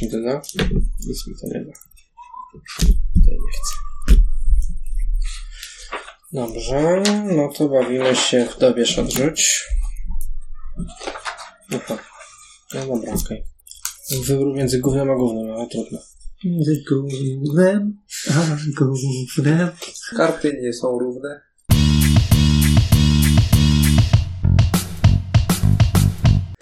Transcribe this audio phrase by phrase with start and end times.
[0.00, 0.42] Coś mi to da?
[1.06, 1.72] Nic mi to nie da.
[3.14, 3.74] Tutaj nie chcę.
[6.32, 7.02] Dobrze,
[7.36, 9.68] no to bawimy się w dobierz odrzuć.
[11.74, 11.98] Aha.
[12.74, 13.44] No dobra, okej.
[14.26, 15.98] Wybór między gównem a gównem, ale trudno.
[16.44, 17.98] Między gównem
[18.30, 19.76] a gównem.
[20.16, 21.40] Karty nie są równe.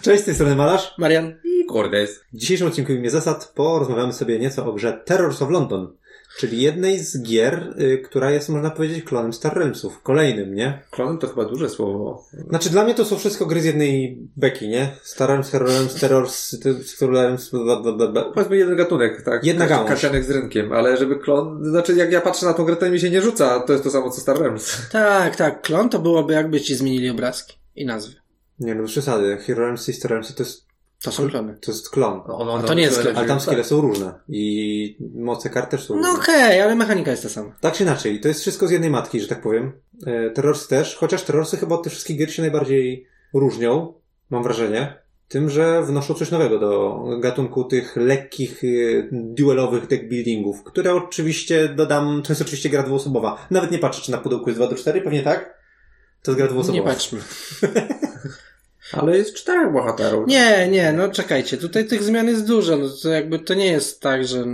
[0.01, 0.93] Cześć, z tej strony Malarz.
[0.97, 1.48] Marian?
[1.73, 2.19] Cordes.
[2.33, 5.93] W dzisiejszym odcinku Imię Zasad porozmawiamy sobie nieco o grze Terrors of London,
[6.39, 10.01] czyli jednej z gier, y, która jest, można powiedzieć, klonem Star Realmsów.
[10.03, 10.81] Kolejnym, nie?
[10.91, 12.23] Klonem to chyba duże słowo.
[12.49, 14.91] Znaczy, dla mnie to są wszystko gry z jednej beki, nie?
[15.03, 18.23] Star Realms, Terror Realms, Terrors, ty- Star Realms, bla, bla, bla, bla.
[18.33, 19.43] Powiedzmy jeden gatunek, tak?
[19.43, 19.89] Jedna Kaci- gałąź.
[19.89, 21.65] Kacianek z rynkiem, ale żeby klon...
[21.65, 23.59] Znaczy jak ja patrzę na tą grę, to mi się nie rzuca.
[23.59, 24.77] To jest to samo co Star Realms.
[24.91, 25.61] Tak, tak.
[25.61, 28.15] Klon to byłoby jakby ci zmienili obrazki i nazwy.
[28.59, 29.37] Nie no, bez przesady.
[29.37, 30.65] Hero Realms i Star Realms to jest,
[31.03, 31.57] To są klony.
[31.61, 32.21] to jest klon.
[32.25, 33.17] On, on, to nie jest on- klon.
[33.17, 34.13] Ale tam skille są różne.
[34.29, 36.21] I moce kart też są No różne.
[36.23, 37.55] okej, ale mechanika jest ta sama.
[37.61, 39.71] Tak czy inaczej, to jest wszystko z jednej matki, że tak powiem.
[40.07, 43.93] E, Terrorsy też, chociaż terrorsy chyba od tych wszystkich gier się najbardziej różnią,
[44.29, 44.93] mam wrażenie,
[45.27, 48.67] tym, że wnoszą coś nowego do gatunku tych lekkich, e,
[49.11, 53.47] duelowych deckbuildingów, które oczywiście dodam, to jest oczywiście gra dwuosobowa.
[53.51, 55.59] Nawet nie patrzę, czy na pudełku jest 2 do 4, pewnie tak?
[56.23, 56.89] To jest gra Nie dwuosobowa.
[56.89, 57.19] patrzmy.
[58.91, 60.27] Ale jest czterech bohaterów.
[60.27, 64.01] Nie, nie, no czekajcie, tutaj tych zmian jest dużo, no to jakby to nie jest
[64.01, 64.45] tak, że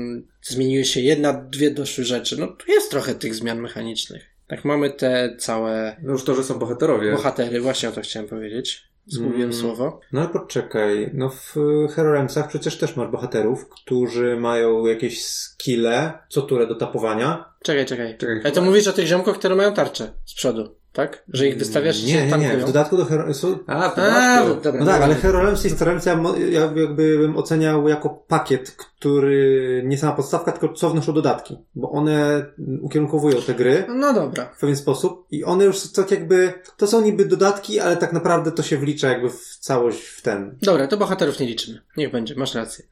[0.41, 4.23] zmieniły się jedna, dwie doszły rzeczy, no tu jest trochę tych zmian mechanicznych.
[4.47, 7.11] Tak, mamy te całe No już to, że są bohaterowie.
[7.11, 8.83] bohatery, właśnie o to chciałem powiedzieć.
[9.07, 9.53] Zgubiłem Mm.
[9.53, 9.99] słowo.
[10.11, 11.53] No ale poczekaj, no w
[11.95, 17.45] Hero Realmsach przecież też masz bohaterów, którzy mają jakieś skille, co turę do tapowania.
[17.63, 18.17] Czekaj, czekaj.
[18.17, 21.23] Czekaj, Ale to mówisz o tych ziomkach, które mają tarczę z przodu, tak?
[21.27, 23.33] Że ich wystawiasz i nie, się nie, nie, w dodatku do Hero...
[23.33, 23.57] Są...
[23.67, 24.01] A, w A,
[24.45, 24.63] dodatku.
[24.63, 24.79] dobra.
[24.79, 28.71] No tak, ale Hero Realms i Star Realms ja, ja jakby bym oceniał jako pakiet,
[28.71, 31.57] który nie sama podstawka, tylko co wnoszą dodatki.
[31.75, 32.45] Bo one
[32.81, 34.45] ukierunkowują te gry No dobra.
[34.55, 38.51] w pewien sposób i one już tak jakby, to są niby dodatki, ale tak naprawdę
[38.51, 40.57] to się wlicza jakby w całość w ten.
[40.61, 41.81] Dobra, to bohaterów nie liczymy.
[41.97, 42.85] Niech będzie, masz rację.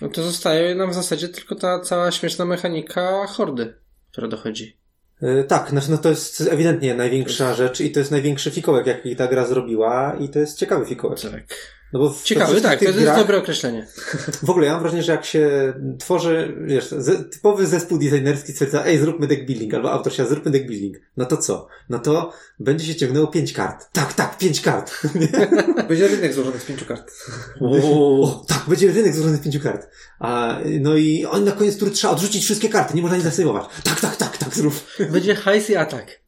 [0.00, 3.74] No to zostaje nam w zasadzie tylko ta cała śmieszna mechanika hordy,
[4.12, 4.79] która dochodzi.
[5.22, 9.16] Yy, tak, znaczy no to jest ewidentnie największa rzecz i to jest największy fikołek, jaki
[9.16, 11.20] ta gra zrobiła i to jest ciekawy fikołek.
[11.20, 11.79] Tak.
[11.92, 13.86] No bo wszystkich tak, to jest grach- dobre określenie.
[14.46, 16.94] W ogóle ja mam wrażenie, że jak się tworzy, wiesz,
[17.32, 20.96] typowy zespół designerski stwierdza, ej, zróbmy deck building, albo autor się, zróbmy deck building.
[21.16, 21.66] No to co?
[21.88, 23.88] No to będzie się ciągnęło pięć kart.
[23.92, 24.92] Tak, tak, pięć kart.
[25.88, 27.12] Będzie rynek złożony z pięciu kart.
[27.60, 29.88] o, tak, będzie rynek złożony z pięciu kart.
[30.18, 33.64] A, no i on na koniec tury trzeba odrzucić wszystkie karty, nie można nic zasejmować.
[33.84, 34.74] Tak, tak, tak, tak, zrób.
[35.10, 36.20] Będzie hajs i atak.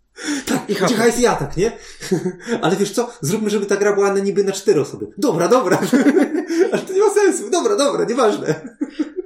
[0.46, 0.94] Tak, I hapy.
[0.94, 1.72] hajs i atak, nie?
[2.62, 3.10] Ale wiesz co?
[3.20, 5.06] Zróbmy, żeby ta gra była na niby na cztery osoby.
[5.18, 5.78] Dobra, dobra.
[6.72, 7.50] Ale to nie ma sensu.
[7.50, 8.54] Dobra, dobra, nieważne.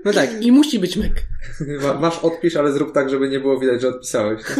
[0.05, 1.13] No tak, i musi być myk.
[1.83, 4.43] Ma- Masz odpisz, ale zrób tak, żeby nie było widać, że odpisałeś.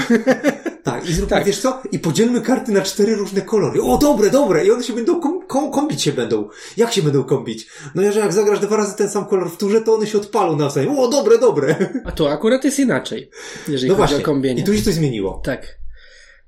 [0.83, 1.45] Tak, i zróbmy, Tak.
[1.45, 1.83] wiesz co?
[1.93, 3.83] I podzielmy karty na cztery różne kolory.
[3.83, 4.67] O, dobre, dobre!
[4.67, 6.49] I one się będą, kom, kom, kombić się będą.
[6.77, 7.67] Jak się będą kombić?
[7.95, 10.57] No, że jak zagrasz dwa razy ten sam kolor w turze, to one się odpalą
[10.57, 10.99] nawzajem.
[10.99, 11.77] O, dobre, dobre!
[12.05, 13.31] A tu akurat jest inaczej,
[13.69, 14.25] jeżeli No chodzi właśnie.
[14.25, 14.63] o kombienie.
[14.63, 15.41] I tu się coś zmieniło.
[15.45, 15.79] Tak.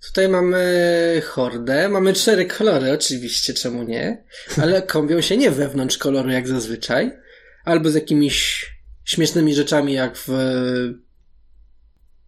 [0.06, 4.24] Tutaj mamy hordę, mamy cztery kolory, oczywiście, czemu nie?
[4.62, 7.18] Ale kombią się nie wewnątrz koloru jak zazwyczaj,
[7.64, 8.66] albo z jakimiś
[9.04, 10.28] śmiesznymi rzeczami jak w...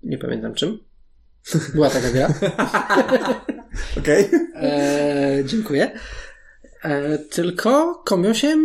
[0.03, 0.79] Nie pamiętam czym.
[1.75, 2.35] Była taka gra.
[3.99, 4.31] Okej?
[4.55, 5.91] Eee, dziękuję.
[6.85, 8.57] Eee, tylko kombią się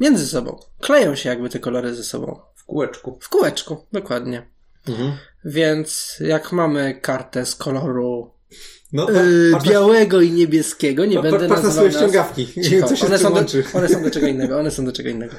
[0.00, 0.60] między sobą.
[0.80, 2.40] Kleją się jakby te kolory ze sobą.
[2.54, 3.18] W kółeczku.
[3.20, 4.46] W kółeczku, dokładnie.
[4.88, 5.12] Mhm.
[5.44, 8.35] Więc jak mamy kartę z koloru
[8.92, 9.06] No,
[9.52, 11.04] na- białego i niebieskiego.
[11.04, 12.46] Nie pa- będę patrz na nazywał swoje nas- ściągawki.
[12.62, 13.40] Cicho, Co się one, są do,
[13.74, 15.34] one są do czego innego, one są do czego innego.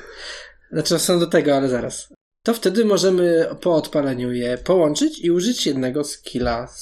[0.72, 2.08] Znaczy są do tego, ale zaraz.
[2.44, 6.82] To wtedy możemy po odpaleniu je połączyć i użyć jednego skilla z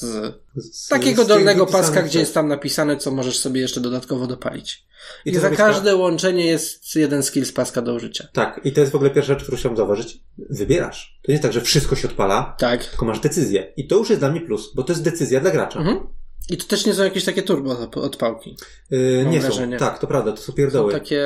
[0.55, 4.27] Z- takiego z dolnego paska, wypisanych gdzie jest tam napisane, co możesz sobie jeszcze dodatkowo
[4.27, 4.85] dopalić.
[5.25, 8.27] I, to za każde łączenie jest jeden skill z paska do użycia.
[8.33, 10.19] Tak, i to jest w ogóle pierwsza rzecz, którą chciałem zauważyć.
[10.49, 11.19] Wybierasz.
[11.23, 12.85] To nie jest tak, że wszystko się odpala, Tak.
[12.85, 13.73] tylko masz decyzję.
[13.77, 15.79] I to już jest dla mnie plus, bo to jest decyzja dla gracza.
[15.79, 16.07] Mhm.
[16.49, 18.57] I to też nie są jakieś takie turbo odp- odpałki.
[18.91, 19.79] Yy, nie wrażenie.
[19.79, 19.85] są.
[19.85, 20.91] Tak, to prawda, to są Są pierdoły.
[20.93, 21.25] takie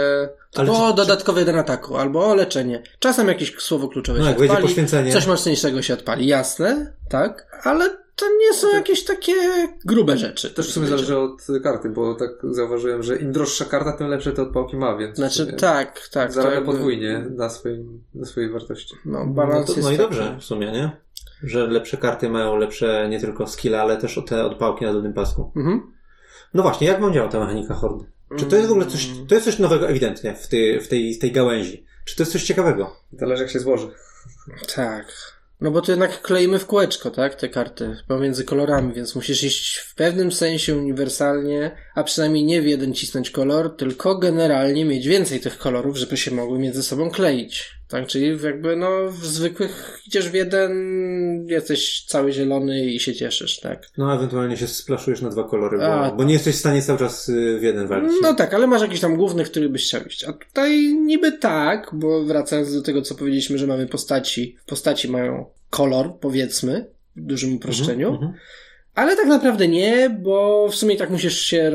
[0.56, 2.84] Ale o czy- dodatkowy jeden ataku, albo o leczenie.
[3.00, 4.68] Czasem jakieś słowo kluczowe No, się jak wejdzie odpali.
[4.68, 5.14] poświęcenie.
[5.14, 9.34] Coś mocniejszego się odpali, jasne, tak, ale to nie są jakieś takie
[9.86, 10.50] grube rzeczy.
[10.50, 11.32] Też w sumie zależy od
[11.64, 15.54] karty, bo tak zauważyłem, że im droższa karta, tym lepsze te odpałki ma, więc Znaczy,
[15.54, 16.28] tak, tak.
[16.28, 18.96] to zarabia jakby- podwójnie na, swoim, na swojej wartości.
[19.06, 20.92] No, No, balans to, jest no i dobrze w sumie, nie?
[21.44, 25.52] Że lepsze karty mają lepsze nie tylko skille, ale też te odpałki na dolnym pasku.
[25.56, 25.94] Mhm.
[26.54, 28.06] No właśnie, jak wam działa ta mechanika hordy?
[28.38, 31.14] Czy to jest w ogóle coś, to jest coś nowego ewidentnie w tej, w tej,
[31.14, 31.86] w tej gałęzi?
[32.06, 32.96] Czy to jest coś ciekawego?
[33.14, 33.88] Zależy jak się złoży.
[34.76, 35.06] Tak.
[35.62, 37.36] No bo to jednak kleimy w kółeczko, tak?
[37.36, 42.68] Te karty pomiędzy kolorami, więc musisz iść w pewnym sensie uniwersalnie, a przynajmniej nie w
[42.68, 47.79] jeden cisnąć kolor, tylko generalnie mieć więcej tych kolorów, żeby się mogły między sobą kleić.
[47.90, 50.72] Tak, czyli jakby no w zwykłych idziesz w jeden,
[51.48, 53.88] jesteś cały zielony i się cieszysz, tak?
[53.98, 57.00] No, ewentualnie się splaszujesz na dwa kolory, bo, A, bo nie jesteś w stanie cały
[57.00, 58.12] czas y, w jeden walić.
[58.22, 60.24] No tak, ale masz jakiś tam główny, który byś chciał iść.
[60.24, 65.46] A tutaj niby tak, bo wracając do tego, co powiedzieliśmy, że mamy postaci, postaci mają
[65.70, 68.34] kolor, powiedzmy, w dużym uproszczeniu, Mhm.
[68.96, 71.70] ale tak naprawdę nie, bo w sumie tak musisz się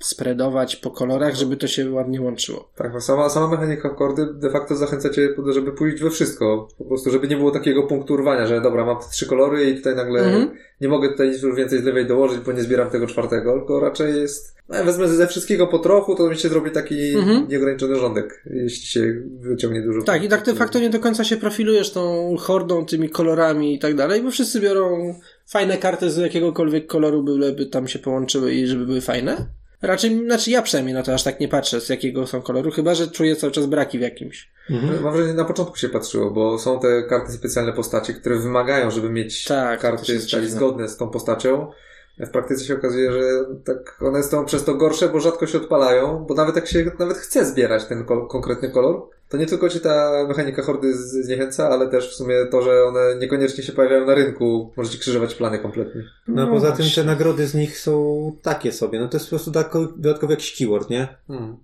[0.00, 2.68] rozspreadować po kolorach, żeby to się ładnie łączyło.
[2.76, 6.68] Tak, no sama, sama mechanika kordy de facto zachęca cię, żeby pójść we wszystko.
[6.78, 9.76] Po prostu, żeby nie było takiego punktu urwania, że dobra, mam te trzy kolory i
[9.76, 10.50] tutaj nagle Mhm.
[10.80, 13.80] nie mogę tutaj nic już więcej z lewej dołożyć, bo nie zbieram tego czwartego, tylko
[13.80, 17.48] raczej jest, no, wezmę ze wszystkiego po trochu, to mi się zrobi taki Mhm.
[17.48, 20.02] nieograniczony rządek, jeśli się wyciągnie dużo.
[20.02, 23.78] Tak, i tak de facto nie do końca się profilujesz tą hordą, tymi kolorami i
[23.78, 25.14] tak dalej, bo wszyscy biorą
[25.46, 29.46] fajne karty z jakiegokolwiek koloru, byleby tam się połączyły i żeby były fajne.
[29.86, 32.94] Raczej, znaczy ja przynajmniej na to aż tak nie patrzę, z jakiego są koloru, chyba
[32.94, 34.50] że czuję cały czas braki w jakimś.
[34.70, 35.02] Mhm.
[35.02, 39.10] Mam wrażenie, na początku się patrzyło, bo są te karty specjalne postaci, które wymagają, żeby
[39.10, 41.70] mieć Tak, karty zgodne z tą postacią.
[42.18, 43.20] W praktyce się okazuje, że
[43.64, 47.16] tak one są przez to gorsze, bo rzadko się odpalają, bo nawet jak się nawet
[47.16, 51.68] chce zbierać ten kol- konkretny kolor, to nie tylko ci ta mechanika hordy z- zniechęca,
[51.68, 55.34] ale też w sumie to, że one niekoniecznie się pojawiają na rynku, może ci krzyżować
[55.34, 56.02] plany kompletnie.
[56.28, 57.02] No, a poza tym właśnie.
[57.02, 59.00] te nagrody z nich są takie sobie.
[59.00, 61.08] No to jest po prostu dodatkowy, jakiś keyword, nie?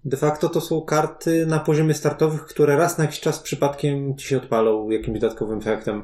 [0.05, 4.27] De facto to są karty na poziomie startowych, które raz na jakiś czas przypadkiem ci
[4.27, 6.03] się odpalą jakimś dodatkowym efektem.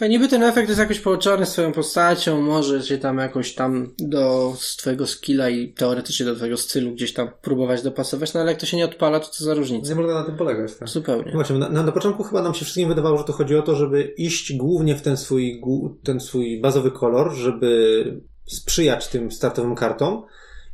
[0.00, 3.94] A niby ten efekt jest jakoś połączony z twoją postacią, może się tam jakoś tam
[3.98, 8.60] do twojego skilla i teoretycznie do twojego stylu gdzieś tam próbować dopasować, no ale jak
[8.60, 9.88] to się nie odpala, to co za różnica?
[9.88, 10.87] Nie można na tym polegać, tak?
[10.88, 11.32] Zupełnie.
[11.32, 14.02] Właśnie, na, na początku chyba nam się wszystkim wydawało, że to chodzi o to, żeby
[14.02, 15.62] iść głównie w ten swój,
[16.02, 20.22] ten swój bazowy kolor, żeby sprzyjać tym startowym kartom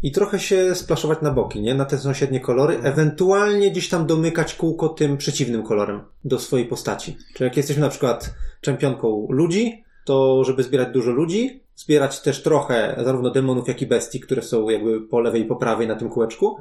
[0.02, 1.74] i trochę się splaszować na boki, nie?
[1.74, 7.16] Na te sąsiednie kolory, ewentualnie gdzieś tam domykać kółko tym przeciwnym kolorem do swojej postaci.
[7.34, 13.00] Czyli jak jesteśmy na przykład czempionką ludzi, to żeby zbierać dużo ludzi, zbierać też trochę
[13.04, 16.08] zarówno demonów, jak i bestii, które są jakby po lewej i po prawej na tym
[16.08, 16.56] kółeczku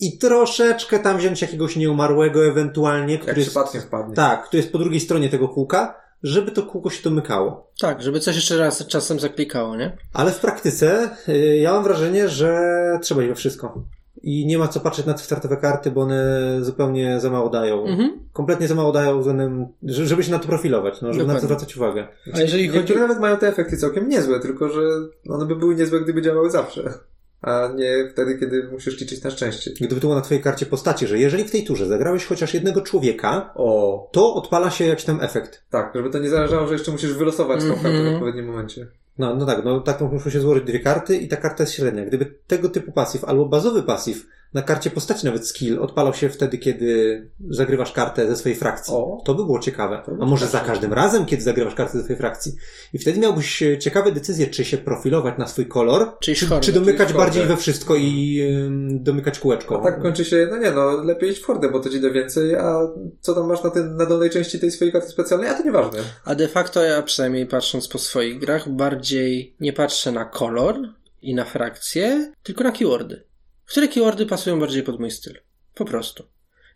[0.00, 4.14] i troszeczkę tam wziąć jakiegoś nieumarłego ewentualnie, Jak który jest, przypadkiem wpadnie.
[4.14, 7.70] tak, który jest po drugiej stronie tego kółka, żeby to kółko się domykało.
[7.80, 9.96] Tak, żeby coś jeszcze raz czasem zaklikało, nie?
[10.12, 12.58] Ale w praktyce y, ja mam wrażenie, że
[13.02, 13.84] trzeba iść we wszystko.
[14.22, 17.86] I nie ma co patrzeć na te startowe karty, bo one zupełnie za mało dają.
[17.86, 18.10] Mhm.
[18.32, 21.40] Kompletnie za mało dają względem, że- żeby się na to profilować, no, żeby na to
[21.40, 21.46] Dokładnie.
[21.56, 22.08] zwracać uwagę.
[22.34, 22.78] A jeżeli chodzi...
[22.78, 24.80] Niektóre nawet mają te efekty całkiem niezłe, tylko że
[25.28, 26.94] one by były niezłe, gdyby działały zawsze.
[27.42, 29.70] A nie wtedy, kiedy musisz liczyć na szczęście.
[29.70, 32.80] Gdyby to było na twojej karcie postaci, że jeżeli w tej turze zagrałeś chociaż jednego
[32.80, 35.62] człowieka, O, to odpala się jakiś tam efekt.
[35.70, 38.10] tak, żeby to nie zależało, że jeszcze musisz wylosować tą kartę Mhm.
[38.12, 38.86] w odpowiednim momencie.
[39.18, 41.74] No, no tak, no tak to muszą się złożyć dwie karty i ta karta jest
[41.74, 42.04] średnia.
[42.04, 46.58] Gdyby tego typu pasyw albo bazowy pasyw na karcie postaci nawet skill odpalał się wtedy,
[46.58, 49.22] kiedy zagrywasz kartę ze swojej frakcji, O.
[49.24, 50.02] to by było ciekawe.
[50.08, 50.64] By A może ciekawe.
[50.64, 52.52] za każdym razem, kiedy zagrywasz kartę ze swojej frakcji.
[52.92, 56.72] I wtedy miałbyś e, ciekawe decyzje, czy się profilować na swój kolor, czy, hordę, czy
[56.72, 58.42] domykać bardziej we wszystko i
[58.90, 59.80] domykać kółeczko.
[59.80, 62.10] A tak kończy się, no nie no, lepiej iść w hordę, bo to ci da
[62.10, 62.80] więcej, a
[63.20, 65.98] co tam masz na, tym, na dolnej części tej swojej karty specjalnej, a to nieważne.
[66.24, 70.76] A de facto ja przynajmniej patrząc po swoich grach, bardziej nie patrzę na kolor
[71.22, 73.27] i na frakcje, tylko na keywordy.
[73.68, 75.34] Które keywordy pasują bardziej pod mój styl.
[75.74, 76.24] Po prostu.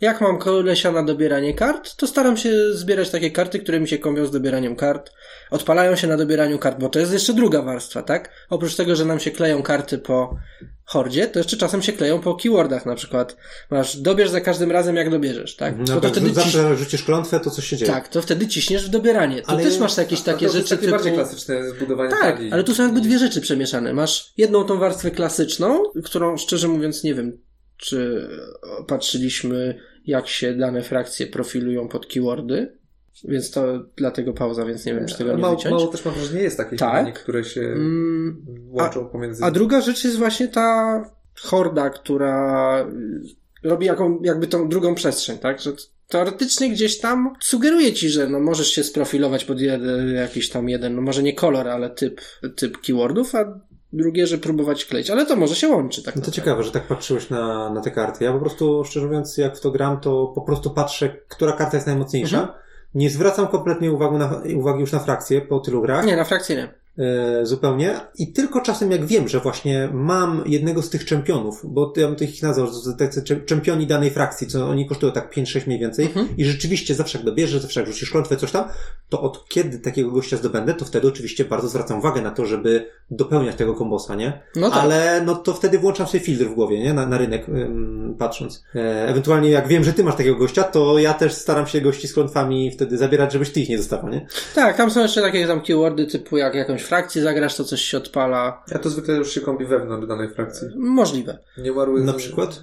[0.01, 3.99] Jak mam kolesia na dobieranie kart, to staram się zbierać takie karty, które mi się
[3.99, 5.11] kombią z dobieraniem kart.
[5.51, 8.31] Odpalają się na dobieraniu kart, bo to jest jeszcze druga warstwa, tak?
[8.51, 10.37] Oprócz tego, że nam się kleją karty po
[10.93, 13.37] hordzie, to jeszcze czasem się kleją po keywordach, na przykład
[13.71, 15.75] masz dobierz za każdym razem, jak dobierzesz, tak?
[15.79, 16.79] No, Bo to tak, wtedy zawsze ciś...
[16.79, 17.91] rzucisz klątwę, to coś się dzieje.
[17.93, 19.43] Tak, to wtedy ciśniesz w dobieranie.
[19.43, 20.93] Tu Ale- też masz jakieś takie to rzeczy jest takie typu...
[20.93, 22.53] bardziej klasyczne zbudowanie Tak, talii.
[22.53, 23.93] ale tu są jakby dwie rzeczy przemieszane.
[23.95, 27.39] Masz jedną tą warstwę klasyczną, którą szczerze mówiąc nie wiem,
[27.77, 28.29] czy
[28.87, 32.79] patrzyliśmy, jak się dane frakcje profilują pod keywordy,
[33.25, 33.65] więc to
[33.97, 35.73] dlatego pauza, więc nie wiem, czy tego Ale nie mało, wyciąć.
[35.75, 36.93] mało też mam wrażenie jest takich Tak.
[36.93, 39.45] mechanik, które się Mm, łączą pomiędzy...
[39.45, 41.03] a druga rzecz jest właśnie ta
[41.43, 42.87] horda, która
[43.65, 45.61] y, robi jaką, jakby tą drugą przestrzeń, tak?
[45.61, 45.73] Że
[46.09, 50.95] teoretycznie gdzieś tam sugeruje ci, że no możesz się sprofilować pod jeden, jakiś tam jeden,
[50.97, 52.21] no może nie kolor, ale typ,
[52.57, 53.61] typ keywordów, a
[53.93, 56.37] drugie, że próbować kleić, ale to może się łączy tak No to naprawdę.
[56.37, 58.25] ciekawe, że tak patrzyłeś na, na te karty.
[58.25, 61.77] Ja po prostu, szczerze mówiąc, jak w to gram, to po prostu patrzę, która karta
[61.77, 62.41] jest najmocniejsza.
[62.41, 62.59] Mhm.
[62.95, 66.07] Nie zwracam kompletnie uwagi, na, uwagi już na frakcję po tylu grach.
[66.07, 66.82] Nie, na frakcję nie.
[66.99, 71.93] E, zupełnie i tylko czasem jak wiem, że właśnie mam jednego z tych czempionów, bo
[71.97, 72.69] ja bym to ich nazwał,
[72.99, 76.29] tacy czempioni danej frakcji, co oni kosztują tak 5-6 mniej więcej Mhm.
[76.37, 78.65] i rzeczywiście zawsze jak dobierzesz, zawsze jak rzucisz klątwę, coś tam,
[79.09, 82.87] to od kiedy takiego gościa zdobędę, to wtedy oczywiście bardzo zwracam uwagę na to, żeby
[83.11, 84.41] dopełniać tego kombosa, nie?
[84.57, 84.79] No tak.
[84.79, 86.95] Ale no to wtedy włączam sobie filtr w głowie, nie?
[86.95, 88.65] Na, na rynek ym, patrząc.
[88.75, 92.09] E, ewentualnie jak wiem, że ty masz takiego gościa, to ja też staram się gości
[92.09, 94.27] z klątwami wtedy zabierać, żebyś ty ich nie dostawał, nie?
[94.55, 97.97] Tak, tam są jeszcze takie tam keywordy typu jak jakąś frakcję zagrasz, to coś się
[97.97, 98.65] odpala.
[98.75, 100.69] A to zwykle już się kombi wewnątrz danej frakcji.
[100.77, 101.39] Możliwe.
[101.59, 102.05] Nie umarły...
[102.05, 102.61] Na przykład?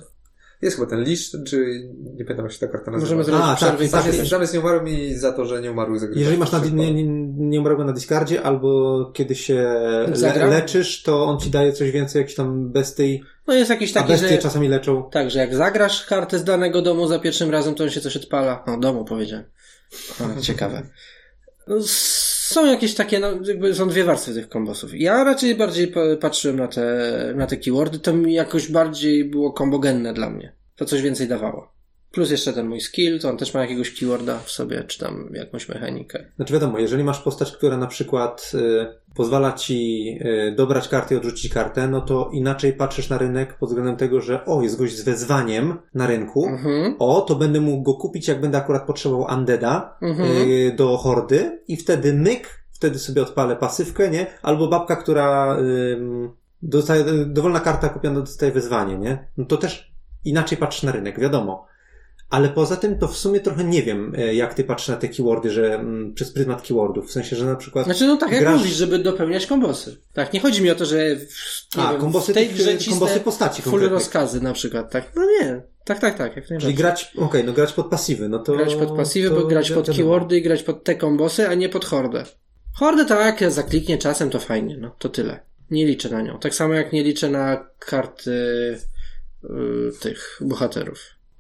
[0.62, 3.06] Jest chyba ten liść, czy nie pamiętam jak się ta karta nazywa.
[3.06, 5.72] Możemy zrobić A, przerwę tak, i Tam tak, jest, tam jest za to, że nie
[5.72, 6.20] umarły zagrywa.
[6.20, 7.04] Jeżeli masz na, nie, nie,
[7.38, 9.56] nie umarłego na Discardzie, albo kiedy się
[10.22, 13.94] le, leczysz, to on ci daje coś więcej, jakiś tam bestii, No jest jakiś a
[13.94, 14.38] taki, bestie że...
[14.38, 15.10] czasami leczą.
[15.12, 18.18] Tak, że jak zagrasz kartę z danego domu za pierwszym razem, to on się coś
[18.18, 18.64] odpala.
[18.68, 19.46] No, domu powiedziałem.
[20.42, 20.82] Ciekawe.
[21.68, 21.76] No,
[22.50, 24.91] Są jakieś takie, no, jakby są dwie warstwy tych kombosów.
[24.94, 29.53] Ja raczej bardziej pa- patrzyłem na te, na te keywordy, to mi jakoś bardziej było
[29.53, 30.56] kombogenne dla mnie.
[30.75, 31.78] To coś więcej dawało.
[32.12, 35.30] Plus jeszcze ten mój skill, to on też ma jakiegoś keyworda w sobie, czy tam
[35.34, 36.25] jakąś mechanikę.
[36.36, 38.86] Znaczy wiadomo, jeżeli masz postać, która na przykład y,
[39.16, 43.70] pozwala ci y, dobrać kartę i odrzucić kartę, no to inaczej patrzysz na rynek pod
[43.70, 46.96] względem tego, że o, jest gość z wezwaniem na rynku, Mhm.
[47.00, 50.50] o, to będę mógł go kupić, jak będę akurat potrzebował Undeada Mhm.
[50.50, 54.28] y, do hordy i wtedy myk, wtedy sobie odpalę pasywkę, nie?
[54.42, 55.58] Albo babka, która
[56.62, 59.28] dostaje, dowolna karta kupiona dostaje wezwanie, nie?
[59.38, 59.92] No to też
[60.25, 61.69] inaczej patrzysz na rynek, wiadomo.
[62.29, 65.07] Ale poza tym to w sumie trochę nie wiem, e, jak ty patrzysz na te
[65.07, 67.07] keywordy, że mm, przez pryzmat keywordów.
[67.07, 67.86] W sensie, że na przykład.
[67.86, 69.98] Znaczy, no tak jak Grasz- mówisz, żeby dopełniać kombosy.
[70.13, 72.77] Tak, nie chodzi mi o to, że w, nie A, wiem, kombosy w tej grze
[72.89, 74.00] kombosy postaci full konkretnych.
[74.00, 75.12] rozkazy na przykład, tak?
[75.15, 78.53] No nie, tak, tak, tak, jak Czyli grać, okej, no grać pod pasywy, no to.
[78.53, 81.86] grać pod pasywy, bo grać pod keywordy i grać pod te kombosy, a nie pod
[81.86, 82.24] hordę.
[82.74, 85.39] Hordę tak, jak zakliknie czasem, to fajnie, no to tyle.
[85.71, 86.39] Nie liczę na nią.
[86.39, 88.31] Tak samo jak nie liczę na karty
[89.43, 89.48] y,
[90.00, 91.00] tych bohaterów.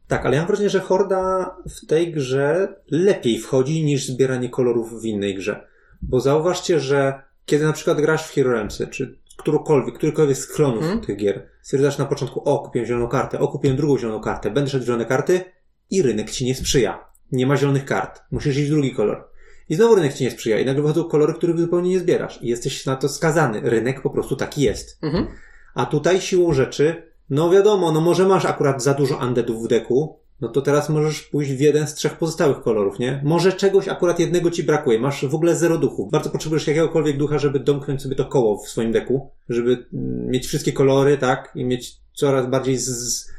[0.09, 5.01] Tak, ale ja mam wrażenie, że horda w tej grze lepiej wchodzi niż zbieranie kolorów
[5.01, 5.67] w innej grze.
[6.01, 10.83] Bo zauważcie, że kiedy na przykład grasz w Hero Realmsy, czy którąkolwiek, którykolwiek z klonów
[10.83, 11.01] Mhm.
[11.01, 14.69] tych gier, stwierdzasz na początku, o, kupiłem zieloną kartę, o, kupiłem drugą zieloną kartę, będę
[14.69, 15.41] szedł zielone karty
[15.89, 17.05] i rynek ci nie sprzyja.
[17.31, 18.21] Nie ma zielonych kart.
[18.31, 19.27] Musisz iść w drugi kolor.
[19.69, 22.39] I znowu rynek ci nie sprzyja i nagle wychodzą kolory, których zupełnie nie zbierasz.
[22.41, 23.61] I jesteś na to skazany.
[23.63, 24.97] Rynek po prostu taki jest.
[25.03, 25.27] Mhm.
[25.75, 30.19] A tutaj siłą rzeczy, no wiadomo, no może masz akurat za dużo undeadów w deku,
[30.41, 33.21] no to teraz możesz pójść w jeden z trzech pozostałych kolorów, nie?
[33.25, 36.11] Może czegoś akurat jednego ci brakuje, masz w ogóle zero duchów.
[36.11, 40.47] Bardzo potrzebujesz jakiegokolwiek ducha, żeby domknąć sobie to koło w swoim deku, żeby mm, mieć
[40.47, 41.51] wszystkie kolory, tak?
[41.55, 43.31] I mieć coraz bardziej z, z,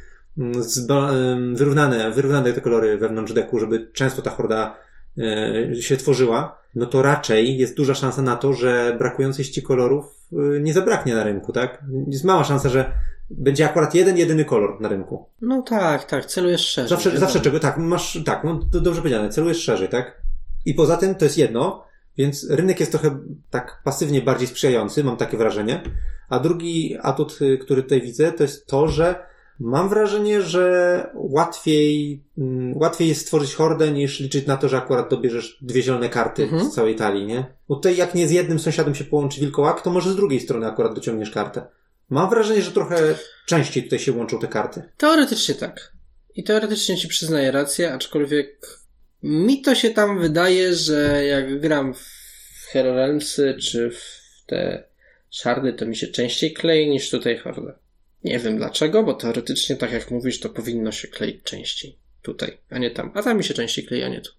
[0.56, 4.76] z, em, wyrównane, wyrównane te kolory wewnątrz deku, żeby często ta horda
[5.18, 10.04] e, się tworzyła, no to raczej jest duża szansa na to, że brakujących ci kolorów
[10.32, 11.84] e, nie zabraknie na rynku, tak?
[12.06, 12.92] Jest mała szansa, że
[13.30, 15.26] będzie akurat jeden, jedyny kolor na rynku.
[15.42, 16.88] No tak, tak, celujesz szerzej.
[16.88, 20.22] Zawsze, zawsze czego, tak, masz, tak, no to dobrze powiedziane, celujesz szerzej, tak?
[20.66, 21.84] I poza tym to jest jedno,
[22.18, 23.18] więc rynek jest trochę
[23.50, 25.82] tak pasywnie bardziej sprzyjający, mam takie wrażenie.
[26.28, 32.22] A drugi atut, y, który tutaj widzę, to jest to, że mam wrażenie, że łatwiej,
[32.38, 36.42] mm, łatwiej jest stworzyć hordę niż liczyć na to, że akurat dobierzesz dwie zielone karty
[36.42, 36.64] Mhm.
[36.64, 37.44] z całej talii, nie?
[37.68, 40.66] Bo tutaj jak nie z jednym sąsiadem się połączy wilkołak, to może z drugiej strony
[40.66, 41.66] akurat dociągniesz kartę.
[42.10, 43.14] Mam wrażenie, że trochę
[43.46, 44.82] częściej tutaj się łączą te karty.
[44.96, 45.92] Teoretycznie tak.
[46.34, 48.80] I teoretycznie ci przyznaję rację, aczkolwiek
[49.22, 54.84] mi to się tam wydaje, że jak gram w Hero Realmsy czy w te
[55.30, 57.78] szardy, to mi się częściej klei niż tutaj horda.
[58.24, 61.98] Nie wiem dlaczego, bo teoretycznie, tak jak mówisz, to powinno się kleić częściej.
[62.22, 63.12] Tutaj, a nie tam.
[63.14, 64.32] A tam mi się częściej klei, a nie tu.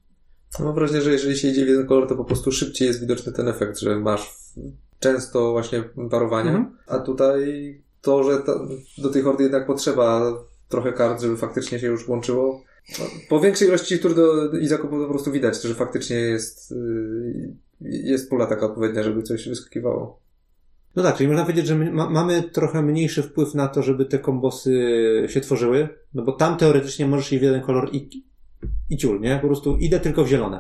[0.60, 3.34] Mam wrażenie, że jeżeli się idzie w jeden kolor, to po prostu szybciej jest widoczny
[3.34, 4.30] ten efekt, że masz
[5.02, 6.78] często właśnie parowania, Mhm.
[6.88, 7.42] a tutaj
[8.02, 8.54] to, że ta,
[8.98, 10.34] do tej hordy jednak potrzeba
[10.70, 12.64] trochę kart, żeby faktycznie się już łączyło.
[13.00, 17.90] No, po większej ilości tur do i zakupów po prostu widać, że faktycznie jest, yy,
[17.90, 20.22] jest pula taka odpowiednia, żeby coś wyskakiwało.
[20.96, 24.06] No tak, czyli można powiedzieć, że my ma, mamy trochę mniejszy wpływ na to, żeby
[24.06, 24.74] te kombosy
[25.28, 28.24] się tworzyły, no bo tam teoretycznie możesz iść w jeden kolor i,
[28.90, 29.40] i ciul, nie?
[29.42, 30.60] Po prostu idę tylko w zielone.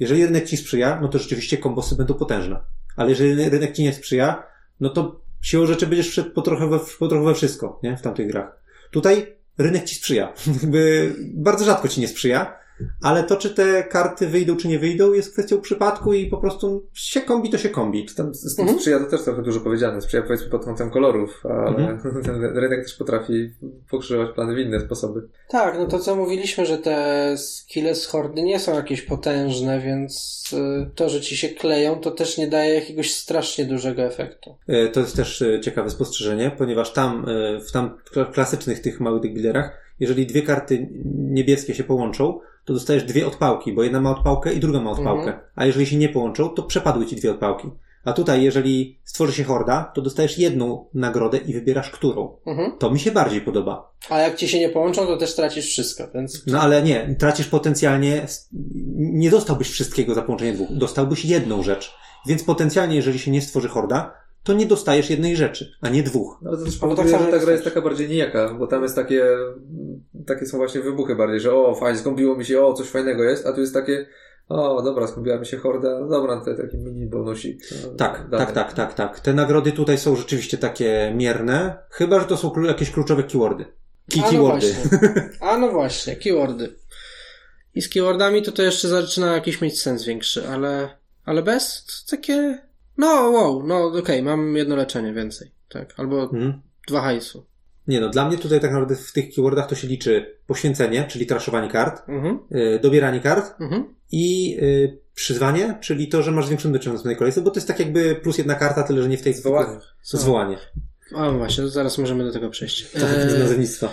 [0.00, 2.60] Jeżeli rynek ci sprzyja, no to rzeczywiście kombosy będą potężne.
[2.98, 4.46] Ale jeżeli rynek ci nie sprzyja,
[4.80, 7.96] no to siłą rzeczy będziesz wszedł po trochę we, po trochę we wszystko, nie?
[7.96, 8.58] W tamtych grach.
[8.90, 10.32] Tutaj rynek ci sprzyja.
[10.62, 12.58] Jakby bardzo rzadko ci nie sprzyja,
[13.02, 16.86] ale to, czy te karty wyjdą, czy nie wyjdą, jest kwestią przypadku i po prostu
[16.92, 18.06] się kombi, to się kombi.
[18.16, 18.78] Tam z tym Mhm.
[18.78, 20.00] sprzyja to też trochę dużo powiedziane.
[20.00, 22.22] Sprzyja powiedzmy pod kątem kolorów, ale Mhm.
[22.24, 23.50] ten rynek też potrafi
[23.90, 25.28] pokrzyżować plany w inne sposoby.
[25.48, 30.44] Tak, no to co mówiliśmy, że te skille z hordy nie są jakieś potężne, więc
[30.86, 34.56] y, to, że ci się kleją, to też nie daje jakiegoś strasznie dużego efektu.
[34.68, 39.00] E, To jest też e, ciekawe spostrzeżenie, ponieważ tam, e, w tam kla- klasycznych tych
[39.00, 44.10] małych deckbuilderach, jeżeli dwie karty niebieskie się połączą, to dostajesz dwie odpałki, bo jedna ma
[44.10, 45.26] odpałkę i druga ma odpałkę.
[45.26, 45.38] Mhm.
[45.54, 47.70] A jeżeli się nie połączą, to przepadły ci dwie odpałki.
[48.04, 52.36] A tutaj, jeżeli stworzy się horda, to dostajesz jedną nagrodę i wybierasz którą.
[52.46, 52.72] Mhm.
[52.78, 53.92] To mi się bardziej podoba.
[54.10, 56.46] A jak ci się nie połączą, to też tracisz wszystko, więc...
[56.46, 58.26] No ale nie, tracisz potencjalnie,
[58.96, 61.94] nie dostałbyś wszystkiego za połączenie dwóch, dostałbyś jedną rzecz.
[62.26, 64.14] Więc potencjalnie, jeżeli się nie stworzy horda,
[64.48, 66.38] to nie dostajesz jednej rzeczy, a nie dwóch.
[66.42, 68.66] No ale to też tak powoduje, samo że ta gra jest taka bardziej nijaka, bo
[68.66, 69.24] tam jest takie,
[70.26, 73.46] takie są właśnie wybuchy bardziej, że o, fajnie, skąpiło mi się, o, coś fajnego jest,
[73.46, 74.06] a tu jest takie,
[74.48, 77.60] o, dobra, skąpiła mi się horda, no dobra, to taki mini bonusik.
[77.82, 78.46] no, Tak, dalej.
[78.46, 79.20] tak, tak, tak, tak.
[79.20, 83.64] Te nagrody tutaj są rzeczywiście takie mierne, chyba, że to są jakieś kluczowe keywordy.
[84.12, 84.66] Key A no keywordy.
[84.90, 85.28] właśnie.
[85.48, 86.72] A no właśnie, keywordy.
[87.74, 90.88] I z keywordami to to jeszcze zaczyna jakiś mieć sens większy, ale,
[91.24, 92.58] ale bez to takie,
[92.98, 96.60] no wow, no okej, mam jedno leczenie więcej, tak, albo Mhm.
[96.88, 97.46] dwa hajsu.
[97.86, 101.26] Nie no, dla mnie tutaj tak naprawdę w tych keywordach to się liczy poświęcenie, czyli
[101.26, 103.94] traszowanie kart, Mhm, y, dobieranie kart mhm.
[104.12, 107.68] i y, przyzwanie, czyli to, że masz zwiększony wyczyn w następnej kolejce, bo to jest
[107.68, 109.78] tak jakby plus jedna karta, tyle że nie w tej Zwołanie.
[110.02, 110.58] Zwołanie.
[111.12, 112.90] No właśnie, to zaraz możemy do tego przejść.
[112.90, 113.92] Trochę z Eee, nazewnictwa.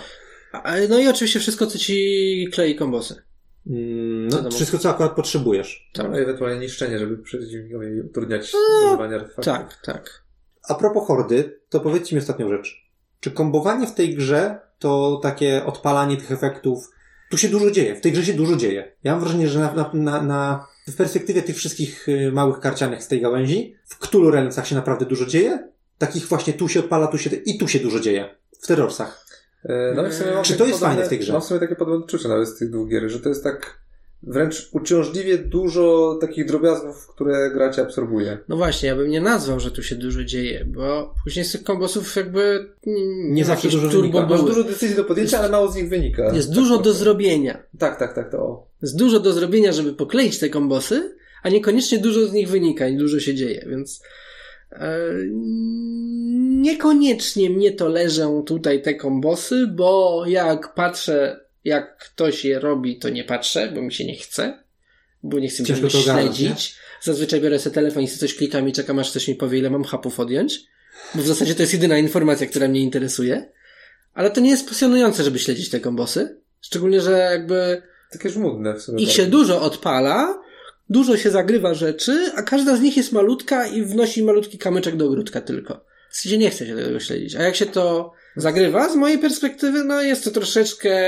[0.52, 3.14] a- no i oczywiście wszystko, co ci klei kombosy.
[3.66, 4.56] Mm, No, Wiadomo.
[4.56, 5.90] wszystko, co akurat potrzebujesz.
[5.94, 6.10] Tak.
[6.10, 9.44] No i ewentualnie niszczenie, żeby przeciwnikowi utrudniać No, zużywanie artefaktów.
[9.44, 10.22] Tak, tak.
[10.68, 12.86] A propos hordy, to powiedzcie mi ostatnią rzecz.
[13.20, 16.90] Czy kombowanie w tej grze to takie odpalanie tych efektów?
[17.30, 18.92] Tu się dużo dzieje, w tej grze się dużo dzieje.
[19.04, 23.02] Ja mam wrażenie, że na, na, na, na w perspektywie tych wszystkich y, małych karcianek
[23.02, 25.68] z tej gałęzi, w Cthulhu Realmsach się naprawdę dużo dzieje.
[25.98, 28.34] Takich właśnie tu się odpala, tu się i tu się dużo dzieje.
[28.60, 29.25] W terrorsach.
[29.68, 31.32] E, No i w sumie Czy to jest podobne- fajne w tej grze?
[31.32, 33.78] Mam w sumie takie podobne odczucie nawet z tych dwóch gier, że to jest tak
[34.22, 38.38] wręcz uciążliwie dużo takich drobiazgów, które gracie absorbuje.
[38.48, 41.62] No właśnie, ja bym nie nazwał, że tu się dużo dzieje, bo później z tych
[41.62, 44.26] kombosów jakby nie, Nie zawsze dużo turbo wynika.
[44.26, 46.34] Masz dużo decyzji do podjęcia, ale mało z nich wynika.
[46.34, 46.98] Jest Tak dużo do trochę.
[46.98, 47.62] zrobienia.
[47.78, 48.66] Tak, tak, tak, to o.
[48.82, 52.96] Jest dużo do zrobienia, żeby pokleić te kombosy, a niekoniecznie dużo z nich wynika i
[52.96, 54.02] dużo się dzieje, więc
[56.60, 63.08] niekoniecznie mnie to leżą tutaj te kombosy, bo jak patrzę, jak ktoś je robi, to
[63.08, 64.64] nie patrzę, bo mi się nie chce,
[65.22, 66.76] bo nie chcę mi się śledzić.
[67.02, 69.70] Zazwyczaj biorę sobie telefon i sobie coś klikam i czekam, aż ktoś mi powie, ile
[69.70, 70.60] mam hapów odjąć,
[71.14, 73.52] bo w zasadzie to jest jedyna informacja, która mnie interesuje.
[74.14, 76.40] Ale to nie jest pasjonujące, żeby śledzić te kombosy.
[76.60, 79.02] Szczególnie, że jakby Takie żmudne w sumie.
[79.02, 80.42] ich się dużo odpala,
[80.90, 85.06] dużo się zagrywa rzeczy, a każda z nich jest malutka i wnosi malutki kamyczek do
[85.06, 85.80] ogródka tylko.
[86.10, 87.36] W sensie nie chce się tego śledzić.
[87.36, 90.98] A jak się to zagrywa, z mojej perspektywy, no jest to troszeczkę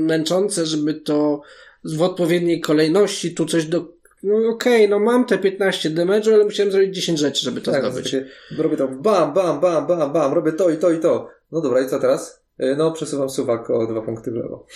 [0.00, 1.40] męczące, żeby to
[1.84, 3.98] w odpowiedniej kolejności tu coś do...
[4.22, 7.84] No okej, no mam te 15 damage'u, ale musiałem zrobić 10 rzeczy, żeby to tak,
[7.84, 8.16] zdobyć.
[8.58, 11.30] robię to bam, bam, bam, bam, bam, robię to i to i to.
[11.52, 12.42] No dobra, i co teraz?
[12.58, 14.66] E, No, przesuwam suwak o dwa punkty w lewo.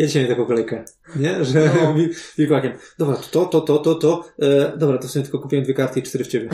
[0.00, 0.84] Ja dzisiaj miałem taką kolejkę,
[1.16, 1.44] nie?
[1.44, 1.94] Że No.
[2.38, 2.72] wilkołakiem.
[2.98, 4.24] Dobra, to, to, to, to, to.
[4.42, 6.48] E, dobra, to w sumie tylko kupiłem dwie karty i cztery w ciebie.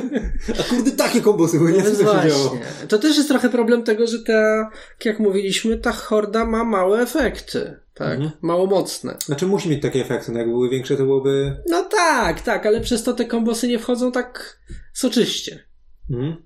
[0.60, 2.58] A kurde, takie kombosy, bo nie No wiem, co się działo.
[2.88, 4.70] To też jest trochę problem tego, że ta,
[5.04, 7.76] jak mówiliśmy, ta horda ma małe efekty.
[7.94, 8.30] Tak, Mhm.
[8.42, 9.16] mało mocne.
[9.24, 11.56] Znaczy musi mieć takie efekty, no jakby były większe, to byłoby...
[11.68, 14.58] No tak, tak, ale przez to te kombosy nie wchodzą tak
[14.94, 15.64] soczyście.
[16.10, 16.36] Mhm.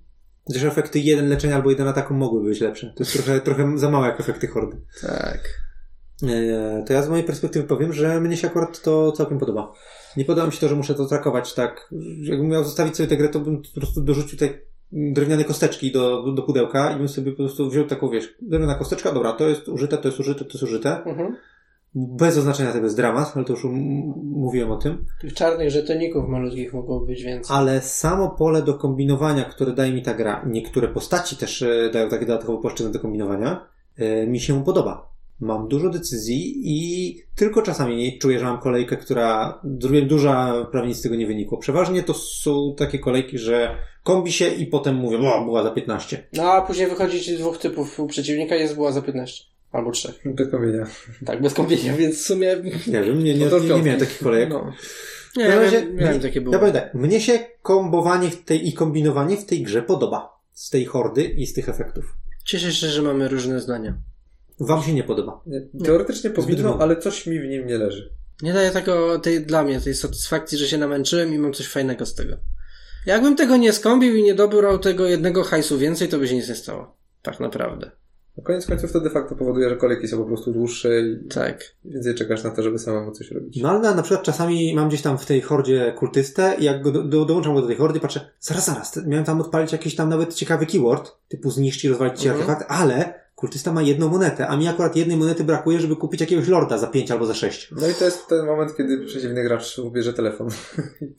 [0.47, 2.93] Chociaż efekty jeden leczenia albo jeden ataku mogłyby być lepsze.
[2.97, 4.77] To jest trochę, trochę za małe jak efekty hordy.
[5.03, 5.66] Tak.
[6.23, 9.73] E, to ja z mojej perspektywy powiem, że mnie się akurat to całkiem podoba.
[10.17, 11.91] Nie podoba mi się to, że muszę to trakować tak.
[12.23, 14.49] Jakbym miał zostawić sobie tę grę, to bym po prostu dorzucił te
[14.93, 19.13] drewniane kosteczki do, do pudełka i bym sobie po prostu wziął taką, wiesz, drewniana kosteczka,
[19.13, 21.05] dobra, to jest użyte, to jest użyte, to jest użyte.
[21.05, 21.37] Mhm.
[21.95, 23.65] Bez oznaczenia tego jest dramat, ale to już
[24.23, 25.05] mówiłem o tym.
[25.21, 27.57] Tych czarnych żetoników malutkich mogłoby być więcej.
[27.57, 32.09] Ale samo pole do kombinowania, które daje mi ta gra, niektóre postaci też e, dają
[32.09, 35.16] takie dodatkowe płaszczyzny do kombinowania, e, mi się podoba.
[35.41, 40.89] Mam dużo decyzji i tylko czasami czuję, że mam kolejkę, która zrobiłem dużo, a prawie
[40.89, 41.59] nic z tego nie wynikło.
[41.59, 46.27] Przeważnie to są takie kolejki, że kombi się i potem mówię, o, była za 15.
[46.33, 49.45] No a później wychodzi ci dwóch typów u przeciwnika jest była za 15.
[49.73, 50.21] Albo trzech.
[50.25, 50.87] Bez kamienia.
[51.27, 52.57] Tak, bez kąpienia, więc w sumie...
[52.87, 54.51] Nie wiem, nie, nie, No to nie, nie miałem takich kolejek.
[54.51, 54.73] No.
[55.37, 56.55] Nie, Na ja razie miałem, miałem takie było.
[56.55, 60.37] Ja powiem tak, mnie się kombowanie w tej, i kombinowanie w tej grze podoba.
[60.53, 62.17] Z tej hordy i z tych efektów.
[62.45, 63.99] Cieszę się, że mamy różne zdania.
[64.61, 65.41] Wam się nie podoba.
[65.47, 66.83] Nie, teoretycznie powinno, mało.
[66.83, 68.13] ale coś mi w nim nie leży.
[68.43, 72.07] Nie daje tego tej, dla mnie tej satysfakcji, że się namęczyłem i mam coś fajnego
[72.07, 72.37] z tego.
[73.07, 76.49] Jakbym tego nie skąpił i nie dobrał tego jednego hajsu więcej, to by się nic
[76.49, 76.97] nie stało.
[77.23, 77.91] Tak naprawdę.
[78.39, 81.65] Na koniec końców to de facto powoduje, że kolejki są po prostu dłuższe i Tak.
[81.85, 83.57] więcej czekasz na to, żeby samemu coś robić.
[83.63, 86.83] No ale na, na przykład czasami mam gdzieś tam w tej hordzie kultystę i jak
[86.83, 89.95] go do, do, dołączam go do tej hordy, patrzę, zaraz, zaraz, miałem tam odpalić jakiś
[89.97, 92.51] tam nawet ciekawy keyword, typu zniszcz i rozwalić ci Mhm.
[92.51, 96.49] artefakt, ale kultysta ma jedną monetę, a mi akurat jednej monety brakuje, żeby kupić jakiegoś
[96.49, 97.71] lorda za 5 albo za 6.
[97.81, 100.49] No i to jest ten moment, kiedy przeciwny gracz ubierze telefon.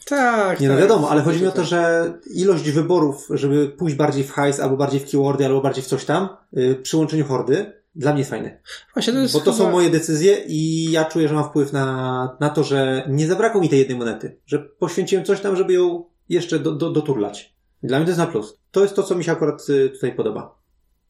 [0.06, 0.60] Tak.
[0.60, 0.84] Nie no tak.
[0.84, 4.78] wiadomo, ale chodzi mi o to, że ilość wyborów, żeby pójść bardziej w hajs, albo
[4.78, 8.30] bardziej w keywordy, albo bardziej w coś tam, yy, przy łączeniu hordy, dla mnie jest
[8.30, 8.60] fajne.
[8.94, 9.66] Właśnie to jest Bo to chyba...
[9.66, 13.62] są moje decyzje i ja czuję, że mam wpływ na, na to, że nie zabrakło
[13.62, 14.38] mi tej jednej monety.
[14.46, 17.56] Że poświęciłem coś tam, żeby ją jeszcze do, do, doturlać.
[17.84, 18.60] Dla mnie to jest na plus.
[18.72, 20.60] To jest to, co mi się akurat y, tutaj podoba.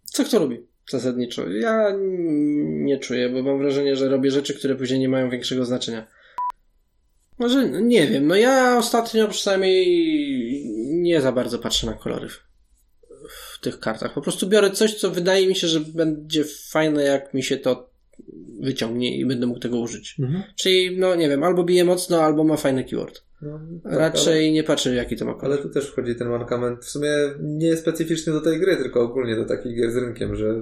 [0.03, 0.67] Co kto robi?
[0.89, 1.49] Zasadniczo.
[1.49, 1.93] Ja
[2.67, 6.07] nie czuję, bo mam wrażenie, że robię rzeczy, które później nie mają większego znaczenia.
[7.39, 9.85] Może, no nie wiem, no ja ostatnio przynajmniej
[10.87, 12.43] nie za bardzo patrzę na kolory w,
[13.29, 14.13] w tych kartach.
[14.13, 17.89] Po prostu biorę coś, co wydaje mi się, że będzie fajne, jak mi się to
[18.59, 20.15] wyciągnie i będę mógł tego użyć.
[20.55, 23.26] Czyli, no nie wiem, albo bije mocno, albo ma fajny keyword.
[23.41, 25.53] No, tak, Raczej nie patrzę, jaki to ma Ale, kolor.
[25.53, 26.85] ale tu też wchodzi ten mankament.
[26.85, 30.35] W sumie nie jest specyficzny do tej gry, tylko ogólnie do takich gier z rynkiem,
[30.35, 30.55] że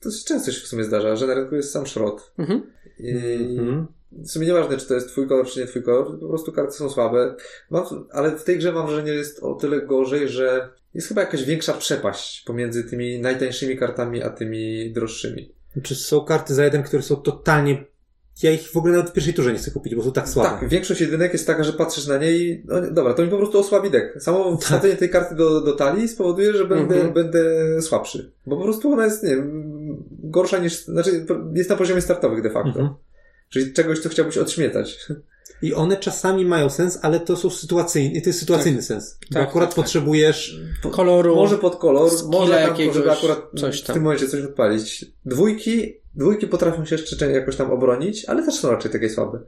[0.00, 2.32] to się często się w sumie zdarza, że na rynku jest sam szrot.
[2.38, 2.62] Mhm.
[2.98, 3.12] I
[3.58, 3.86] Mhm.
[4.12, 6.72] w sumie nieważne, czy to jest twój kolor, czy nie twój kolor, po prostu karty
[6.72, 7.34] są słabe.
[7.70, 11.20] Mam, ale w tej grze mam wrażenie, że jest o tyle gorzej, że jest chyba
[11.20, 15.52] jakaś większa przepaść pomiędzy tymi najtańszymi kartami, a tymi droższymi.
[15.82, 17.84] Czy są karty za jeden, które są totalnie...
[18.42, 20.50] Ja ich w ogóle nawet w pierwszej turze nie chcę kupić, bo są tak słabe.
[20.60, 23.36] Tak, większość jedynek jest taka, że patrzysz na niej i no, dobra, to mi po
[23.36, 24.22] prostu osłabi dek.
[24.22, 27.12] Samo wsadzenie tej karty do, do talii spowoduje, że będę, Mhm.
[27.14, 27.42] będę
[27.82, 28.32] słabszy.
[28.46, 29.62] Bo po prostu ona jest, nie wiem,
[30.08, 32.68] gorsza niż, znaczy jest na poziomie startowych de facto.
[32.80, 32.88] Mhm.
[33.48, 35.06] Czyli czegoś, co chciałbyś odśmietać.
[35.62, 39.18] I one czasami mają sens, ale to są sytuacyjne, to jest sytuacyjny sens.
[39.30, 39.84] Bo Tak, akurat tak, tak.
[39.84, 40.60] potrzebujesz...
[40.92, 41.34] Koloru.
[41.34, 43.94] Może pod kolor, może tam, jakiegoś, żeby akurat coś w tam.
[43.94, 45.04] tym momencie coś odpalić.
[45.26, 49.40] Dwójki, dwójki potrafią się jeszcze jakoś tam obronić, ale też są raczej takie słabe.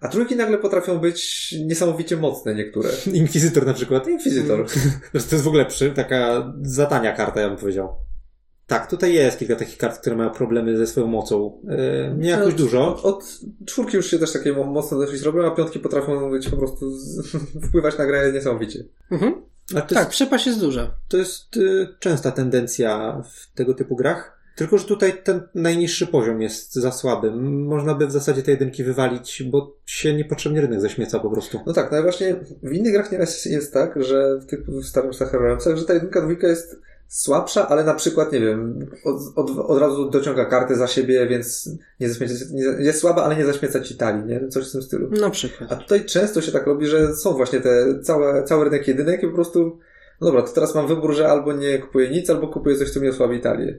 [0.00, 2.88] A trójki nagle potrafią być niesamowicie mocne niektóre.
[3.12, 4.08] Inkwizytor na przykład.
[4.08, 4.66] Inkwizytor.
[5.12, 7.88] Zresztą to jest w ogóle przy, taka zatania karta, ja bym powiedział.
[8.66, 11.60] Tak, tutaj jest kilka takich kart, które mają problemy ze swoją mocą.
[11.64, 12.96] Yy, nie jakoś Od- dużo.
[12.96, 13.24] Od, od
[13.66, 16.98] czwórki już się też takie mo- mocno dosyć robią, a piątki potrafią być po prostu
[16.98, 17.26] z,
[17.68, 18.84] wpływać na grę niesamowicie.
[19.10, 19.42] Mhm.
[19.74, 20.94] Tak, jest, przepaść jest duża.
[21.08, 24.39] to jest y, częsta tendencja w tego typu grach.
[24.56, 27.30] Tylko, że tutaj ten najniższy poziom jest za słaby.
[27.40, 31.60] Można by w zasadzie te jedynki wywalić, bo się niepotrzebnie rynek zaśmieca po prostu.
[31.66, 34.84] No tak, no i właśnie w innych grach nieraz jest tak, że w tych w
[34.84, 35.12] starym
[35.74, 40.10] że ta jedynka, dwójka jest słabsza, ale na przykład, nie wiem, od, od, od razu
[40.10, 44.24] dociąga kartę za siebie, więc nie zaśmieca, nie, jest słaba, ale nie zaśmieca ci talii,
[44.24, 44.48] nie?
[44.48, 45.10] Coś w tym stylu.
[45.10, 45.72] Na przykład.
[45.72, 49.26] A tutaj często się tak robi, że są właśnie te całe, cały rynek jedynek i
[49.26, 49.78] po prostu,
[50.20, 53.00] no dobra, to teraz mam wybór, że albo nie kupuję nic, albo kupuję coś, co
[53.00, 53.78] mi osłabi talię.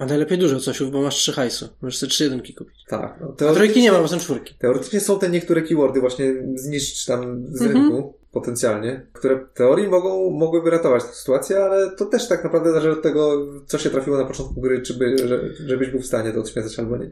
[0.00, 1.68] A najlepiej dużo cosiów, bo masz trzy hajsu.
[1.82, 2.84] Możesz sobie trzy jedynki kupić.
[2.88, 3.18] Tak.
[3.20, 4.54] No, A trójki nie ma, bo są czwórki.
[4.58, 7.72] Teoretycznie są te niektóre keywordy właśnie zniszcz tam z Mhm.
[7.90, 12.70] rynku potencjalnie, które w teorii mogą, mogłyby ratować tę sytuację, ale to też tak naprawdę
[12.70, 16.06] zależy od tego, co się trafiło na początku gry, czy by, że, żebyś był w
[16.06, 17.10] stanie to odśmiecać albo nie.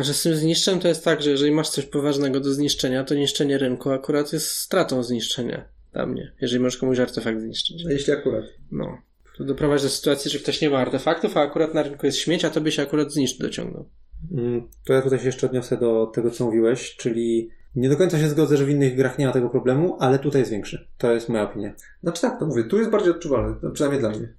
[0.00, 3.14] Że z tym zniszczem to jest tak, że jeżeli masz coś poważnego do zniszczenia, to
[3.14, 6.32] niszczenie rynku akurat jest stratą zniszczenia dla mnie.
[6.40, 7.84] Jeżeli możesz komuś artefakt zniszczyć.
[7.88, 8.44] Jeśli akurat.
[8.72, 8.98] No.
[9.38, 12.44] To doprowadzi do sytuacji, że ktoś nie ma artefaktów, a akurat na rynku jest śmieć,
[12.44, 13.88] a tobie się akurat zniszczy dociągnął.
[14.32, 18.18] Mm, To ja tutaj się jeszcze odniosę do tego, co mówiłeś, czyli nie do końca
[18.18, 20.88] się zgodzę, że w innych grach nie ma tego problemu, ale tutaj jest większy.
[20.98, 21.72] To jest moja opinia.
[22.02, 24.34] Znaczy tak, to mówię, tu jest bardziej odczuwalny, no, przynajmniej dla mnie.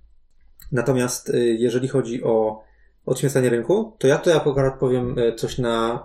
[0.71, 2.63] Natomiast y, jeżeli chodzi o
[3.05, 6.03] odśmiecanie rynku, to ja tutaj akurat powiem y, coś na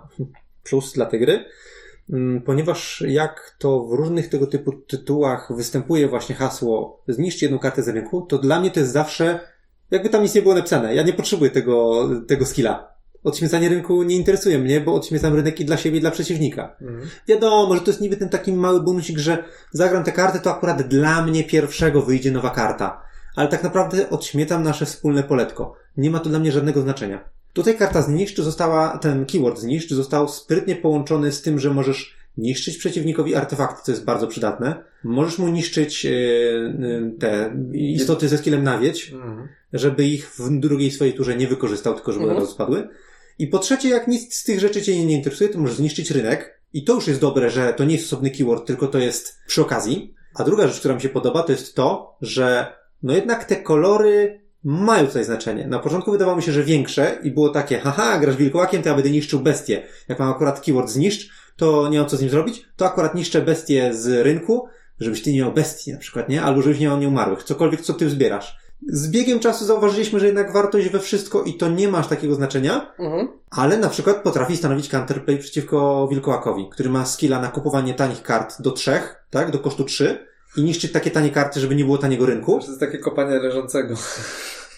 [0.63, 1.45] plus dla tej gry,
[2.45, 7.87] ponieważ jak to w różnych tego typu tytułach występuje właśnie hasło zniszcz jedną kartę z
[7.87, 9.39] rynku, to dla mnie to jest zawsze,
[9.91, 10.95] jakby tam nic nie było napisane.
[10.95, 12.91] Ja nie potrzebuję tego, tego skilla.
[13.23, 16.75] Odśmiecanie rynku nie interesuje mnie, bo odśmiecam rynek i dla siebie, i dla przeciwnika.
[16.81, 17.09] Mhm.
[17.27, 20.81] Wiadomo, że to jest niby ten taki mały bonusik, że zagram tę kartę, to akurat
[20.81, 23.01] dla mnie pierwszego wyjdzie nowa karta.
[23.35, 25.75] Ale tak naprawdę odśmietam nasze wspólne poletko.
[25.97, 27.29] Nie ma to dla mnie żadnego znaczenia.
[27.53, 32.77] Tutaj karta zniszcz została, ten keyword zniszcz został sprytnie połączony z tym, że możesz niszczyć
[32.77, 34.83] przeciwnikowi artefakty, co jest bardzo przydatne.
[35.03, 36.09] Możesz mu niszczyć e,
[37.19, 39.47] te istoty ze skillem nawiedź, Mhm.
[39.73, 42.43] żeby ich w drugiej swojej turze nie wykorzystał, tylko żeby od Mhm.
[42.43, 42.87] razu spadły.
[43.39, 46.61] I po trzecie, jak nic z tych rzeczy cię nie interesuje, to możesz zniszczyć rynek.
[46.73, 49.61] I to już jest dobre, że to nie jest osobny keyword, tylko to jest przy
[49.61, 50.13] okazji.
[50.35, 54.40] A druga rzecz, która mi się podoba, to jest to, że no jednak te kolory
[54.63, 55.67] mają tutaj znaczenie.
[55.67, 58.95] Na początku wydawało mi się, że większe i było takie, haha, grasz wilkołakiem, to ja
[58.95, 59.83] będę niszczył bestię.
[60.07, 63.41] Jak mam akurat keyword zniszcz, to nie mam co z nim zrobić, to akurat niszczę
[63.41, 64.67] bestię z rynku,
[64.99, 66.41] żebyś ty nie miał bestii na przykład, nie?
[66.43, 67.43] Albo żebyś nie miał nieumarłych.
[67.43, 68.57] Cokolwiek, co ty zbierasz.
[68.87, 72.35] Z biegiem czasu zauważyliśmy, że jednak wartość we wszystko i to nie ma aż takiego
[72.35, 73.27] znaczenia, Mhm.
[73.51, 78.61] ale na przykład potrafi stanowić counterplay przeciwko wilkołakowi, który ma skilla na kupowanie tanich kart
[78.61, 79.51] do trzech, tak?
[79.51, 82.59] Do kosztu trzy i niszczyć takie tanie karty, żeby nie było taniego rynku.
[82.59, 83.95] To jest takie kopanie leżącego.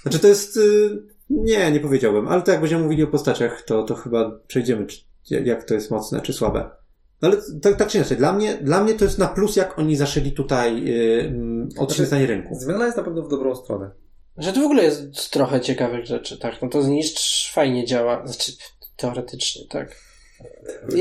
[0.02, 0.58] Znaczy to jest...
[0.58, 0.90] y,
[1.30, 5.00] Nie, nie powiedziałbym, ale to jak będziemy mówili o postaciach, to, to chyba przejdziemy, czy,
[5.44, 6.70] jak to jest mocne, czy słabe.
[7.22, 9.80] No ale tak, tak czy inaczej, dla mnie, dla mnie to jest na plus, jak
[9.80, 11.34] oni zaszyli tutaj yy,
[11.78, 12.56] odświetlenie rynku.
[12.56, 13.92] Zmiana jest na pewno w dobrą stronę.
[14.38, 16.62] Że to w ogóle jest trochę ciekawych rzeczy, tak?
[16.62, 18.28] No to zniszcz fajnie działa.
[18.28, 18.52] Znaczy,
[18.98, 19.96] teoretycznie, tak.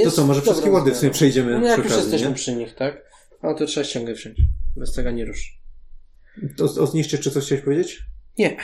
[0.05, 2.35] To co, może wszystkie ładny w sumie przejdziemy No jak przy już okazji, jesteśmy nie?
[2.35, 3.05] przy nich, tak?
[3.43, 4.37] No to trzeba ściągę wziąć.
[4.77, 5.59] Bez tego nie rusz.
[6.57, 8.03] To, o zniszczyć, czy coś chciałeś powiedzieć?
[8.39, 8.57] Nie.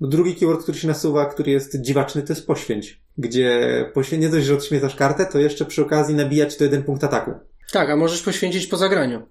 [0.00, 3.00] No Drugi keyword, który się nasuwa, który jest dziwaczny, to jest poświęć.
[3.18, 7.04] Gdzie poświęć, nie dość, że odśmiecasz kartę, to jeszcze przy okazji nabijać to jeden punkt
[7.04, 7.30] ataku.
[7.72, 9.26] Tak, a możesz poświęcić po zagraniu.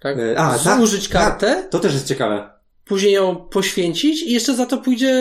[0.00, 0.18] Tak?
[0.18, 2.50] E, a, tak, Zużyć kartę, To też jest ciekawe.
[2.84, 5.14] później ją poświęcić i jeszcze za to pójdzie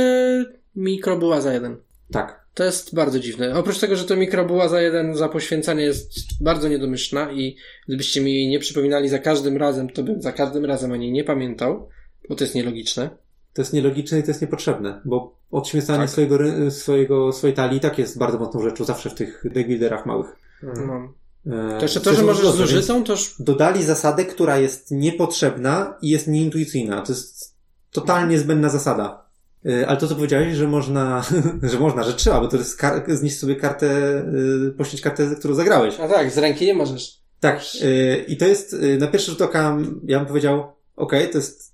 [0.76, 1.78] mikrobuła za jeden.
[2.12, 2.41] Tak.
[2.54, 3.56] To jest bardzo dziwne.
[3.56, 8.34] Oprócz tego, że to mikrobuła za jeden za poświęcanie jest bardzo niedomyślna i gdybyście mi
[8.34, 11.90] jej nie przypominali za każdym razem, to bym za każdym razem o niej nie pamiętał,
[12.30, 13.10] bo to jest nielogiczne.
[13.54, 16.10] To jest nielogiczne i to jest niepotrzebne, bo odśmiecanie Tak.
[16.10, 16.38] swojego,
[16.72, 20.28] swojego, swojej talii i tak jest bardzo mocną rzeczą zawsze w tych deckbuilderach małych.
[20.62, 20.88] Hmm.
[20.88, 21.14] No.
[21.58, 25.98] E, To jeszcze to, że możesz z użytą, to już Dodali zasadę, która jest niepotrzebna
[26.02, 27.02] i jest nieintuicyjna.
[27.02, 27.56] To jest
[27.92, 29.26] totalnie zbędna zasada.
[29.66, 31.24] E, Ale to, co powiedziałeś, że można,
[31.72, 34.18] że można, że trzeba, bo to jest kar- znieść sobie kartę,
[34.68, 36.00] y, poświęcić kartę, którą zagrałeś.
[36.00, 37.22] A tak, z ręki nie możesz.
[37.40, 40.64] Tak, y, i to jest, y, na pierwszy rzut oka, ja bym powiedział,
[40.96, 41.74] okej, to jest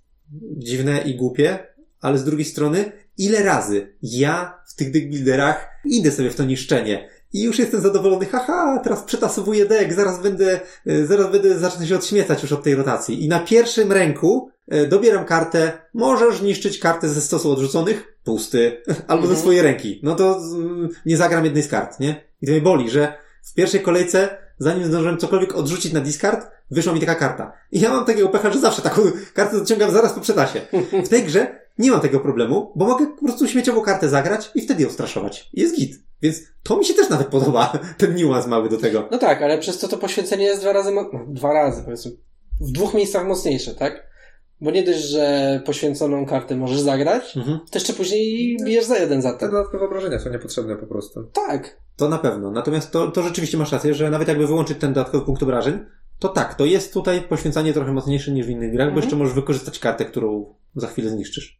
[0.57, 1.59] dziwne i głupie,
[2.01, 7.09] ale z drugiej strony, ile razy ja w tych deckbuilderach idę sobie w to niszczenie
[7.33, 11.95] i już jestem zadowolony, haha, teraz przetasowuję deck, zaraz będę, y, zaraz będę, zacznę się
[11.95, 13.25] odśmiecać już od tej rotacji.
[13.25, 14.56] I na pierwszym ręku y,
[14.89, 19.39] dobieram kartę, możesz niszczyć kartę ze stosu odrzuconych, pusty, albo ze Mhm.
[19.41, 19.99] swojej ręki.
[20.03, 20.41] No to
[21.05, 22.23] nie zagram jednej z kart, nie?
[22.41, 26.93] I to mnie boli, że w pierwszej kolejce, zanim zdążyłem cokolwiek odrzucić na discard, wyszła
[26.93, 27.53] mi taka karta.
[27.71, 29.01] I ja mam takiego pecha, że zawsze taką
[29.33, 30.61] kartę dociągam zaraz po przetasie.
[31.05, 34.61] W tej grze nie mam tego problemu, bo mogę po prostu śmieciową kartę zagrać i
[34.61, 35.49] wtedy ją straszować.
[35.53, 35.95] Jest git.
[36.21, 39.07] Więc to mi się też nawet podoba, ten niuans mały do tego.
[39.11, 40.91] No tak, ale przez to to poświęcenie jest dwa razy,
[41.27, 42.11] dwa razy powiedzmy,
[42.61, 44.06] w dwóch miejscach mocniejsze, tak?
[44.61, 47.59] Bo nie dość, że poświęconą kartę możesz zagrać, Mhm.
[47.71, 49.51] to jeszcze później bijesz za jeden za Te to.
[49.51, 51.23] dodatkowe obrażenia są niepotrzebne po prostu.
[51.23, 51.77] Tak.
[51.95, 52.51] To na pewno.
[52.51, 55.79] Natomiast to, to rzeczywiście masz rację, że nawet jakby wyłączyć ten dodatkowy punkt obrażeń,
[56.19, 59.03] to tak, to jest tutaj poświęcanie trochę mocniejsze niż w innych grach, bo Mhm.
[59.03, 61.59] jeszcze możesz wykorzystać kartę, którą za chwilę zniszczysz.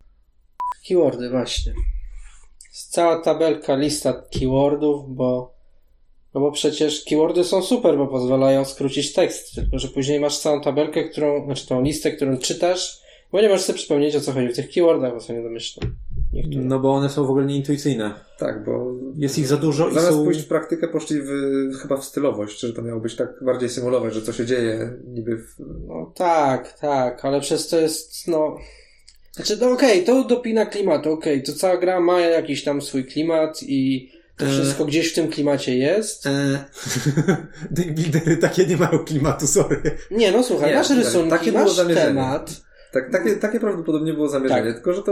[0.88, 1.74] Keywordy, właśnie.
[2.70, 5.57] Jest cała tabelka, lista keywordów, bo
[6.38, 10.62] no bo przecież keywordy są super, bo pozwalają skrócić tekst, tylko że później masz całą
[10.62, 14.47] tabelkę, którą, znaczy tą listę, którą czytasz, bo nie możesz sobie przypomnieć o co chodzi
[14.47, 15.88] w tych keywordach, bo są niedomyślne.
[16.34, 16.65] Niektóre.
[16.65, 18.13] No bo one są w ogóle nieintuicyjne.
[18.39, 20.23] Tak, bo Jest ich za dużo i zamiast są...
[20.23, 21.30] pójść w praktykę, poszli w,
[21.82, 25.38] chyba w stylowość, że to miało być tak bardziej symulować, że co się dzieje niby
[25.38, 25.56] w...
[25.88, 28.58] No tak, tak, ale przez to jest, no...
[29.32, 33.63] Znaczy, no okej, to dopina klimatu, okej, to cała gra ma jakiś tam swój klimat
[33.63, 34.50] i to E.
[34.50, 36.26] wszystko gdzieś w tym klimacie jest.
[36.28, 36.58] Eee,
[37.71, 39.82] Deckbuildery takie nie mają klimatu, sorry.
[40.12, 42.52] Nie, no słuchaj, Nie, masz rysunki, takie masz temat,
[42.91, 44.73] Tak, takie, takie prawdopodobnie było zamierzenie, Tak.
[44.73, 45.12] tylko że to...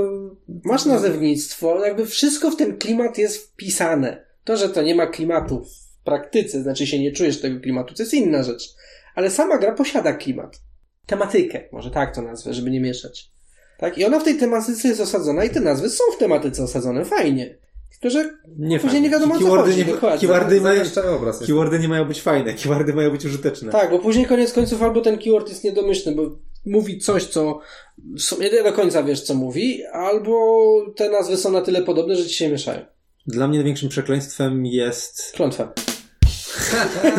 [0.64, 4.26] masz nazewnictwo, jakby wszystko w ten klimat jest wpisane.
[4.44, 8.04] To, że to nie ma klimatu w praktyce, znaczy się nie czujesz tego klimatu, to
[8.04, 8.76] jest inna rzecz.
[9.16, 10.62] Ale sama gra posiada klimat.
[11.06, 13.32] Tematykę, może tak to nazwę, żeby nie mieszać.
[13.78, 13.98] Tak?
[13.98, 17.58] I ona w tej tematyce jest osadzona i te nazwy są w tematyce osadzone, fajnie.
[18.06, 20.20] Tylko, że Nie Później nie wiadomo, o co chodzi, nie, dokładnie.
[20.20, 20.82] keywordy, mają,
[21.18, 21.40] obraz.
[21.40, 23.72] keywordy nie mają być fajne, keywordy mają być użyteczne.
[23.72, 27.60] Tak, bo później koniec końców albo ten keyword jest niedomyślny, bo mówi coś, co
[27.98, 30.62] w sumie nie do końca wiesz, co mówi, albo
[30.96, 32.86] te nazwy są na tyle podobne, że ci się mieszają.
[33.28, 35.32] Dla mnie największym przekleństwem jest...
[35.36, 35.74] Klątwa.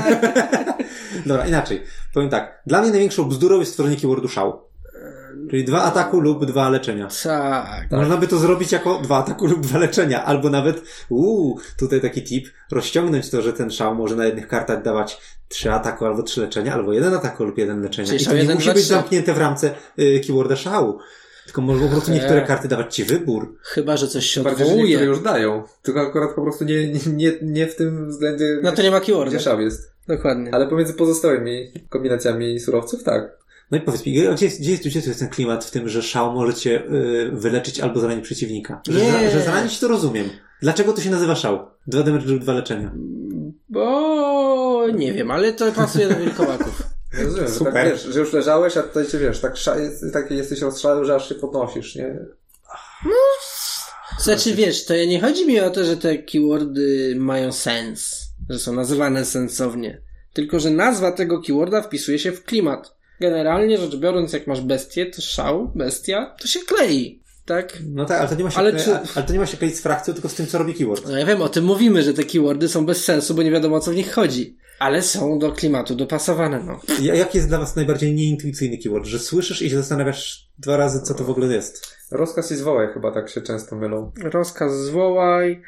[1.26, 1.82] Dobra, inaczej.
[2.14, 2.62] Powiem tak.
[2.66, 4.60] Dla mnie największą bzdurą jest stworzenie keywordu szał.
[5.50, 7.08] Czyli dwa ataku lub dwa leczenia.
[7.22, 7.90] Tak.
[7.90, 12.22] Można by to zrobić jako dwa ataku lub dwa leczenia, albo nawet, uuu, tutaj taki
[12.22, 16.40] tip, rozciągnąć to, że ten szał może na jednych kartach dawać trzy ataku albo trzy
[16.40, 18.08] leczenia, albo jeden ataku lub jeden leczenia.
[18.08, 18.92] Czyli I to nie jeden, musi dwa, być trzy.
[18.94, 20.98] zamknięte w ramce y, keyworda szału.
[21.44, 22.46] Tylko może po prostu niektóre Nie.
[22.46, 23.56] karty dawać ci wybór.
[23.62, 25.08] Chyba, że coś się Bardziej, że niektóre odwołuje.
[25.08, 25.62] już dają.
[25.82, 29.00] Tylko akurat po prostu nie, nie, nie, nie w tym względzie, No to nie ma
[29.00, 29.30] keyworda.
[29.34, 29.92] gdzie szał jest.
[30.08, 30.54] Dokładnie.
[30.54, 33.38] Ale pomiędzy pozostałymi kombinacjami surowców, tak.
[33.70, 36.02] No i powiedz mi, gdzie jest, gdzie jest, gdzie jest ten klimat w tym, że
[36.02, 38.80] szał może cię y, wyleczyć albo zranić przeciwnika?
[38.88, 39.30] Że, Nie.
[39.30, 40.30] że zranić to rozumiem.
[40.62, 41.66] Dlaczego to się nazywa szał?
[41.86, 42.92] Dwa damage lub dwa leczenia.
[43.68, 46.82] Bo nie wiem, ale to pasuje do wilkołaków.
[47.18, 47.72] Rozumiem, że Super.
[47.72, 51.04] tak wiesz, że już leżałeś, a tutaj cię wiesz, tak, sza, jest, tak jesteś rozszały,
[51.04, 52.18] że aż się podnosisz, nie?
[54.20, 58.72] Znaczy wiesz, to nie chodzi mi o to, że te keywordy mają sens, że są
[58.72, 60.02] nazywane sensownie.
[60.32, 62.95] Tylko, że nazwa tego keyworda wpisuje się w klimat.
[63.20, 67.22] Generalnie rzecz biorąc, jak masz bestię, to szał, bestia, to się klei.
[67.44, 67.78] Tak?
[67.94, 69.56] No tak, ale to nie ma się, Ale ale, czy- ale to nie ma się
[69.56, 71.04] kleić z frakcją, tylko z tym, co robi keyword.
[71.08, 73.76] No ja wiem, o tym mówimy, że te keywordy są bez sensu, bo nie wiadomo
[73.76, 74.56] o co w nich chodzi.
[74.78, 76.80] Ale są do klimatu dopasowane, no.
[77.02, 79.04] Ja- Jaki jest dla was najbardziej nieintuicyjny keyword?
[79.06, 81.96] Że słyszysz i się zastanawiasz dwa razy, co to w ogóle jest.
[82.10, 84.12] Rozkaz i zwołaj chyba tak się często mylą.
[84.22, 85.62] Rozkaz zwołaj,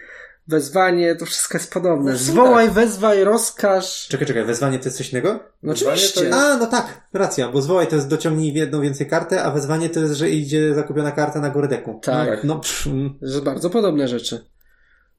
[0.48, 2.12] wezwanie, to wszystko jest podobne.
[2.12, 4.06] No, Zwołaj, wezwaj, rozkaż.
[4.08, 5.40] Czekaj, czekaj, wezwanie to jest coś innego?
[5.62, 6.24] No oczywiście.
[6.24, 9.50] jest- A, no tak, racja, bo zwołaj to jest dociągnij w jedną więcej kartę, a
[9.50, 12.00] wezwanie to jest, że idzie zakupiona karta na górę deku.
[12.02, 12.44] Tak.
[12.44, 13.18] No, pff, mm.
[13.22, 14.44] Że bardzo podobne rzeczy.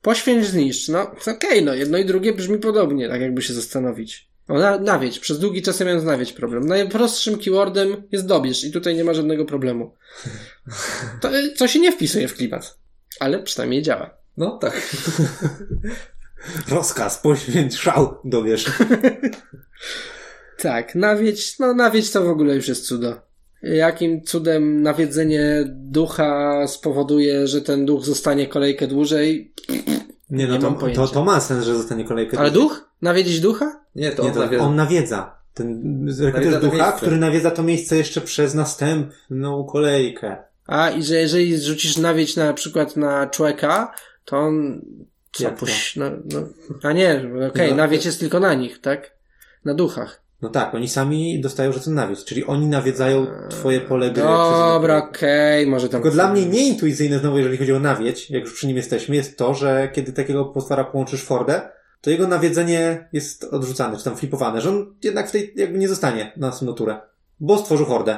[0.01, 0.87] Poświęć, zniszcz.
[0.89, 4.29] No, okej, no, jedno i drugie brzmi podobnie, tak jakby się zastanowić.
[4.49, 5.19] No, na, nawiedź.
[5.19, 6.67] Przez długi czas ja miałem z nawiedź problem.
[6.67, 9.95] Najprostszym keywordem jest dobierz i tutaj nie ma żadnego problemu.
[11.21, 12.77] To, to się nie wpisuje w klimat.
[13.19, 14.18] Ale przynajmniej działa.
[14.39, 14.95] No tak.
[16.71, 18.65] rozkaz, poświęć, szał, dowiesz.
[20.57, 23.21] Tak, nawiedź, no nawiedź to w ogóle już jest cudo.
[23.63, 29.53] Jakim cudem nawiedzenie ducha spowoduje, że ten duch zostanie kolejkę dłużej?
[30.29, 32.37] Nie, no Nie to, to, to ma sens, że zostanie kolejka.
[32.37, 32.89] Ale duch?
[33.01, 33.85] Nawiedzić ducha?
[33.95, 34.63] Nie, to Nie, on to nawiedza.
[34.63, 35.35] on nawiedza.
[35.53, 36.07] Ten
[36.53, 36.93] to ducha, miejsce.
[36.97, 40.37] który nawiedza to miejsce jeszcze przez następną kolejkę.
[40.67, 43.93] A, i że jeżeli zrzucisz nawiedź na przykład na człowieka,
[44.29, 44.81] to on...
[45.31, 45.95] Co, puś...
[45.95, 46.47] no, no,
[46.83, 47.75] A nie, okej, No.
[47.75, 49.11] nawiedź jest tylko na nich, tak?
[49.65, 50.21] Na duchach.
[50.41, 54.23] No tak, oni sami dostają że to nawiedź, czyli oni nawiedzają twoje pole gry.
[54.23, 56.01] Dobra, okej, może tam...
[56.01, 59.37] Tylko dla mnie nieintuicyjne znowu, jeżeli chodzi o nawiedź, jak już przy nim jesteśmy, jest
[59.37, 61.61] to, że kiedy takiego potwora połączysz w hordę,
[62.01, 65.87] to jego nawiedzenie jest odrzucane, czy tam flipowane, że on jednak w tej jakby nie
[65.87, 67.01] zostanie na następną turę.
[67.39, 68.17] Bo stworzył hordę.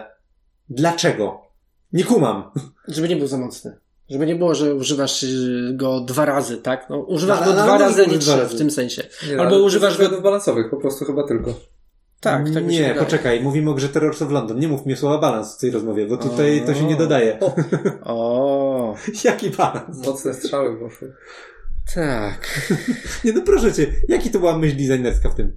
[0.69, 1.41] Dlaczego?
[1.93, 2.51] Nie kumam.
[2.87, 3.77] Żeby nie był za mocny.
[4.11, 6.89] Żeby nie było, że używasz y, go dwa razy, tak?
[6.89, 8.55] No, używasz No, go dwa razy, nie dwa razy.
[8.55, 9.03] w tym sensie.
[9.29, 11.53] Nie, Albo używasz go- względów balansowych, po prostu chyba tylko.
[12.19, 13.05] Tak, tak mi się Nie, wydaje.
[13.05, 14.59] poczekaj, mówimy o grze Terrors of London.
[14.59, 17.39] Nie mów mi o słowa balans w tej rozmowie, bo tutaj to się nie dodaje.
[18.03, 20.07] O, Jaki balans?
[20.07, 21.13] Mocne strzały poszły.
[21.95, 22.69] tak.
[23.25, 25.53] Nie no proszę cię, jaki to była myśl designerska w tym?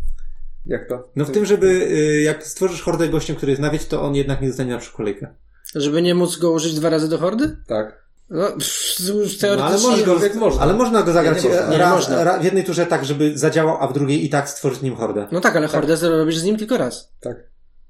[0.67, 1.09] Jak to?
[1.17, 4.40] No w tym, żeby y, jak stworzysz hordę gościem, który jest nawiedź, to on jednak
[4.43, 5.35] nie dostanie na przykład kolejkę.
[5.75, 7.57] Żeby nie móc go użyć dwa razy do hordy?
[7.67, 8.04] Tak.
[8.30, 9.90] No, już No, ale, teoretycznie...
[9.90, 10.62] możesz go, jak można.
[10.62, 11.66] ale można go zagrać Nie, nie można.
[11.68, 12.24] e, Nie, raz, można.
[12.24, 15.28] ra, w jednej turze tak, żeby zadziałał, a w drugiej i tak stworzyć nim hordę.
[15.32, 17.12] No tak, ale hordę robisz z nim tylko raz.
[17.20, 17.37] Tak.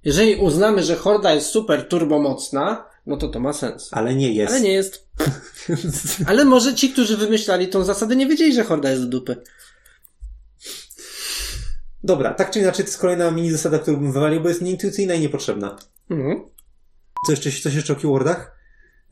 [0.04, 3.88] Jeżeli uznamy, że horda jest super turbomocna, no to to ma sens.
[3.92, 4.52] Ale nie jest.
[4.52, 5.08] Ale nie jest.
[6.28, 9.36] Ale może ci, którzy wymyślali tą zasadę, nie wiedzieli, że horda jest do dupy.
[12.02, 15.14] Dobra, tak czy inaczej to jest kolejna mini zasada, którą bym wywalił, bo jest nieintuicyjna
[15.14, 15.76] i niepotrzebna.
[16.10, 16.44] Mhm.
[17.26, 18.56] Co jeszcze, coś jeszcze o keywordach?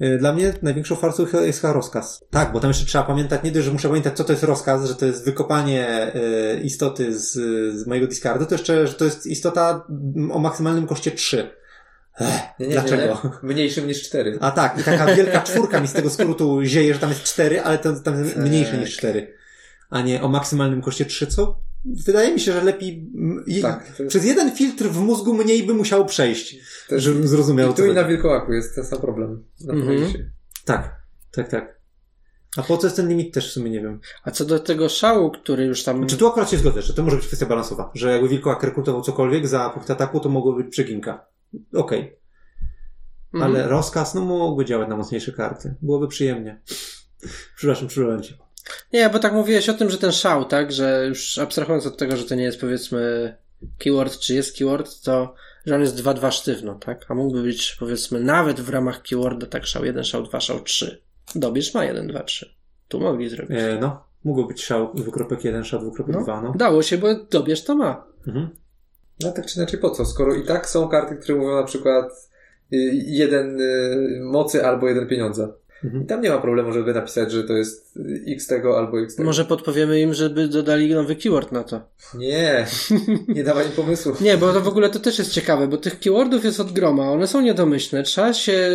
[0.01, 2.25] Y, Dla mnie największą farsą jest chyba rozkaz.
[2.31, 4.85] Tak, bo tam jeszcze trzeba pamiętać, nie dość, że muszę pamiętać, co to jest rozkaz,
[4.85, 7.33] że to jest wykopanie y, istoty z,
[7.77, 9.87] z mojego discardu, to jeszcze, że to jest istota
[10.33, 11.51] o maksymalnym koszcie 3.
[12.21, 12.29] Ech,
[12.59, 13.03] Nie, nie, dlaczego?
[13.25, 13.55] Nie, nie.
[13.55, 14.39] Mniejszym niż cztery.
[14.41, 17.63] A tak, i taka wielka czwórka mi z tego skrótu zieje, że tam jest 4,
[17.63, 19.35] ale to tam jest mniejsze niż 4.
[19.91, 21.59] A nie o maksymalnym koszcie 3, co?
[21.85, 23.11] Wydaje mi się, że lepiej.
[23.63, 27.75] Tak, jest- Przez jeden filtr w mózgu mniej by musiało przejść, jest- żebym zrozumiał I
[27.75, 29.45] co tu i na wilkołaku jest ten sam problem.
[29.65, 30.03] Na Mhm.
[30.03, 30.31] mhm.
[30.65, 30.97] Tak,
[31.33, 31.83] tak, tak.
[32.57, 34.01] A po co jest ten limit też w sumie nie wiem.
[34.25, 36.07] A co do tego szału, który już tam...
[36.07, 39.03] Czy tu akurat się zgodzę, że to może być kwestia balansowa, że jakby wilkołak rekrutował
[39.03, 41.27] cokolwiek za punkt ataku, to mogło być przeginka.
[41.75, 42.19] Okej,
[43.35, 43.53] Mhm.
[43.53, 45.75] ale rozkaz, no mógłby działać na mocniejsze karty.
[45.83, 46.63] Byłoby przyjemnie.
[47.57, 48.35] Przepraszam, przerwałem cię.
[48.93, 52.17] Nie, bo tak mówiłeś o tym, że ten szał, tak, że już abstrahując od tego,
[52.17, 53.35] że to nie jest powiedzmy
[53.79, 55.35] keyword, czy jest keyword, to
[55.67, 57.05] że on jest 2-2 sztywno, tak?
[57.09, 61.03] A mógłby być powiedzmy nawet w ramach keyworda tak szał 1, szał 2, szał 3.
[61.35, 62.55] Dobierz ma 1, 2, 3.
[62.89, 63.59] Tu mogli zrobić.
[63.59, 66.53] E, no, mógł być szał dwukropek 1, szał dwukropek No, 2, no.
[66.57, 68.05] Dało się, bo dobierz to ma.
[68.27, 68.49] Mhm.
[69.21, 70.05] No tak czy inaczej po co?
[70.05, 72.31] Skoro i tak są karty, które mówią na przykład
[72.73, 75.53] y, jeden y, mocy albo jeden pieniądza.
[75.85, 76.03] Mhm.
[76.03, 79.27] I tam nie ma problemu, żeby napisać, że to jest x tego albo x tego.
[79.27, 81.81] Może podpowiemy im, żeby dodali nowy keyword na to.
[82.15, 82.67] Nie,
[83.29, 84.21] nie dawaj im pomysłów.
[84.21, 87.13] Nie, bo to w ogóle to też jest ciekawe, bo tych keywordów jest od groma,
[87.13, 88.71] one są niedomyślne, trzeba się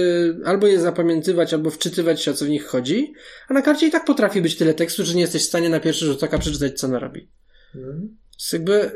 [0.45, 3.13] albo je zapamiętywać, albo wczytywać się o co w nich chodzi,
[3.47, 5.79] a na karcie i tak potrafi być tyle tekstu, że nie jesteś w stanie na
[5.79, 7.29] pierwszy rzut oka przeczytać co ona robi.
[7.75, 8.17] Mhm.
[8.39, 8.91] Jest jakby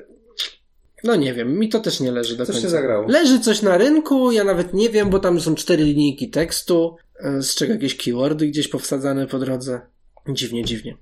[1.03, 2.67] No nie wiem, mi to też nie leży do Coś końca.
[2.67, 3.07] się zagrało.
[3.07, 6.95] Leży coś na rynku, ja nawet nie wiem, bo tam są cztery linijki tekstu,
[7.39, 9.81] z czego jakieś keywordy gdzieś powsadzane po drodze.
[10.29, 10.97] Dziwnie, dziwnie.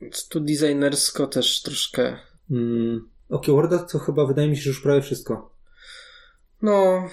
[0.00, 2.16] Więc tu designersko też troszkę...
[2.50, 5.54] Mm, o keywordach to chyba wydaje mi się, że już prawie wszystko.
[6.62, 7.08] No,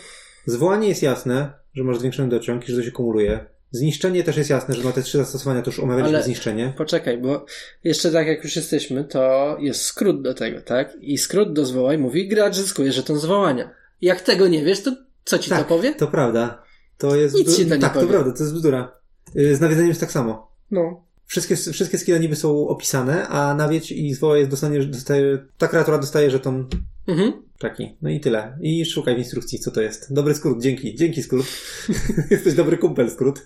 [0.45, 3.45] Zwołanie jest jasne, że masz zwiększony dociąg i że to się kumuluje.
[3.72, 6.74] Zniszczenie też jest jasne, że ma te trzy zastosowania, to już omawialiśmy Ale- zniszczenie.
[6.78, 7.45] poczekaj, bo
[7.84, 10.97] jeszcze tak jak już jesteśmy, to jest skrót do tego, tak?
[11.01, 13.70] I skrót do zwołań mówi, gracz zyskuje żeton zwołania.
[14.01, 14.91] Jak tego nie wiesz, to
[15.26, 15.60] co ci Tak.
[15.60, 15.95] to powie?
[15.95, 16.64] To prawda.
[16.97, 17.35] To jest...
[17.35, 18.11] Nic ci to nie tak, to powie.
[18.11, 18.91] prawda, to jest bzdura.
[19.35, 20.51] Y, Z nawiedzeniem jest tak samo.
[20.71, 21.05] No.
[21.25, 25.97] Wszystkie, wszystkie skille niby są opisane, a nawiedź i zwołaj jest dostanie, dostaje, ta kreatura
[25.97, 26.67] dostaje żeton
[27.07, 27.33] Mhm.
[27.59, 27.95] taki.
[28.01, 28.57] No i tyle.
[28.61, 30.13] I szukaj w instrukcji, co to jest.
[30.13, 30.95] Dobry skrót, dzięki.
[30.95, 31.45] Dzięki skrót.
[32.31, 33.41] Jesteś dobry kumpel skrót.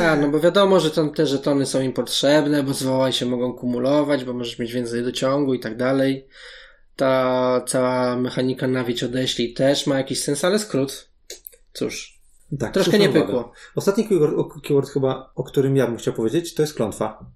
[0.00, 3.52] A, no bo wiadomo, że tam te żetony są im potrzebne, bo zwołań się mogą
[3.52, 6.26] kumulować, bo możesz mieć więcej dociągu i tak dalej.
[6.96, 11.08] Ta cała mechanika nawieć odeślij też ma jakiś sens, ale skrót.
[11.76, 12.20] Cóż,
[12.58, 13.52] Tak, troszkę nie pykło.
[13.74, 17.26] Ostatni keyword, keyword chyba, o którym ja bym chciał powiedzieć, to jest klątwa.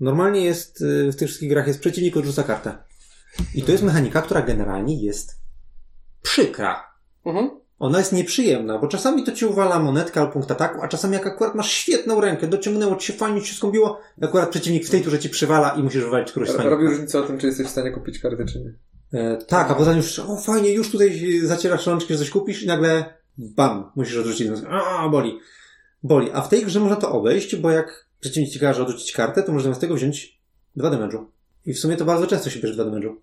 [0.00, 2.78] Normalnie jest, y, w tych wszystkich grach jest przeciwnik odrzuca kartę.
[3.54, 5.40] I to jest mechanika, która generalnie jest
[6.22, 6.94] przykra.
[7.26, 7.50] Mhm.
[7.78, 11.26] Ona jest nieprzyjemna, bo czasami to ci uwala monetkę albo punkt ataku, a czasami jak
[11.26, 15.02] akurat masz świetną rękę, dociągnęło ci się, fajnie ci się skąpiło, akurat przeciwnik w tej
[15.02, 17.70] turze ci przywala i musisz wywalić którąś z Robi różnicę o tym, czy jesteś w
[17.70, 18.74] stanie kupić kartę, czy nie.
[19.20, 22.66] E, tak, a potem już, o fajnie, już tutaj zacierasz rączki, że coś kupisz i
[22.66, 24.48] nagle bam, musisz odrzucić.
[24.68, 25.38] A, boli.
[26.02, 26.30] Boli.
[26.32, 29.52] A w tej grze można to obejść, bo jak przeciwnik ci każe odrzucić kartę, to
[29.52, 30.40] można z tego wziąć
[30.76, 31.24] dwa damage'u.
[31.66, 33.14] I w sumie to bardzo często się bierze dwa damage'u.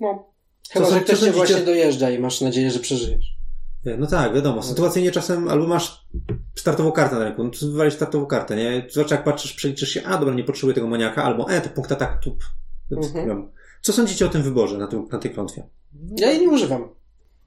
[0.00, 0.24] No.
[0.70, 3.38] Chyba, Co że ktoś cię właśnie dojeżdża i masz nadzieję, że przeżyjesz.
[3.86, 4.62] E, No tak, wiadomo.
[4.62, 6.06] Sytuacyjnie czasem albo masz
[6.54, 8.86] startową kartę na ręku, no to wywalisz startową kartę, nie?
[8.90, 11.92] Zwłaszcza jak patrzysz, przeliczysz się, a dobra, nie potrzebuję tego maniaka, albo e, to punkt
[11.92, 12.36] ataku, tu.
[12.96, 13.16] Mhm.
[13.22, 13.50] Mhm.
[13.82, 15.68] Co sądzicie o tym wyborze na, tym, na tej klątwie?
[16.16, 16.88] Ja jej nie używam.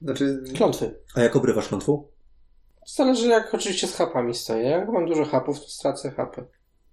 [0.02, 0.94] Znaczy, Klątwy.
[1.14, 2.04] A jak obrywasz klątwą?
[2.86, 4.62] Zależy jak oczywiście z hapami stoję.
[4.68, 6.44] Jak mam dużo hapów, to stracę hapy.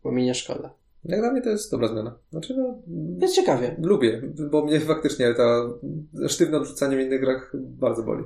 [0.04, 0.74] Bo mi nie szkoda.
[1.06, 2.16] jak dla mnie to jest dobra zmiana.
[2.32, 2.76] Znaczy, no,
[3.22, 3.76] Jest ciekawie.
[3.82, 4.22] lubię,
[4.52, 5.70] bo mnie faktycznie ta
[6.28, 8.24] sztywne odrzucanie w innych grach bardzo boli.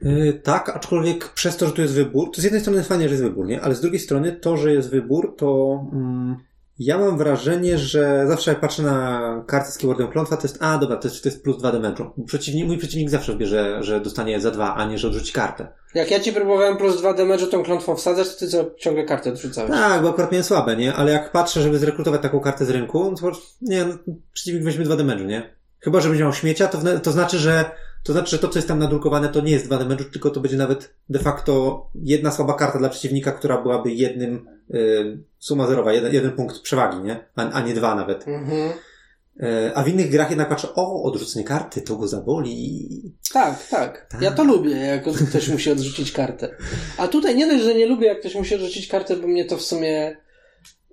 [0.00, 3.14] Yy, tak, aczkolwiek przez to, że tu jest wybór, to z jednej strony fajnie, że
[3.14, 3.60] jest wybór, nie?
[3.60, 6.36] Ale z drugiej strony to, że jest wybór, to mm,
[6.78, 10.78] ja mam wrażenie, że zawsze jak patrzę na kartę z keywordem klątwa, to jest, a
[10.78, 12.10] dobra, to jest, to jest plus dwa damage'u.
[12.26, 15.68] Przeciwnik, mój przeciwnik zawsze wybierze, że dostanie za dwa, a nie, że odrzuci kartę.
[15.94, 19.30] Jak ja ci próbowałem plus dwa damage'u tą klątwą wsadzać, to ty co, ciągle kartę
[19.30, 19.70] odrzucałeś.
[19.70, 20.94] Tak, bo akurat miałem słabe, nie?
[20.94, 23.94] Ale jak patrzę, żeby zrekrutować taką kartę z rynku, no to nie, no,
[24.32, 25.54] przeciwnik weźmie dwa damage'u, nie?
[25.80, 27.64] Chyba, że będzie miał śmiecia, to, w- to znaczy, że
[28.04, 30.40] to znaczy, że to, co jest tam nadrukowane, to nie jest dwa damage'u, tylko to
[30.40, 35.92] będzie nawet de facto jedna słaba karta dla przeciwnika, która byłaby jednym, y, suma zerowa,
[35.92, 37.24] jeden, jeden punkt przewagi, nie?
[37.36, 38.28] A, a nie dwa nawet.
[38.28, 38.70] Mhm.
[39.42, 42.88] Y, a w innych grach jednak patrzę, o, odrzucenie karty, to go zaboli.
[43.32, 44.22] Tak, tak, Tak.
[44.22, 46.56] Ja to lubię, jak ktoś musi odrzucić kartę.
[46.96, 49.56] A tutaj nie dość, że nie lubię, jak ktoś musi odrzucić kartę, bo mnie to
[49.56, 50.16] w sumie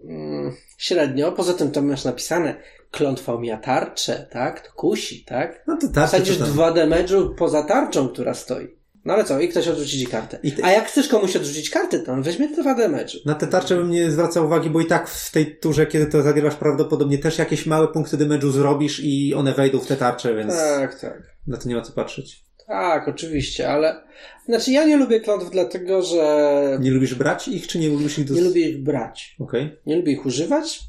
[0.03, 1.31] mm, średnio.
[1.31, 2.55] Poza tym tam masz napisane,
[2.91, 4.67] klątwa omija tarczę, tak?
[4.67, 5.63] To kusi, tak?
[5.67, 6.09] No to tak.
[6.09, 6.53] Sadzisz to tam.
[6.53, 8.74] dwa damage'u poza tarczą, która stoi.
[9.05, 9.39] No ale co?
[9.39, 10.37] I ktoś odrzuci ci kartę.
[10.55, 13.17] Ty- A jak chcesz komuś odrzucić kartę, to on weźmie dwa damage'u.
[13.25, 16.21] Na te tarcze bym nie zwracał uwagi, bo i tak w tej turze, kiedy to
[16.21, 20.53] zagrywasz, prawdopodobnie też jakieś małe punkty damage'u zrobisz i one wejdą w te tarcze, więc
[20.53, 21.21] Tak, tak.
[21.47, 22.45] na to nie ma co patrzeć.
[22.67, 24.01] Tak, oczywiście, ale...
[24.45, 28.25] Znaczy ja nie lubię klątw dlatego, że Nie lubisz brać ich, czy nie lubisz ich
[28.25, 28.37] dos...
[28.37, 29.35] nie lubię ich brać.
[29.39, 29.77] Okej.
[29.85, 30.79] Nie lubię ich używać,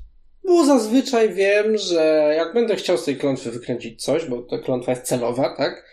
[0.44, 4.92] bo zazwyczaj wiem, że jak będę chciał z tej klątwy wykręcić coś, bo ta klątwa
[4.92, 5.84] jest celowa, tak?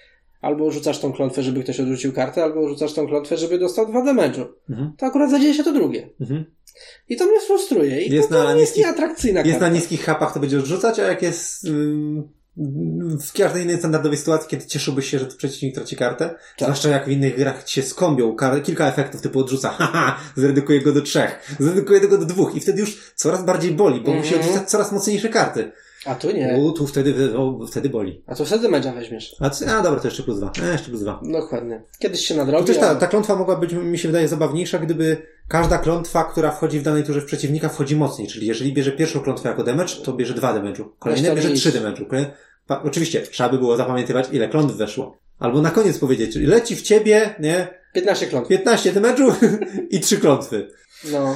[0.43, 4.03] Albo rzucasz tą klątwę, żeby ktoś odrzucił kartę, albo rzucasz tą klątwę, żeby dostał dwa
[4.05, 4.45] damage'u.
[4.69, 4.91] Mhm.
[4.97, 6.09] To akurat zadzieje się to drugie.
[6.21, 6.45] Mhm.
[7.09, 8.01] I to mnie frustruje.
[8.01, 9.67] I Jest to, to na jest niskich- nieatrakcyjna Jest karta.
[9.69, 12.29] na niskich hapach, to będzie odrzucać, a jak jest ym,
[13.27, 16.39] w każdej innej standardowej sytuacji, kiedy cieszyłbyś się, że przeciwnik traci kartę, Tak.
[16.59, 21.01] zwłaszcza jak w innych grach się skąbią kilka efektów typu odrzuca, haha, zredukuje go do
[21.01, 24.41] trzech, zredukuje go do dwóch i wtedy już coraz bardziej boli, bo musi Mhm.
[24.41, 25.71] odrzucać coraz mocniejsze karty.
[26.05, 26.57] A tu nie.
[26.57, 28.23] U, tu wtedy, o, wtedy boli.
[28.27, 29.35] A to wtedy damage'a weźmiesz.
[29.39, 30.51] A, a dobra, to jeszcze plus dwa.
[30.63, 31.21] E, jeszcze plus dwa.
[31.23, 31.83] Dokładnie.
[31.99, 32.65] Kiedyś się nadrobi.
[32.67, 36.51] też ta, ale- ta klątwa mogła być, mi się wydaje, zabawniejsza, gdyby każda klątwa, która
[36.51, 38.27] wchodzi w danej turze w przeciwnika, wchodzi mocniej.
[38.27, 40.83] Czyli jeżeli bierze pierwszą klątwę jako damage, to bierze dwa damage'u.
[40.99, 42.07] Kolejne bierze trzy damage'u.
[42.07, 42.31] Kolejne...
[42.67, 45.17] Pa, oczywiście, trzeba by było zapamiętywać, ile klątw weszło.
[45.39, 48.49] Albo na koniec powiedzieć, leci w ciebie, nie, 15 klątw.
[48.49, 49.33] 15 damage'u
[49.89, 50.67] i trzy klątwy.
[51.11, 51.35] No.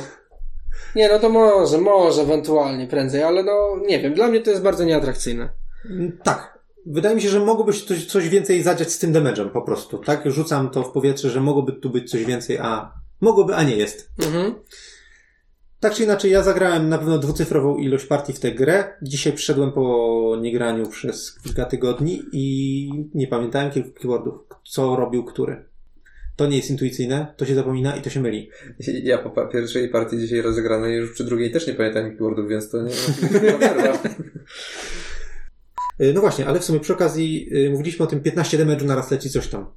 [0.95, 4.63] Nie, no to może, może ewentualnie prędzej, ale no nie wiem, dla mnie to jest
[4.63, 5.49] bardzo nieatrakcyjne.
[5.89, 6.57] Mm, Tak.
[6.89, 9.97] Wydaje mi się, że mogłoby się coś, coś więcej zadziać z tym damage'em po prostu.
[9.97, 10.31] Tak?
[10.31, 14.09] Rzucam to w powietrze, że mogłoby tu być coś więcej, a mogłoby, a nie jest.
[14.19, 14.45] Mhm.
[14.45, 14.63] Mhm.
[15.79, 18.97] Tak czy inaczej, ja zagrałem na pewno dwucyfrową ilość partii w tę grę.
[19.01, 25.65] Dzisiaj przyszedłem po niegraniu przez kilka tygodni i nie pamiętałem kilku keywordów, co robił który.
[26.37, 28.49] To nie jest intuicyjne, to się zapomina i to się myli.
[29.03, 32.81] Ja po pierwszej partii dzisiaj rozegranej już przy drugiej też nie pamiętam keywordów, więc to
[32.81, 32.91] nie
[36.13, 39.29] No właśnie, ale w sumie przy okazji y, mówiliśmy o tym 15 damage'u naraz leci
[39.29, 39.71] coś tam.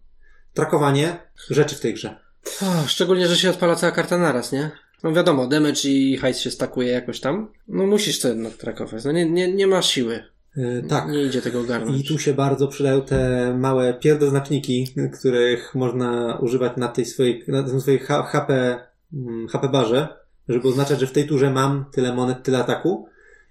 [0.55, 1.19] Trakowanie
[1.51, 2.17] rzeczy w tej grze.
[2.63, 4.71] O, szczególnie, że się odpala cała karta naraz, nie?
[5.03, 7.53] No wiadomo, damage i hajs się stakuje jakoś tam.
[7.69, 9.05] No musisz to jednak trakować.
[9.05, 10.25] No nie, nie, nie ma siły.
[10.59, 11.09] Y, Tak.
[11.09, 12.01] Nie idzie tego ogarnąć.
[12.01, 17.63] I tu się bardzo przydają te małe pierdoznaczniki, których można używać na tej swojej, na
[17.63, 18.79] tym swojej HP,
[19.15, 20.09] mm, HP barze,
[20.49, 23.07] żeby oznaczać, że w tej turze mam tyle monet, tyle ataku.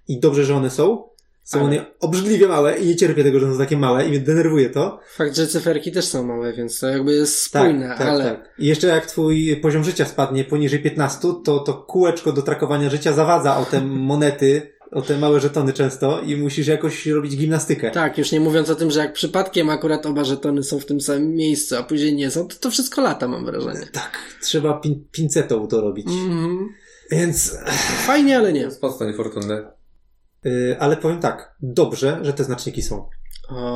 [0.08, 1.10] I dobrze, że one są.
[1.44, 4.20] Są Ale- one obrzydliwie małe i nie cierpię tego, że są takie małe i mnie
[4.20, 5.00] denerwuje to.
[5.14, 8.24] Fakt, że cyferki też są małe, więc to jakby jest spójne, tak, tak, ale...
[8.24, 8.54] tak.
[8.58, 13.12] I jeszcze jak twój poziom życia spadnie poniżej 15, to to kółeczko do trakowania życia
[13.12, 17.90] zawadza o te monety, o te małe żetony często i musisz jakoś robić gimnastykę.
[17.90, 21.00] Tak, już nie mówiąc o tym, że jak przypadkiem akurat oba żetony są w tym
[21.00, 23.86] samym miejscu, a później nie są, to to wszystko lata, mam wrażenie.
[23.92, 26.06] Tak, trzeba pin- pincetą to robić.
[26.06, 26.68] Mhm.
[27.10, 27.58] Więc
[28.06, 28.68] Fajnie, ale nie.
[28.82, 29.72] Mocno niefortunne.
[30.44, 33.08] Yy, ale powiem tak, dobrze, że te znaczniki są.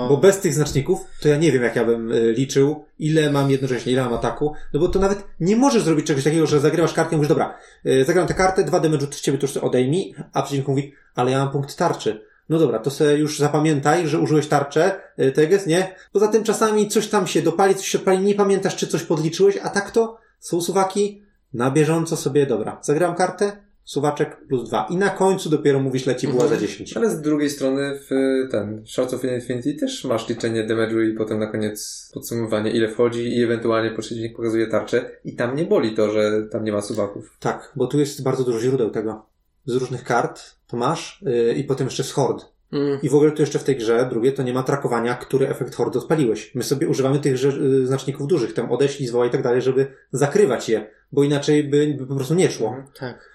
[0.09, 3.50] Bo bez tych znaczników, to ja nie wiem, jak ja bym y, liczył, ile mam
[3.50, 4.52] jednocześnie, ile mam ataku.
[4.72, 7.59] No bo to nawet nie możesz zrobić czegoś takiego, że zagrywasz kartę i mówisz, dobra,
[7.86, 11.30] y, zagram tę kartę, dwa damage'u z ciebie to już odejmij, a przeciwnik mówi, ale
[11.30, 12.24] ja mam punkt tarczy.
[12.48, 15.94] No dobra, to sobie już zapamiętaj, że użyłeś tarczę, y, teges, nie?
[16.12, 19.57] Poza tym czasami coś tam się dopali, coś się odpali, nie pamiętasz, czy coś podliczyłeś,
[19.62, 21.22] a tak to są suwaki
[21.55, 24.87] na bieżąco sobie, dobra, zagram kartę, suwaczek plus dwa.
[24.91, 26.97] I na końcu dopiero mówisz, leci była za 10.
[26.97, 28.11] Ale z drugiej strony w
[28.51, 33.37] ten Shards of Infinity też masz liczenie damage'u i potem na koniec podsumowanie ile wchodzi
[33.37, 37.37] i ewentualnie przeciwnik pokazuje tarczę i tam nie boli to, że tam nie ma suwaków.
[37.41, 39.26] Tak, bo tu jest bardzo dużo źródeł tego.
[39.66, 42.45] Z różnych kart to masz yy, i potem jeszcze z hord.
[42.72, 45.49] mm, I w ogóle tu jeszcze w tej grze, drugie, to nie ma trakowania, który
[45.49, 46.55] efekt hordy odpaliłeś.
[46.55, 50.68] My sobie używamy tych y, znaczników dużych, tam odeślij, zwołaj i tak dalej, żeby zakrywać
[50.68, 52.68] je, bo inaczej by, by po prostu nie szło.
[52.68, 52.87] Mhm.
[52.99, 53.34] tak.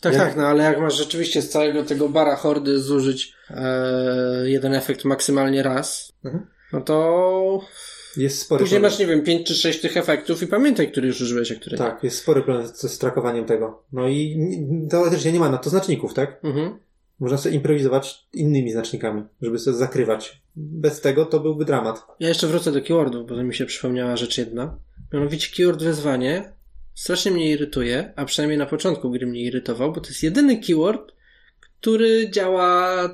[0.00, 4.50] Tak, Jak- tak, no ale jak masz rzeczywiście z całego tego bara hordy zużyć e,
[4.50, 6.46] jeden efekt maksymalnie raz, Mhm.
[6.72, 7.60] no to
[8.16, 8.92] Jest spory później problem.
[8.92, 11.72] masz, nie wiem, pięć czy sześć tych efektów i pamiętaj, który już użyłeś, a który
[11.72, 11.78] nie.
[11.78, 13.82] Tak, jest spory problem z, z trakowaniem tego.
[13.92, 16.40] No i ni- teoretycznie nie ma na to znaczników, tak?
[16.44, 16.78] Mhm.
[17.20, 20.42] Można sobie improwizować innymi znacznikami, żeby sobie zakrywać.
[20.56, 22.02] Bez tego to byłby dramat.
[22.20, 24.78] Ja jeszcze wrócę do keywordów, bo to mi się przypomniała rzecz jedna.
[25.12, 26.52] Mianowicie keyword wezwanie
[26.98, 31.12] strasznie mnie irytuje, a przynajmniej na początku gry mnie irytował, bo to jest jedyny keyword,
[31.60, 33.08] który działa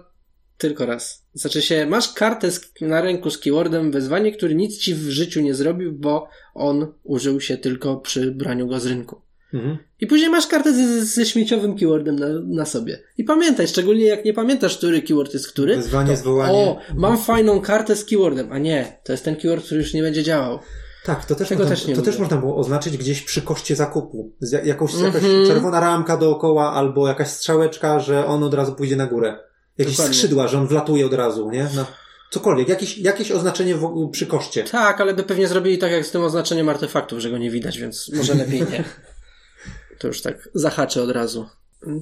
[0.58, 1.24] tylko raz.
[1.34, 5.40] Znaczy się, masz kartę z, na ręku z keywordem wezwanie, który nic ci w życiu
[5.40, 9.20] nie zrobił, bo on użył się tylko przy braniu go z rynku.
[9.54, 9.78] Mhm.
[10.00, 12.98] I później masz kartę ze, ze śmieciowym keywordem na, na sobie.
[13.18, 15.76] I pamiętaj, szczególnie jak nie pamiętasz, który keyword jest który.
[15.76, 16.52] Wezwanie, zwołanie.
[16.52, 20.02] O, mam fajną kartę z keywordem, a nie, to jest ten keyword, który już nie
[20.02, 20.58] będzie działał.
[21.04, 24.32] Tak, to też, Tego można, też to też można było oznaczyć gdzieś przy koszcie zakupu.
[24.40, 25.46] Z ja- jakąś, jakaś Mhm.
[25.46, 29.38] czerwona ramka dookoła albo jakaś strzałeczka, że on od razu pójdzie na górę.
[29.78, 30.14] Jakieś Dokładnie.
[30.14, 31.68] skrzydła, że on wlatuje od razu, nie?
[31.76, 31.86] No,
[32.30, 34.64] cokolwiek, jakieś, jakieś oznaczenie w, przy koszcie.
[34.64, 37.78] Tak, ale by pewnie zrobili tak jak z tym oznaczeniem artefaktów, że go nie widać,
[37.78, 38.84] więc może lepiej nie.
[39.98, 41.48] To już tak zahaczę od razu.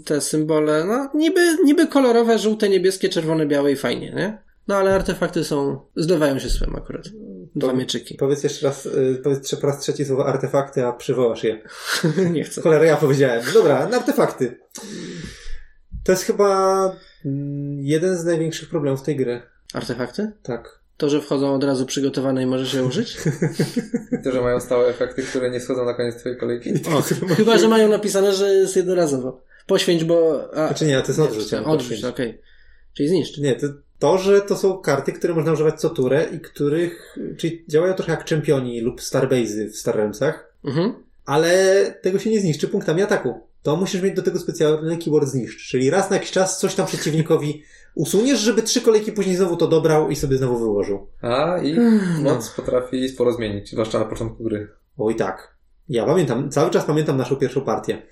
[0.04, 4.42] Te symbole, no niby, niby kolorowe, żółte, niebieskie, czerwone, białe i fajnie, nie?
[4.72, 7.08] No ale artefakty są, zlewają się z swym akurat.
[7.54, 8.14] Dwa To- mieczyki.
[8.14, 11.62] Powiedz jeszcze raz, y, powiedz po raz trzeci słowo artefakty, a przywołasz je.
[12.32, 12.62] nie chcę.
[12.62, 13.42] Cholera, ja powiedziałem.
[13.54, 14.58] Dobra, na artefakty.
[16.04, 16.84] To jest chyba
[17.24, 19.42] mm, jeden z największych problemów tej gry.
[19.74, 20.32] Artefakty?
[20.42, 20.80] Tak.
[20.96, 23.16] To, że wchodzą od razu przygotowane i możesz je użyć?
[24.20, 26.70] I to, że mają stałe efekty, które nie schodzą na koniec twojej kolejki.
[26.96, 27.02] O,
[27.34, 29.42] chyba, że mają napisane, że jest jednorazowo.
[29.66, 30.48] Poświęć, bo...
[30.54, 31.54] A, Znaczy nie, to jest odrzuć.
[31.54, 32.42] Odrzuć, okej.
[32.94, 33.38] Czyli zniszcz.
[33.38, 33.66] Nie, to,
[34.02, 38.12] to, że to są karty, które można używać co turę i których, czyli działają trochę
[38.12, 40.92] jak czempioni lub starbazy w Star Realmsach, Mhm.
[41.26, 41.54] ale
[42.02, 43.40] tego się nie zniszczy punktami ataku.
[43.62, 46.86] To musisz mieć do tego specjalny keyword zniszcz, czyli raz na jakiś czas coś tam
[46.86, 47.62] przeciwnikowi
[47.94, 51.06] usuniesz, żeby trzy kolejki później znowu to dobrał i sobie znowu wyłożył.
[51.20, 51.74] A i
[52.22, 52.34] No.
[52.34, 54.68] moc potrafi sporo zmienić, zwłaszcza na początku gry.
[54.98, 55.54] Oj tak.
[55.88, 58.02] Ja pamiętam, cały czas pamiętam naszą pierwszą partię.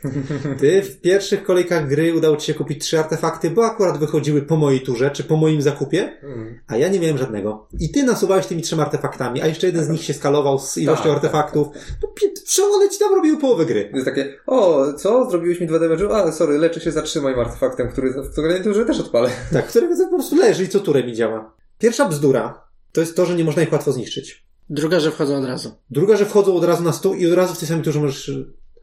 [0.60, 4.56] Ty w pierwszych kolejkach gry udało ci się kupić trzy artefakty, bo akurat wychodziły po
[4.56, 6.60] mojej turze, czy po moim zakupie, Mm.
[6.66, 7.68] a ja nie miałem żadnego.
[7.80, 11.04] I ty nasuwałeś tymi trzema artefaktami, a jeszcze jeden z nich się skalował z ilością
[11.04, 11.66] Tak, artefaktów.
[12.00, 13.88] To pi- przełony ci tam robiły połowę gry.
[13.90, 15.30] To jest takie, o, co?
[15.30, 16.12] Zrobiłeś mi dwa damage'u?
[16.12, 19.30] A, sorry, leczę się, zatrzymaj artefaktem, który w kolejnej turze też odpalę.
[19.52, 21.54] Tak, którego po prostu leży i co turę mi działa.
[21.78, 24.49] Pierwsza bzdura to jest to, że nie można ich łatwo zniszczyć.
[24.70, 25.70] Druga, że wchodzą od razu.
[25.90, 28.30] Druga, że wchodzą od razu na stół i od razu w tej samej turze możesz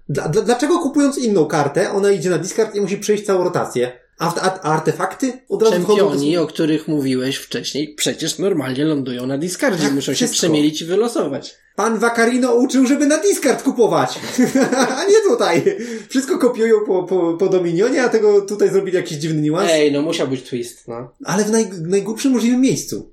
[0.09, 3.91] Dla, dla, dlaczego kupując inną kartę, ona idzie na discard i musi przejść całą rotację?
[4.19, 6.09] A, a, a artefakty od razu wchodzą do...
[6.09, 9.83] Czempioni, o których mówiłeś wcześniej, przecież normalnie lądują na discardzie.
[9.83, 10.37] Tak, Muszą się wszystko.
[10.37, 11.55] przemielić i wylosować.
[11.75, 14.19] Pan Vacarino uczył, żeby na discard kupować,
[14.99, 15.77] a nie tutaj.
[16.09, 19.69] Wszystko kopiują po, po, po Dominionie, a tego tutaj zrobili jakiś dziwny niuans.
[19.71, 21.13] Ej, no musiał być twist, no.
[21.25, 23.11] Ale w naj, najgłupszym możliwym miejscu.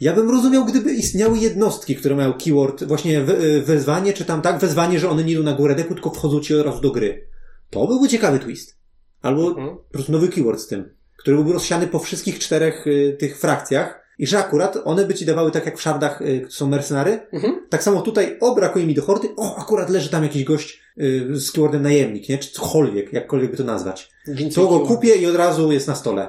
[0.00, 4.58] Ja bym rozumiał, gdyby istniały jednostki, które mają keyword, właśnie we, wezwanie, czy tam tak,
[4.58, 7.26] wezwanie, że one nie idą na górę deku, tylko wchodzą ci od razu do gry.
[7.70, 8.78] To byłby ciekawy twist.
[9.22, 9.68] Albo Mhm.
[9.76, 14.04] po prostu nowy keyword z tym, który byłby rozsiany po wszystkich czterech y, tych frakcjach
[14.18, 17.26] i że akurat one by ci dawały tak jak w szardach y, są mercenary.
[17.32, 17.66] Mhm.
[17.70, 21.40] Tak samo tutaj, o, brakuje mi do hordy, o, akurat leży tam jakiś gość y,
[21.40, 22.38] z keywordem najemnik, nie?
[22.38, 24.10] Czy cokolwiek, jakkolwiek by to nazwać.
[24.26, 26.28] Więcej To go kupię i od razu jest na stole.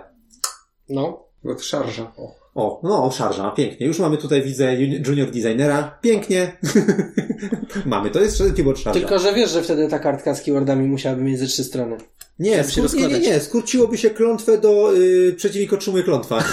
[0.89, 1.25] No.
[1.43, 2.11] Bo to szarża.
[2.17, 2.44] O.
[2.55, 3.87] O, no, szarża, pięknie.
[3.87, 5.97] Już mamy tutaj, widzę, juni- junior designera.
[6.01, 6.57] Pięknie.
[7.85, 8.99] mamy, to jest keyboard szarża.
[8.99, 11.97] Tylko, że wiesz, że wtedy ta kartka z keywordami musiałaby mieć ze trzy strony.
[12.39, 16.43] Nie, skur- nie, nie, nie, skróciłoby się klątwę do y, przeciwnik otrzymuje klątwa.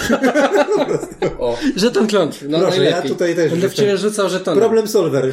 [1.38, 1.56] o.
[1.76, 3.02] Żeton klątw, no Proszę, najlepiej.
[3.02, 3.84] ja tutaj też Będę w jestem.
[3.86, 4.60] ciebie rzucał żetony.
[4.60, 5.32] Problem solver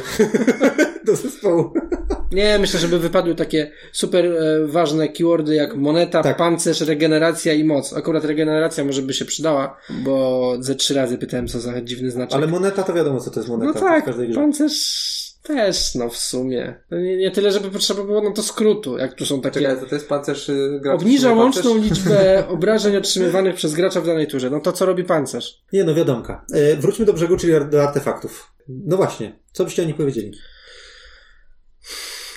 [1.10, 1.72] do zespołu.
[2.32, 6.36] Nie, myślę, żeby wypadły takie super e, ważne keywordy jak moneta, Tak.
[6.36, 7.92] pancerz, regeneracja i moc.
[7.92, 12.34] Akurat regeneracja może by się przydała, bo ze trzy razy pytałem, co za dziwny znaczek.
[12.34, 14.04] Ale moneta to wiadomo, co to jest moneta no tak,
[14.34, 16.80] pancerz też, no w sumie.
[16.90, 19.60] Nie, nie tyle, żeby potrzeba było no to skrótu, jak tu są takie...
[19.60, 21.02] Czekaj, to, to jest pancerz y, graczy.
[21.02, 21.90] Obniża łączną pancerz?
[21.90, 24.50] liczbę obrażeń otrzymywanych przez gracza w danej turze.
[24.50, 25.62] No to co robi pancerz?
[25.72, 26.44] Nie no, wiadomka.
[26.52, 28.52] E, wróćmy do brzegu, czyli do artefaktów.
[28.68, 30.32] No właśnie, co byście o nich powiedzieli?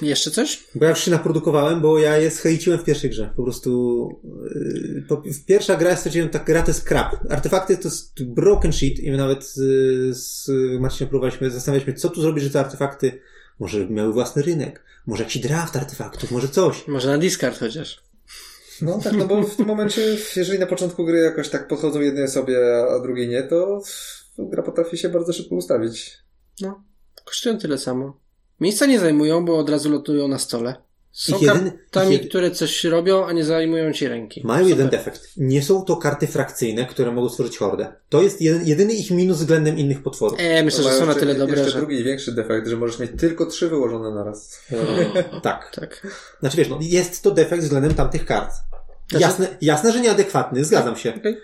[0.02, 0.64] Jeszcze coś?
[0.76, 3.34] Bo ja już się naprodukowałem, bo ja je schejciłem w pierwszej grze.
[3.36, 4.10] Po prostu
[4.56, 7.16] yy, po, w pierwsza gra stwierdziłem, tak gra to jest crap.
[7.30, 9.58] Artefakty to jest broken shit i my nawet z,
[10.18, 13.22] z Marcinem próbowaliśmy, zastanawialiśmy, co tu zrobić, że te artefakty
[13.60, 16.88] może miały własny rynek, może jakiś draft artefaktów, może coś.
[16.88, 18.04] Może na discard chociaż.
[18.82, 22.24] No tak, no bo w tym momencie, jeżeli na początku gry jakoś tak podchodzą jednej
[22.24, 22.58] osobie,
[22.96, 23.82] a drugiej nie, to
[24.38, 26.18] gra potrafi się bardzo szybko ustawić.
[26.62, 26.84] No,
[27.26, 28.23] kosztują tyle samo.
[28.64, 30.76] Miejsca nie zajmują, bo od razu lotują na stole.
[31.11, 34.41] Są Ich jeden- kartami, ich które coś robią, a nie zajmują ci ręki.
[34.43, 34.70] Mają Super.
[34.78, 35.22] jeden defekt.
[35.38, 37.93] Nie są to karty frakcyjne, które mogą stworzyć hordę.
[38.09, 40.39] To jest jeden, jedyny ich minus względem innych potworów.
[40.41, 41.78] E, myślę, że są na tyle dobre, Jeszcze że...
[41.78, 44.59] drugi większy defekt, że możesz mieć tylko trzy wyłożone naraz.
[45.43, 45.72] Tak.
[45.76, 46.07] Tak.
[46.39, 48.51] Znaczy wiesz, no, jest to defekt względem tamtych kart.
[49.09, 51.14] Znaczy- Jasne, jasne, że nieadekwatny, zgadzam się.
[51.16, 51.38] Okej.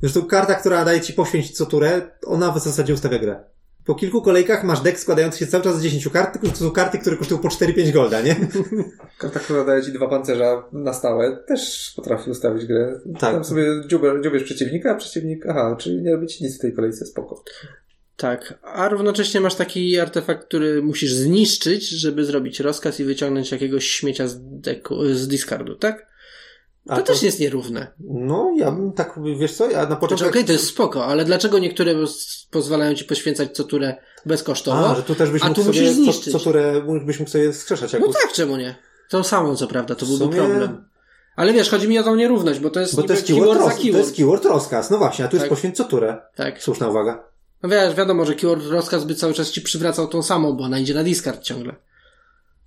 [0.00, 3.44] Zresztą karta, która daje ci poświęcić co turę, ona w zasadzie ustawia grę.
[3.84, 6.70] Po kilku kolejkach masz deck składający się cały czas z 10 kart, tylko to są
[6.70, 8.36] karty, które kosztują po 4-5 golda, nie?
[9.18, 13.00] Karta, która daje ci dwa pancerza na stałe, też potrafi ustawić grę.
[13.18, 13.34] Tak.
[13.34, 16.72] Tam sobie dziubę- dziubiesz przeciwnika, a przeciwnik, aha, czyli nie robi ci nic w tej
[16.72, 17.44] kolejce, spoko.
[18.16, 18.58] Tak.
[18.62, 24.28] A równocześnie masz taki artefakt, który musisz zniszczyć, żeby zrobić rozkaz i wyciągnąć jakiegoś śmiecia
[24.28, 26.13] z, deku, z discardu, tak?
[26.88, 27.86] To, A też jest nierówne.
[28.00, 30.28] No, ja bym tak, wiesz co, ja na Znaczy, początku...
[30.28, 31.94] okej, to jest spoko, ale dlaczego niektóre
[32.50, 34.88] pozwalają ci poświęcać co turę bezkosztowo?
[34.90, 36.32] A, że tu też byś a mógł tu musisz sobie, co, zniszczyć.
[36.32, 37.92] co turę, byś mógł sobie skrzeszać.
[37.92, 38.74] Jak No tak, czemu nie?
[39.10, 40.84] Tą samą, co prawda, to byłby sumie- problem.
[41.36, 43.60] Ale wiesz, chodzi mi o tą nierówność, bo to jest, Bo to jest keyword, keyword
[43.66, 44.04] roz, to keyword.
[44.04, 44.90] jest keyword rozkaz.
[44.90, 45.50] No właśnie, a tu jest Tak.
[45.50, 46.16] poświęć co turę.
[46.34, 46.62] Tak.
[46.62, 47.24] Słuszna uwaga.
[47.62, 50.78] No wiesz, wiadomo, że keyword rozkaz by cały czas ci przywracał tą samą, bo ona
[50.78, 51.74] idzie na discard ciągle.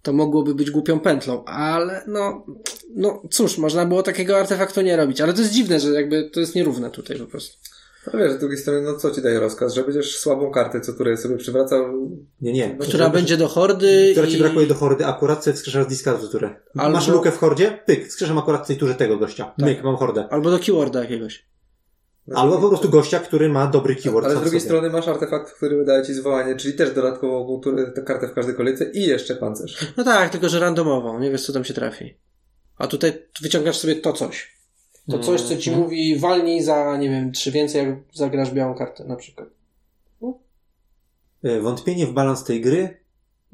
[0.08, 2.46] To mogłoby być głupią pętlą, ale no,
[2.96, 6.40] no cóż, można było takiego artefaktu nie robić, ale to jest dziwne, że jakby to
[6.40, 7.58] jest nierówne tutaj po prostu.
[8.14, 9.74] No wiesz, z drugiej strony, no co ci daje rozkaz?
[9.74, 12.10] Że będziesz słabą kartę, co której sobie przywracał.
[12.42, 12.78] Nie, nie.
[12.80, 14.32] Która Żeby- będzie do hordy Która i...
[14.32, 16.56] ci brakuje do hordy, akurat sobie wskrzeszasz z discardu turę.
[16.78, 17.80] Albo- Masz lukę w hordzie?
[17.86, 19.44] Pyk, wskrzeszam akurat w tej turze tego gościa.
[19.46, 19.66] Tak.
[19.66, 20.28] Myk, mam hordę.
[20.30, 21.46] Albo do keyworda jakiegoś.
[22.36, 24.26] Albo po prostu gościa, który ma dobry keyword.
[24.26, 24.70] Ale z drugiej sobie.
[24.70, 28.56] strony masz artefakt, który daje ci zwołanie, czyli też dodatkową turę- tę kartę w każdej
[28.56, 29.88] kolejce i jeszcze pancerz.
[29.98, 32.18] No tak, tylko że randomową, nie wiesz co tam się trafi.
[32.78, 34.58] A tutaj wyciągasz sobie to coś.
[35.12, 35.84] To coś, co ci Mhm.
[35.84, 39.48] mówi walnij za, nie wiem, trzy więcej, jak zagrasz białą kartę na przykład.
[41.44, 42.98] E, Wątpienie w balans tej gry.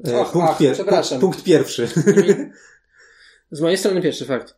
[0.06, 1.20] E, Och, punkt, ach, pier- przepraszam.
[1.20, 1.88] punkt, pierwszy.
[3.50, 4.54] Z mojej strony pierwszy fakt.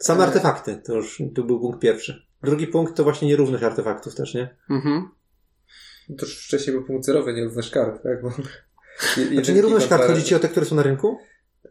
[0.00, 0.26] Same E.
[0.26, 0.82] artefakty.
[0.86, 2.26] To już tu był punkt pierwszy.
[2.42, 4.56] Drugi punkt to właśnie nierówność artefaktów też, nie?
[4.70, 5.08] Mhm.
[6.18, 8.22] To już wcześniej był punkt zerowy, nierówność kart, tak?
[8.22, 8.30] Bo...
[9.32, 11.18] Znaczy nierówność kart chodzi ci o te, które są na rynku?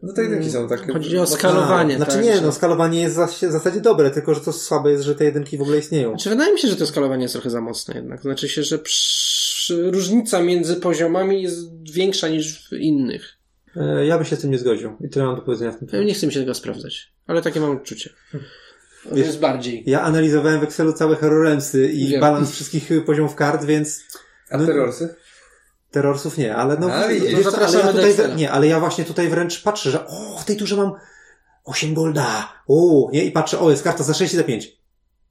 [0.02, 0.92] No to jedynki są takie.
[0.92, 1.94] Chodzi o no, skalowanie.
[1.94, 4.90] A, znaczy tak, nie, że- no skalowanie jest w zasadzie dobre, tylko że to słabe
[4.90, 6.10] jest, że te jedynki w ogóle istnieją.
[6.10, 8.22] Znaczy, wydaje mi się, że to skalowanie jest trochę za mocne jednak.
[8.22, 9.90] Znaczy się, że przy...
[9.90, 13.38] różnica między poziomami jest większa niż w innych.
[13.76, 14.96] E, Ja bym się z tym nie zgodził.
[15.00, 16.06] I tyle mam do powiedzenia w tym temacie.
[16.06, 18.10] nie chcę mi się tego sprawdzać, ale takie mam odczucie.
[18.32, 18.38] To
[19.12, 19.82] Wiesz- jest bardziej.
[19.86, 22.20] Ja analizowałem w Excelu całe Hero Realmsy i Wiem.
[22.20, 24.00] balans wszystkich y, poziomów kart, więc
[24.50, 25.14] A terrorsy?
[25.90, 29.04] Terrorsów nie, ale no, A, widzisz, wiesz co, ale ja tutaj, nie, ale ja właśnie
[29.04, 30.92] tutaj wręcz patrzę, że o, w tej turze mam
[31.64, 34.78] 8 golda, o, nie, i patrzę, o, jest karta za 6 i za 5.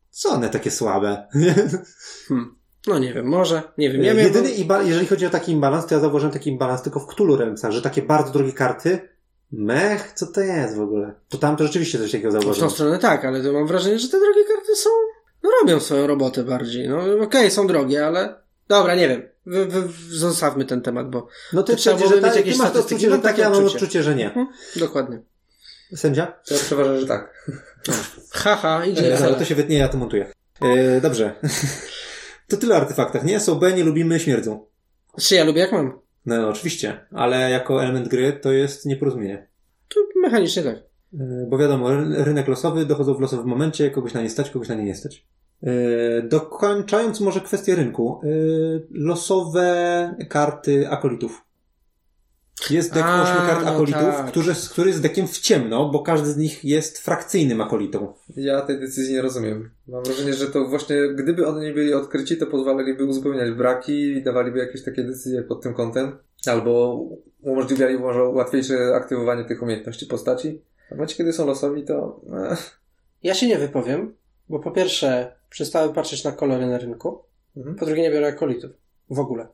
[0.09, 1.27] Co one takie słabe?
[2.27, 2.55] Hmm.
[2.87, 4.03] No nie wiem, może, nie wiem.
[4.03, 4.33] Ja miałem...
[4.33, 7.35] Jedyny, imba- jeżeli chodzi o taki imbalans, to ja zauważyłem taki imbalans tylko w Cthulhu
[7.35, 9.09] Realmsach, że takie bardzo drogie karty,
[9.51, 11.13] mech, co to jest w ogóle?
[11.29, 12.69] To tam to rzeczywiście coś takiego W tą zauważyłem.
[12.71, 14.89] stronę tak, ale to mam wrażenie, że te drogie karty są,
[15.43, 16.89] no robią swoją robotę bardziej.
[16.89, 18.35] No okej, są drogie, ale
[18.67, 19.21] dobra, nie wiem.
[19.45, 22.73] Wy, wy, zostawmy ten temat, bo No ty trzeba byłoby mieć tak, jakieś masz to
[22.73, 23.77] statystyki, odczucie, że mam tak, takie ja mam odczucie.
[23.85, 24.29] odczucie, że nie.
[24.29, 25.21] hmm, dokładnie.
[25.95, 26.25] Sędzia?
[26.47, 27.33] To ja przeważam, że tak.
[28.31, 30.31] Haha, idzie E, ale to się wytnie, ja to montuję.
[30.61, 31.35] E, dobrze.
[32.49, 33.39] to tyle o artefaktach, nie?
[33.39, 34.65] Są B, nie lubimy, śmierdzą.
[35.19, 35.99] Czy ja lubię jak mam?
[36.27, 39.47] No oczywiście, ale jako element gry to jest nieporozumienie.
[39.87, 40.75] To mechanicznie tak.
[41.19, 44.69] E, Bo wiadomo, ry- rynek losowy, dochodzą w losowym momencie, kogoś na nie stać, kogoś
[44.69, 45.25] na nie nie stać.
[45.63, 45.69] E,
[46.21, 48.27] Dokończając może kwestię rynku, e,
[48.91, 51.45] losowe karty akolitów.
[52.69, 54.27] Jest dek A, 8 kart no akolitów, tak.
[54.27, 58.13] który, który jest dekiem w ciemno, bo każdy z nich jest frakcyjnym akolitą.
[58.35, 59.69] Ja tej decyzji nie rozumiem.
[59.87, 64.23] Mam wrażenie, że to właśnie, gdyby one nie byli odkryci, to pozwalaliby uzupełniać braki i
[64.23, 66.17] dawaliby jakieś takie decyzje pod tym kątem.
[66.47, 67.01] Albo
[67.41, 70.61] umożliwiali może łatwiejsze aktywowanie tych umiejętności postaci.
[70.85, 72.21] A w momencie, kiedy są losowi, to...
[72.51, 72.79] eh,
[73.23, 74.15] Ja się nie wypowiem,
[74.49, 77.19] bo po pierwsze przestałem patrzeć na kolory na rynku,
[77.57, 77.75] Mhm.
[77.75, 78.71] po drugie nie biorę akolitów.
[79.09, 79.47] W ogóle.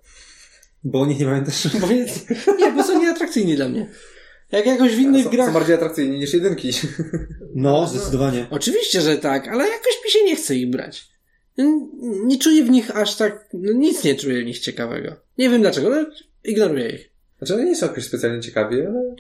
[0.84, 1.68] Bo o nich nie pamiętasz.
[1.82, 2.06] Bo nie,
[2.60, 3.90] nie, bo są nieatrakcyjni dla mnie.
[4.52, 5.48] Jak jakoś w innych są, grach...
[5.48, 6.72] są bardziej atrakcyjni niż jedynki.
[7.56, 8.48] No, zdecydowanie.
[8.50, 11.14] Oczywiście, że tak, ale jakoś mi się nie chce ich brać.
[12.26, 15.16] Nie czuję w nich aż tak, no nic nie czuję w nich ciekawego.
[15.38, 16.06] Nie wiem dlaczego, ale
[16.44, 17.10] ignoruję ich.
[17.38, 19.16] Znaczy, one nie są jakoś specjalnie ciekawi, ale...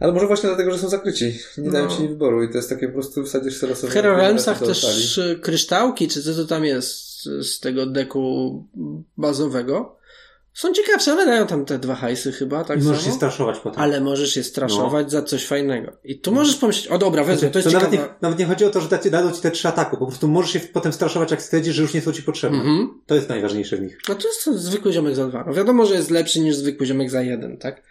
[0.00, 1.38] Ale może właśnie dlatego, że są zakryci.
[1.58, 1.96] Nie dają No.
[1.96, 3.88] ci wyboru i to jest takie po prostu wsadzisz sobie W.
[3.88, 8.64] Hero Realmsach też y, kryształki, czy co to tam jest z tego deku
[9.16, 9.98] bazowego,
[10.54, 13.16] są ciekawsze, ale dają tam te dwa hajsy chyba, tak I możesz się samo.
[13.16, 13.80] straszować potem.
[13.82, 15.92] Ale możesz je straszować za coś fajnego.
[16.04, 18.08] I tu możesz pomyśleć, o dobra, wezmę, to jest nawet, ciekawe.
[18.08, 19.96] nie, nawet nie chodzi o to, że da- dadzą ci te trzy ataku.
[19.96, 22.58] Po prostu możesz się potem straszować, jak stwierdzisz, że już nie są ci potrzebne.
[22.58, 23.00] Mhm.
[23.06, 23.98] To jest najważniejsze w nich.
[24.08, 25.44] No to jest zwykły ziomek za dwa.
[25.46, 27.82] No wiadomo, że jest lepszy niż zwykły ziomek za jeden, tak?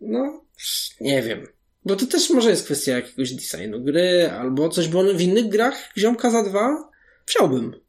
[0.00, 0.44] No,
[1.00, 1.46] nie wiem.
[1.84, 5.74] Bo to też może jest kwestia jakiegoś designu gry, albo coś, bo w innych grach
[5.98, 6.90] ziomka za dwa
[7.26, 7.80] wziąłbym.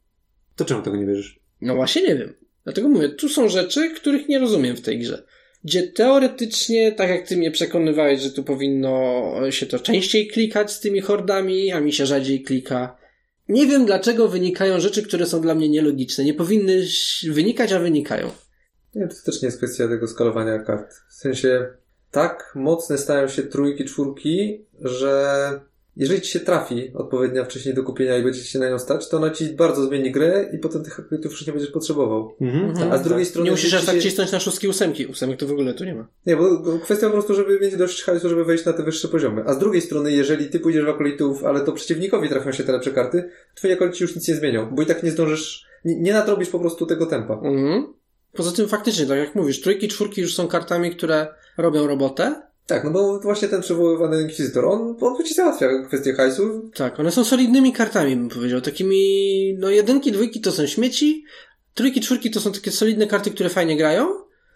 [0.56, 1.40] To czemu tego nie bierzesz?
[1.60, 2.34] No właśnie nie wiem.
[2.68, 5.22] Dlatego mówię, tu są rzeczy, których nie rozumiem w tej grze.
[5.64, 10.80] Gdzie teoretycznie, tak jak ty mnie przekonywałeś, że tu powinno się to częściej klikać z
[10.80, 12.98] tymi hordami, a mi się rzadziej klika.
[13.48, 16.24] Nie wiem dlaczego wynikają rzeczy, które są dla mnie nielogiczne.
[16.24, 16.84] Nie powinny
[17.30, 18.30] wynikać, a wynikają.
[18.94, 20.94] Nie, to też nie jest kwestia tego skalowania kart.
[21.10, 21.68] W sensie,
[22.10, 25.60] tak mocne stają się trójki, czwórki, że
[25.98, 29.16] jeżeli ci się trafi odpowiednia wcześniej do kupienia i będzie się na nią stać, to
[29.16, 32.34] ona ci bardzo zmieni grę i potem tych akrytów już nie będziesz potrzebował.
[32.40, 32.64] Mhm.
[32.64, 32.92] Mhm.
[32.92, 33.44] A z drugiej strony...
[33.44, 35.06] Nie musisz aż tak się- cisnąć na szóstki ósemki.
[35.06, 36.08] Ósemek to w ogóle tu nie ma.
[36.26, 39.08] Nie, bo bo kwestia po prostu, żeby mieć dość hajsu, żeby wejść na te wyższe
[39.08, 39.42] poziomy.
[39.46, 42.72] A z drugiej strony, jeżeli ty pójdziesz w akolitów, ale to przeciwnikowi trafią się te
[42.72, 46.12] lepsze karty, twoje akolici już nic nie zmienią, bo i tak nie zdążysz, nie, nie
[46.12, 47.34] nadrobisz po prostu tego tempa.
[47.34, 47.94] Mhm.
[48.32, 51.26] Poza tym faktycznie, tak jak mówisz, trójki, czwórki już są kartami, które
[51.56, 52.47] robią robotę.
[52.68, 57.10] Tak, no bo właśnie ten przywoływany Inkwizytor, on, on ci załatwia kwestię hajsu, Tak, one
[57.10, 58.60] są solidnymi kartami, bym powiedział.
[58.60, 61.24] Takimi, no jedynki, dwójki to są śmieci,
[61.74, 64.08] trójki, czwórki to są takie solidne karty, które fajnie grają.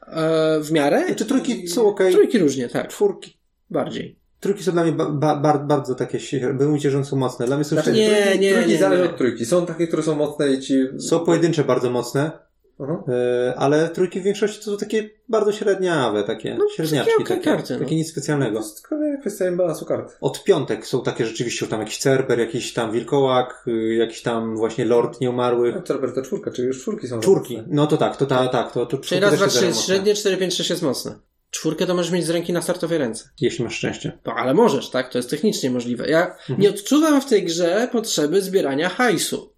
[0.07, 1.15] E, w miarę.
[1.15, 2.13] Czy trójki są okej?
[2.13, 2.89] Trójki różnie, tak.
[2.89, 3.37] Czwórki.
[3.71, 4.19] Bardziej.
[4.41, 6.19] Trójki są dla mnie ba, ba, bar- bardzo takie,
[6.55, 7.47] bym mówić, że są mocne.
[7.47, 9.11] Dla mnie są, Znaczy, Nie, trójki, nie, trójki nie, zależy nie.
[9.11, 9.47] od trójki.
[9.47, 10.85] Są takie, które są mocne i ci...
[10.99, 12.31] są pojedyncze bardzo mocne,
[12.83, 13.03] Aha.
[13.09, 17.41] e, ale trójki w większości to są takie bardzo średniawe, takie No, średniaczki, takie takie,
[17.45, 17.79] karty, no.
[17.81, 18.59] takie nic To specjalnego.
[18.59, 20.17] jest tylko kwestia imbalansu kart.
[20.21, 24.85] Od piątek są takie rzeczywiście, tam jakiś Cerber, jakiś tam Wilkołak, y, jakiś tam właśnie
[24.85, 25.75] Lord Nieumarłych.
[25.75, 27.21] No, Cerber to czwórka, czyli już czwórki są.
[27.21, 27.57] Czwórki.
[27.57, 27.73] mocne.
[27.75, 29.95] No to tak, to ta, tak, to, to Czyli raz, dwa, trzy jest mocne.
[29.95, 31.15] średnie, cztery, pięć, sześć jest mocne.
[31.51, 33.29] Czwórkę to możesz mieć z ręki na startowej ręce.
[33.41, 34.19] Jeśli masz szczęście.
[34.27, 35.09] No, ale możesz, tak?
[35.13, 36.09] To jest technicznie możliwe.
[36.09, 36.61] Ja Mhm.
[36.61, 39.52] nie odczuwam w tej grze potrzeby zbierania hajsu.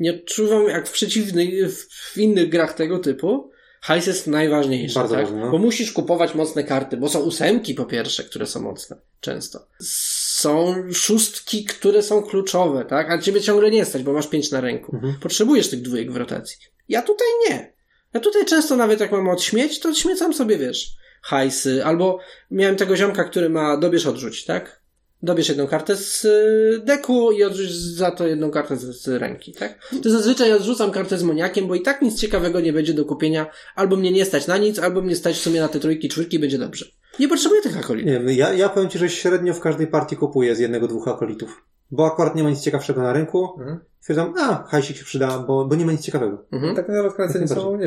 [0.00, 5.24] Nie odczuwam, jak w przeciwnych, w innych grach tego typu, hajs jest najważniejszy, Bardzo tak?
[5.24, 5.50] ważny, no.
[5.50, 8.96] Bo musisz kupować mocne karty, bo są ósemki po pierwsze, które są mocne.
[9.20, 9.66] Często.
[9.80, 13.10] Są szóstki, które są kluczowe, tak?
[13.10, 14.96] A ciebie ciągle nie stać, bo masz pięć na ręku.
[14.96, 15.14] Mhm.
[15.20, 16.56] Potrzebujesz tych dwójek w rotacji.
[16.88, 17.72] Ja tutaj nie.
[18.14, 20.90] Ja tutaj często nawet jak mam odśmieć, to odśmiecam sobie, wiesz,
[21.22, 22.18] hajsy, albo
[22.50, 24.79] miałem tego ziomka, który ma dobierz odrzuć, tak?
[25.22, 29.52] Dobierz jedną kartę z y, deku i odrzuć za to jedną kartę z, z ręki,
[29.52, 29.78] tak?
[30.02, 33.46] To zazwyczaj odrzucam kartę z moniakiem, bo i tak nic ciekawego nie będzie do kupienia.
[33.74, 36.38] Albo mnie nie stać na nic, albo mnie stać w sumie na te trójki, czwórki
[36.38, 36.86] będzie dobrze.
[37.18, 38.12] Nie potrzebuję tych akolitów.
[38.12, 41.08] Nie wiem, ja, ja powiem Ci, że średnio w każdej partii kupuję z jednego, dwóch
[41.08, 41.64] akolitów.
[41.90, 43.48] Bo akurat nie ma nic ciekawszego na rynku.
[43.58, 43.80] Mhm.
[44.00, 46.44] Stwierdzam, a, hajsik się przyda, bo, bo nie ma nic ciekawego.
[46.52, 46.76] Mhm.
[46.76, 47.78] Tak na rozkręcenie Jak są.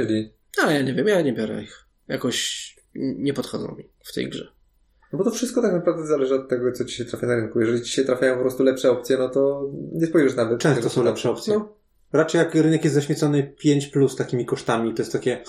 [0.64, 1.86] Ale ja nie wiem, ja nie biorę ich.
[2.08, 4.52] jakoś nie podchodzą mi w tej grze.
[5.14, 7.60] No bo to wszystko tak naprawdę zależy od tego, co ci się trafia na rynku.
[7.60, 10.60] Jeżeli ci się trafiają po prostu lepsze opcje, no to nie spojrzysz nawet.
[10.60, 11.54] Często tego, są lepsze opcje.
[11.54, 11.70] No.
[12.14, 15.44] Raczej jak rynek jest zaśmiecony 5 plus takimi kosztami, to jest takie.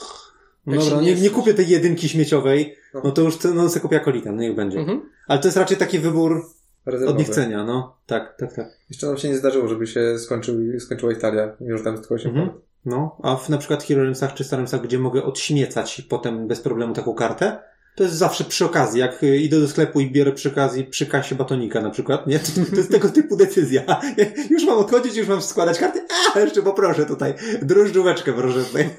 [0.66, 3.00] No Jak się dobra, nie nie, kupię tej jedynki śmieciowej, No.
[3.04, 4.78] no to już no, se kupię akolita, no niech będzie.
[4.78, 5.02] Mhm.
[5.28, 6.44] Ale to jest raczej taki wybór
[6.86, 7.12] Rezerwowe.
[7.12, 7.96] od niechcenia, no.
[8.06, 8.66] Tak, tak, tak.
[8.90, 12.50] Jeszcze nam się nie zdarzyło, żeby się skończył, skończyła Italia, że tam tylko 8 Mhm.
[12.86, 16.94] No, a w na przykład Hero Ramsach czy Staremsach, gdzie mogę odśmiecać potem bez problemu
[16.94, 17.58] taką kartę,
[17.94, 19.00] to jest zawsze przy okazji.
[19.00, 22.38] Jak y, idę do sklepu i biorę przy okazji przy kasie batonika na przykład, nie?
[22.54, 24.00] To, to jest tego typu decyzja.
[24.50, 26.06] Już mam odchodzić, już mam składać karty.
[26.34, 27.34] A, jeszcze poproszę tutaj.
[27.62, 28.90] Drożdżóweczkę proszę tutaj.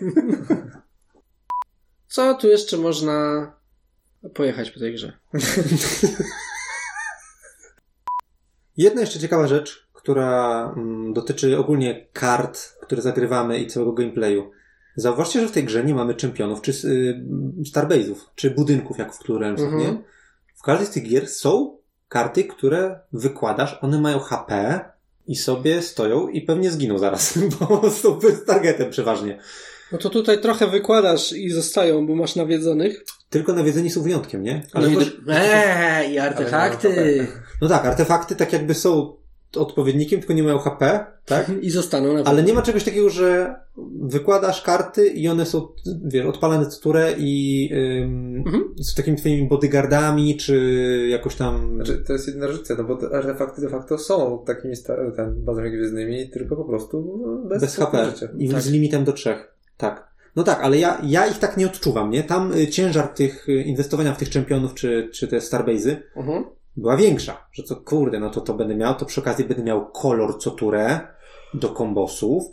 [2.07, 3.51] Co tu jeszcze można
[4.33, 5.13] pojechać po tej grze?
[8.77, 14.51] Jedna jeszcze ciekawa rzecz, która mm, dotyczy ogólnie kart, które zagrywamy i całego gameplayu.
[14.95, 17.23] Zauważcie, że w tej grze nie mamy czempionów, czy y,
[17.73, 19.81] starbase'ów, czy budynków, jak w którymś, Mhm.
[19.81, 20.03] nie?
[20.55, 21.77] W każdej z tych gier są
[22.09, 24.79] karty, które wykładasz, one mają HP
[25.27, 29.39] i sobie stoją i pewnie zginą zaraz, bo są z targetem przeważnie.
[29.91, 33.05] No to tutaj trochę wykładasz i zostają, bo masz nawiedzonych.
[33.29, 34.63] Tylko nawiedzeni są wyjątkiem, nie?
[34.73, 37.27] Ale Ale nie też, Eee, i artefakty.
[37.61, 39.15] no tak, artefakty tak jakby są
[39.57, 41.51] odpowiednikiem, tylko nie mają HP, tak?
[41.61, 43.55] I zostaną na Ale nie ma czegoś takiego, że
[44.01, 45.67] wykładasz karty i one są,
[46.05, 47.69] wiesz, odpalane co turę i
[48.03, 48.63] ym, Mhm.
[48.83, 51.75] są takimi twoimi bodyguardami, czy jakoś tam...
[51.75, 54.73] Znaczy, to jest jedna różnica, no bo te artefakty de facto są takimi
[55.15, 58.27] ten, bazami gwiezdnymi, tylko po prostu bez, bez HP życia.
[58.37, 58.61] i Tak.
[58.61, 59.55] z limitem do trzech.
[59.77, 60.15] Tak.
[60.35, 62.23] No tak, ale ja, ja ich tak nie odczuwam, nie?
[62.23, 66.43] Tam y, ciężar tych y, inwestowania w tych czempionów, czy, czy te starbase'y Mhm.
[66.77, 67.47] Była większa.
[67.51, 70.51] Że co, kurde, no to to będę miał, to przy okazji będę miał kolor co
[70.51, 70.99] turę
[71.53, 72.43] do kombosów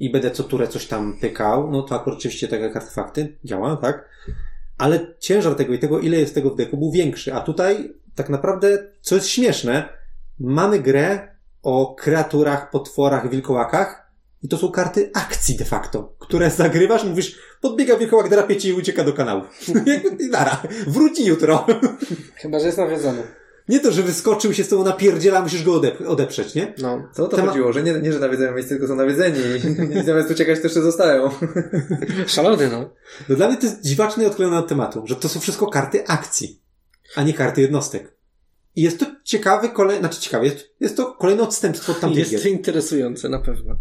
[0.00, 1.70] i będę co turę coś tam pykał.
[1.70, 4.08] No to akurat oczywiście tak jak artefakty działa, tak?
[4.78, 7.34] Ale ciężar tego i tego, ile jest tego w deku, był większy.
[7.34, 9.88] A tutaj tak naprawdę, co jest śmieszne,
[10.40, 11.28] mamy grę
[11.62, 14.12] o kreaturach, potworach, wilkołakach
[14.42, 18.72] i to są karty akcji de facto, które zagrywasz, mówisz, podbiega wilkołak, drapie ci i
[18.72, 19.42] ucieka do kanału.
[20.32, 21.66] Nara, wróci jutro.
[22.34, 23.22] Chyba, że jest nawiedzony.
[23.68, 26.74] Nie to, że wyskoczył się z tobą napierdziela, musisz go odep- odeprzeć, nie?
[26.78, 27.08] No.
[27.14, 27.72] Co o to Tema- chodziło?
[27.72, 29.38] Że nie, nie że nawiedzają miejsce, tylko są nawiedzeni
[30.00, 31.30] i zamiast uciekać, to jeszcze zostają.
[32.26, 32.94] Szalony, no.
[33.28, 36.60] No dla mnie to jest dziwaczne odklejone od tematu, że to są wszystko karty akcji,
[37.16, 38.14] a nie karty jednostek.
[38.76, 42.30] I jest to ciekawy kolej, znaczy ciekawe, jest, jest to kolejne odstępstwo od tamtych Jest
[42.30, 42.42] gier.
[42.42, 43.76] to interesujące, na pewno.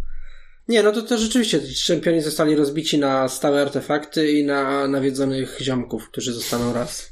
[0.68, 5.58] Nie, no to, to rzeczywiście ci czempioni zostali rozbici na stałe artefakty i na nawiedzonych
[5.62, 7.12] ziomków, którzy zostaną raz.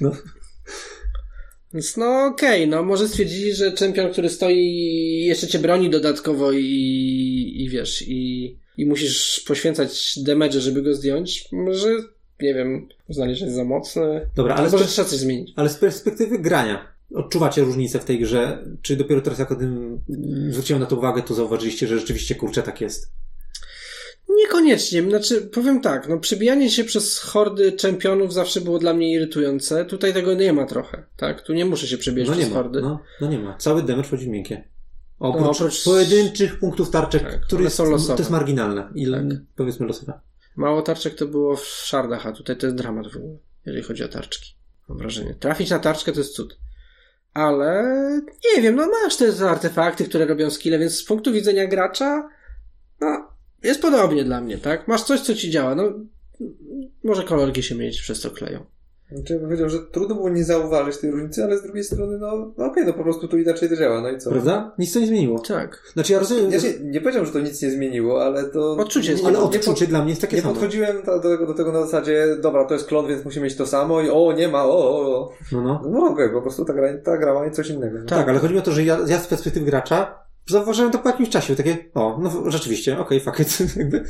[0.00, 0.10] No.
[1.74, 7.54] Więc no okej, no może stwierdzili, że czempion, który stoi jeszcze cię broni dodatkowo i,
[7.56, 11.88] i wiesz, i, i musisz poświęcać damage, żeby go zdjąć, może,
[12.40, 14.30] nie wiem, uznali, że jest za mocny.
[14.36, 15.52] Dobra, ale może trzeba coś zmienić.
[15.56, 18.64] ale z perspektywy grania, odczuwacie różnicę w tej grze?
[18.82, 20.00] Czy dopiero teraz jak o tym
[20.50, 23.12] zwróciłem na to uwagę, to zauważyliście, że rzeczywiście kurczę tak jest?
[24.36, 29.84] Niekoniecznie, znaczy powiem tak, no przebijanie się przez hordy czempionów zawsze było dla mnie irytujące.
[29.84, 31.40] Tutaj tego nie ma trochę, tak?
[31.42, 32.82] Tu nie muszę się przebijać No nie przez ma, hordy.
[32.82, 33.56] no, no nie ma.
[33.56, 34.64] Cały damage wchodzi w miękkie.
[35.18, 38.14] Oprócz, No, oprócz- pojedynczych punktów tarczek, Tak, jest, są losowe.
[38.14, 38.88] to jest marginalne.
[38.94, 39.22] I Tak.
[39.56, 40.20] powiedzmy losowe.
[40.56, 44.04] Mało tarczek to było w szardach, a tutaj to jest dramat w ogóle, jeżeli chodzi
[44.04, 44.54] o tarczki.
[44.88, 45.34] Mam wrażenie.
[45.34, 46.58] Trafić na tarczkę to jest cud.
[47.34, 47.82] Ale
[48.56, 52.28] nie wiem, no masz te artefakty, które robią skille, więc z punktu widzenia gracza,
[53.00, 53.28] no,
[53.64, 54.88] jest podobnie dla mnie, tak?
[54.88, 55.82] Masz coś, co ci działa, no,
[57.04, 58.64] może kolorki się mieć przez to kleją.
[59.12, 62.18] Znaczy, ja bym powiedział, że trudno było nie zauważyć tej różnicy, ale z drugiej strony,
[62.18, 64.30] no, no okej, no po prostu tu inaczej to działa, no i co?
[64.30, 64.74] Prawda?
[64.78, 65.38] Nic to nie zmieniło.
[65.38, 65.82] Tak.
[65.92, 68.72] Znaczy ja rozumiem, Ja się, nie powiedziałem, że to nic nie zmieniło, ale to...
[68.72, 70.54] Odczucie nie, ale nie, odczucie dla mnie jest takie Nie samo.
[70.54, 73.56] podchodziłem ta- do, tego- do tego na zasadzie, dobra, to jest klon, więc musimy mieć
[73.56, 75.32] to samo i o, nie ma, o, o, o.
[75.52, 75.82] No, no.
[75.90, 77.98] No okej, po prostu ta gra, ta gra ma coś innego.
[78.06, 81.08] Tak, ale chodzi mi o to, że ja, ja z perspektywy gracza zauważyłem to po
[81.08, 81.56] jakimś czasie.
[81.56, 83.58] Takie, o, no rzeczywiście, okej, fuck it.
[83.76, 84.04] Jakby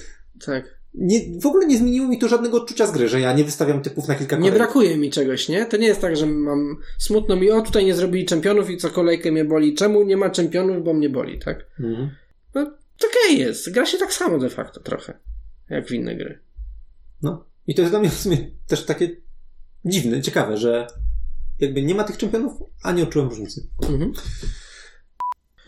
[0.46, 0.64] Tak.
[0.94, 3.82] nie, w ogóle nie zmieniło mi to żadnego odczucia z gry, że ja nie wystawiam
[3.82, 4.58] typów na kilka Nie kolejek.
[4.58, 5.66] brakuje mi czegoś, nie?
[5.66, 8.90] To nie jest tak, że mam smutno mi, o tutaj nie zrobili czempionów i co
[8.90, 9.74] kolejkę mnie boli.
[9.74, 11.66] Czemu nie ma czempionów, bo mnie boli, tak?
[11.80, 12.10] Mhm.
[12.54, 12.64] No,
[12.98, 13.70] to okej jest.
[13.72, 15.18] Gra się tak samo de facto trochę,
[15.70, 16.38] jak w inne gry.
[17.22, 17.44] No.
[17.66, 19.16] I to jest dla mnie w sumie też takie
[19.84, 20.86] dziwne, ciekawe, że
[21.58, 23.68] jakby nie ma tych czempionów, a nie odczułem różnicy.
[23.82, 24.12] Mhm.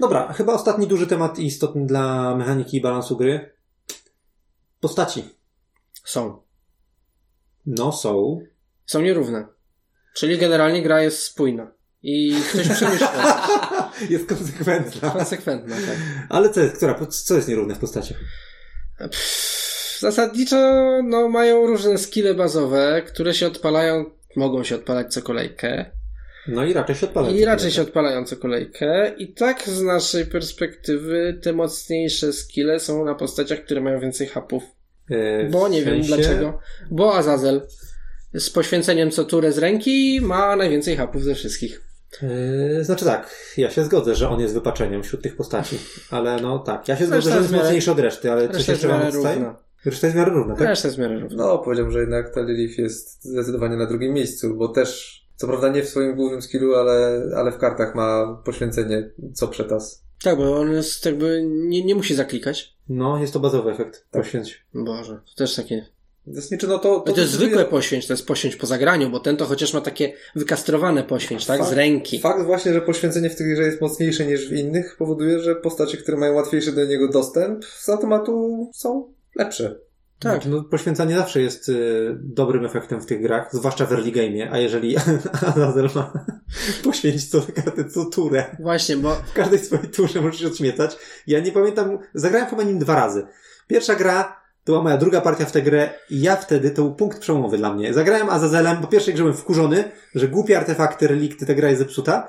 [0.00, 3.56] Dobra, chyba ostatni duży temat i istotny dla mechaniki i balansu gry.
[4.80, 5.24] Postaci.
[6.04, 6.42] Są.
[7.66, 8.40] No, są.
[8.86, 9.46] Są nierówne.
[10.14, 11.72] Czyli generalnie gra jest spójna.
[12.02, 13.10] I ktoś przemyślał.
[14.10, 15.10] jest konsekwentna.
[15.10, 15.96] Konsekwentna, tak.
[16.28, 18.18] Ale co jest, która, co jest nierówne w postaciach?
[18.98, 20.56] Pff, zasadniczo
[21.04, 24.04] no, mają różne skille bazowe, które się odpalają,
[24.36, 25.90] mogą się odpalać co kolejkę.
[26.48, 27.34] No i raczej się odpalają.
[27.34, 29.14] I raczej się odpalają co kolejkę.
[29.18, 34.62] I tak z naszej perspektywy te mocniejsze skille są na postaciach, które mają więcej hapów.
[35.10, 36.58] E, Bo nie wiem sensie- dlaczego.
[36.90, 37.60] Bo Azazel
[38.34, 41.82] z poświęceniem co turę z ręki ma najwięcej hapów ze wszystkich.
[42.22, 45.78] E, Znaczy tak, ja się zgodzę, że on jest wypaczeniem wśród tych postaci.
[46.10, 49.02] Ale no tak, ja się zgodzę, że jest mocniejszy od reszty, ale coś jeszcze wam
[49.02, 49.54] odstaje?
[49.84, 50.68] Reszta jest w miarę równa, tak?
[50.68, 51.44] Reszta jest w miarę równa.
[51.46, 55.68] No, powiedziałbym, że jednak ta Lilith jest zdecydowanie na drugim miejscu, bo też, co prawda
[55.68, 60.04] nie w swoim głównym skillu, ale, ale w kartach ma poświęcenie co przetas.
[60.22, 62.76] Tak, bo on jest jakby, nie, nie musi zaklikać.
[62.88, 64.06] No, jest to bazowy efekt.
[64.10, 64.22] Tak.
[64.22, 64.64] Poświęć.
[64.74, 65.86] Boże, to też takie
[66.26, 67.00] Zasadniczo, no to...
[67.00, 69.80] To, to jest zwykłe poświęć, to jest poświęć po zagraniu, bo ten to chociaż ma
[69.80, 71.60] takie wykastrowane poświęć, tak?
[71.60, 72.18] Z Fakt- ręki.
[72.18, 75.98] Fakt właśnie, że poświęcenie w tej grze jest mocniejsze niż w innych powoduje, że postacie,
[75.98, 79.76] które mają łatwiejszy do niego dostęp z automatu są lepsze.
[80.18, 80.32] Tak.
[80.32, 84.48] Znaczy, no, poświęcanie zawsze jest y, dobrym efektem w tych grach, zwłaszcza w early game'ie,
[84.52, 84.96] a jeżeli
[85.54, 86.12] Azazel ma
[86.84, 90.96] poświęcić co kartę co turę, Właśnie, bo w każdej swojej turze możesz się odśmiecać.
[91.26, 93.26] Ja nie pamiętam, zagrałem chyba nim dwa razy.
[93.66, 96.94] Pierwsza gra to była moja druga partia w tę grę i ja wtedy, to był
[96.94, 97.94] punkt przełomowy dla mnie.
[97.94, 102.28] Zagrałem Azazelem, po pierwszej grze byłem wkurzony, że głupie artefakty, relikty, ta gra jest zepsuta.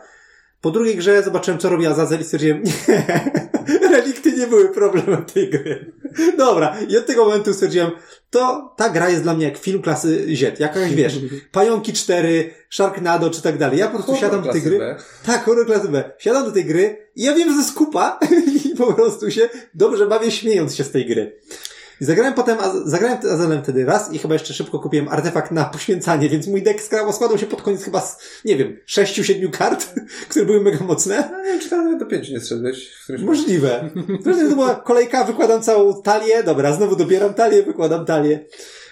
[0.61, 5.49] Po drugiej grze zobaczyłem, co robi Azazel i stwierdziłem, nie, relikty nie były problemem tej
[5.49, 5.91] gry.
[6.37, 7.91] Dobra, i od tego momentu stwierdziłem,
[8.29, 11.19] to ta gra jest dla mnie jak film klasy Z, jakaś, wiesz,
[11.51, 13.79] Pająki 4, Sharknado czy tak dalej.
[13.79, 14.95] Ja po prostu Horror siadam do tej gry, B.
[15.25, 16.11] tak, horror klasy B.
[16.17, 18.19] Siadam do tej gry i ja wiem, że skupa
[18.65, 21.39] i po prostu się dobrze bawię śmiejąc się z tej gry.
[22.01, 26.29] I zagrałem potem, zagrałem Azelem wtedy raz i chyba jeszcze szybko kupiłem artefakt na poświęcanie,
[26.29, 26.81] więc mój deck
[27.11, 29.93] składał się pod koniec chyba z, nie wiem, sześciu, siedmiu kart,
[30.29, 31.29] które były mega mocne.
[31.31, 32.81] No, nie wiem, czy tam nawet do pięciu nie momencie.
[33.19, 33.89] Możliwe.
[34.23, 38.45] To była kolejka, wykładam całą talię, dobra, znowu dobieram talię, wykładam talię.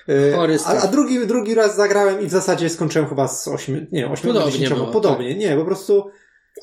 [0.10, 4.08] E, A, a drugi, drugi raz zagrałem i w zasadzie skończyłem chyba z 8, nie,
[4.08, 4.74] 8 Podobnie do 10.
[4.74, 6.10] było, Podobnie, nie, po prostu.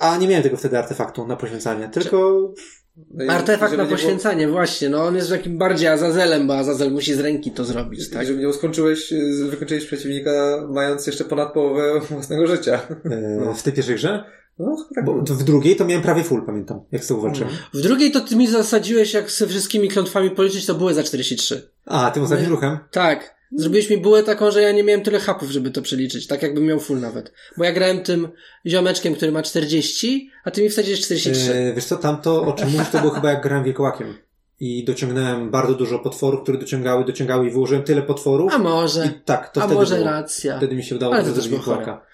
[0.00, 2.52] A nie miałem tego wtedy artefaktu na poświęcanie, tylko.
[2.96, 6.92] No artefakt na nie było- poświęcanie, właśnie, no on jest takim bardziej Azazelem, bo Azazel
[6.92, 8.26] musi z ręki to zrobić, Tak.
[8.26, 10.32] Żeby nie skończyłeś, y, wykończyłeś przeciwnika
[10.70, 12.80] mając jeszcze ponad połowę własnego życia.
[13.04, 14.24] E, w tej pierwszej grze.
[14.58, 17.52] No, tak Bo w drugiej to miałem prawie full, pamiętam, jak to uwalczyłem.
[17.74, 21.70] W drugiej to ty mi zasadziłeś, jak ze wszystkimi klątwami policzyć, to były za 43.
[21.86, 22.78] A, tym ostatnim ruchem.
[22.90, 23.34] Tak.
[23.56, 26.26] Zrobiłeś mi bułę taką, że ja nie miałem tyle hapów, żeby to przeliczyć.
[26.26, 27.32] Tak jakbym miał full nawet.
[27.56, 28.28] Bo ja grałem tym
[28.66, 31.54] ziomeczkiem, który ma 40, a ty mi wsadziłeś 43.
[31.54, 34.14] E, wiesz co, tamto, o czym mówisz, to było chyba jak grałem Wielkołakiem.
[34.60, 38.52] I dociągnąłem bardzo dużo potworów, które dociągały, dociągały i wyłożyłem tyle potworów.
[38.54, 39.06] A może.
[39.06, 40.06] I tak, to a wtedy może było.
[40.06, 40.56] racja.
[40.56, 42.06] Wtedy mi się udało Ale to też wilkołaka.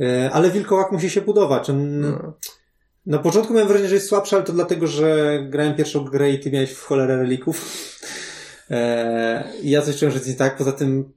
[0.00, 1.70] E, Ale wilkołak musi się budować.
[1.70, 2.00] On...
[2.00, 2.32] No.
[3.06, 6.40] Na początku miałem wrażenie, że jest słabszy, ale to dlatego, że grałem pierwszą grę i
[6.40, 7.86] ty miałeś w cholerę relików.
[8.70, 10.56] E, I ja coś czułem, że jest nie tak.
[10.56, 11.12] Poza tym,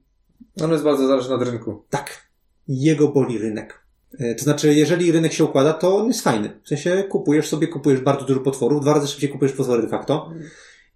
[0.62, 1.84] On jest bardzo zależny od rynku.
[1.90, 2.28] tak,
[2.68, 3.80] jego boli rynek.
[4.18, 6.60] E, To znaczy, jeżeli rynek się układa, to on jest fajny.
[6.64, 10.30] W sensie kupujesz sobie, kupujesz bardzo dużo potworów, dwa razy szybciej kupujesz potwory de facto.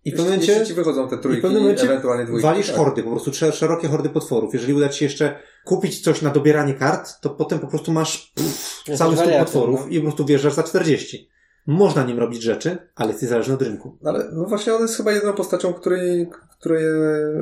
[0.05, 0.67] I w pewnym momencie...
[0.67, 2.43] Ci wychodzą te I w trójki, pewnym momencie ewentualnie dwójki.
[2.43, 2.77] walisz tak.
[2.77, 4.55] hordy, po prostu sze- szerokie hordy potworów.
[4.55, 8.33] Jeżeli uda ci się jeszcze kupić coś na dobieranie kart, to potem po prostu masz
[8.35, 9.87] pff, cały stół potworów no.
[9.89, 11.29] i po prostu wjeżdżasz za 40.
[11.67, 13.97] Można nim robić rzeczy, ale jesteś zależny od rynku.
[14.03, 16.85] No Ale no właśnie on jest chyba jedyną postacią, której, której,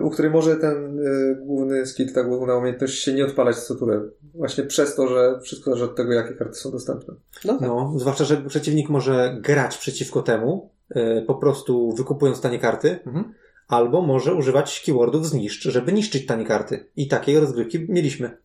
[0.02, 4.02] u której może ten y, główny skill, ta główna umiejętność się nie odpalać co turę.
[4.34, 7.14] Właśnie przez to, że wszystko zależy od tego, jakie karty są dostępne.
[7.44, 7.68] No, tak.
[7.68, 13.34] No, zwłaszcza, że przeciwnik może grać przeciwko temu, e, po prostu wykupując tanie karty, Mhm.
[13.68, 16.86] albo może używać keywordów zniszcz, żeby niszczyć tanie karty.
[16.96, 18.36] I takie rozgrywki mieliśmy.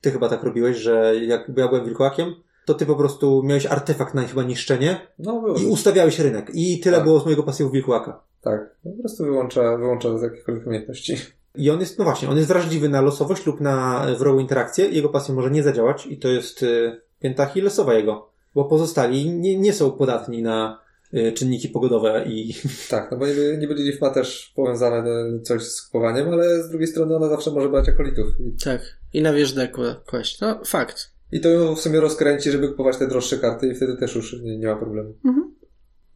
[0.00, 2.34] Ty chyba tak robiłeś, że jak ja byłem wilkołakiem,
[2.68, 6.50] to ty po prostu miałeś artefakt na chyba niszczenie No, i ustawiałeś rynek.
[6.54, 7.06] I tyle Tak.
[7.06, 8.20] było z mojego pasywu wilkołaka.
[8.42, 8.76] Tak.
[8.84, 11.16] Po prostu wyłącza, wyłącza z jakichkolwiek umiejętności.
[11.54, 14.88] I on jest, no właśnie, on jest wrażliwy na losowość lub na e, wrogą interakcję.
[14.88, 18.30] Jego pasja może nie zadziałać i to jest y, pięta Achillesowa jego.
[18.54, 20.80] Bo pozostali nie, nie są podatni na
[21.14, 22.54] y, czynniki pogodowe i
[22.90, 26.68] Tak, no bo niby, niby Lilith ma też powiązane e, coś z kupowaniem, ale z
[26.68, 28.26] drugiej strony ona zawsze może brać akolitów.
[28.40, 28.80] I, Tak.
[29.12, 30.40] I na wieżdeku kłaść.
[30.40, 31.17] No, fakt.
[31.32, 34.40] I to ją w sumie rozkręci, żeby kupować te droższe karty i wtedy też już
[34.42, 35.14] nie, nie ma problemu.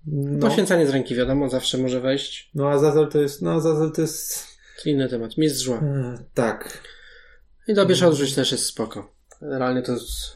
[0.06, 2.50] no, Poświęcanie z ręki, wiadomo, zawsze może wejść.
[2.54, 4.46] no a Zazel to jest, no Zazel to jest
[4.84, 5.36] To inny temat.
[5.38, 5.76] Mistrz zła.
[5.76, 6.82] e, tak.
[7.68, 9.12] I dobierz odrzuć też jest spoko.
[9.40, 9.92] Realnie to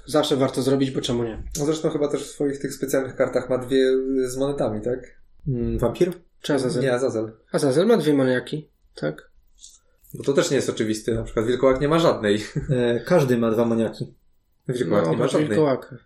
[0.06, 1.42] zawsze warto zrobić, bo czemu nie?
[1.58, 3.82] No zresztą chyba też w swoich tych specjalnych kartach ma dwie
[4.24, 4.98] y, z monetami, tak?
[5.48, 6.12] Mm, Wampir?
[6.42, 6.82] Czy Azazel?
[6.82, 7.32] Nie, Azazel.
[7.52, 8.68] Azazel ma dwie maniaki.
[8.94, 9.30] Tak.
[10.14, 11.14] Bo to też nie jest oczywiste.
[11.14, 12.42] Na przykład Wilkołak nie ma żadnej.
[12.70, 14.14] E, każdy ma dwa maniaki.
[14.68, 15.48] Wilkołak No, nie ma żadnej.
[15.48, 15.96] wilkołaka.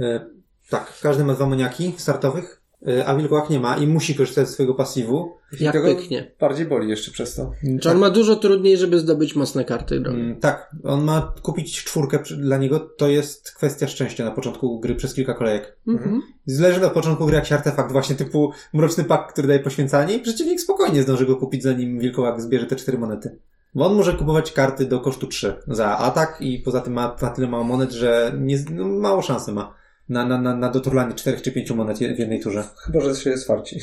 [0.00, 0.26] E,
[0.70, 2.60] tak, każdy ma dwa maniaki startowych.
[2.88, 5.32] y, a wilkołak nie ma i musi korzystać ze swojego pasywu.
[5.60, 6.30] Jak pyknie.
[6.40, 7.52] bardziej boli jeszcze przez to.
[7.80, 9.96] Czy on ma dużo trudniej, żeby zdobyć mocne karty?
[9.96, 14.94] Mm, tak, on ma kupić czwórkę dla niego, to jest kwestia szczęścia na początku gry
[14.94, 15.76] przez kilka kolejek.
[15.88, 16.22] Mhm.
[16.46, 20.60] Zależy na początku gry jakiś artefakt właśnie typu mroczny pak, który daje poświęcanie i przeciwnik
[20.60, 23.38] spokojnie zdąży go kupić zanim wilkołak zbierze te cztery monety.
[23.74, 27.30] Bo on może kupować karty do kosztu 3 za atak i poza tym ma, ma
[27.30, 29.74] tyle mało monet, że nie, no, mało szansy ma
[30.08, 32.64] na, na, na, na doturlanie 4 czy 5 monet w jednej turze.
[32.76, 33.80] Chyba, że się swarci.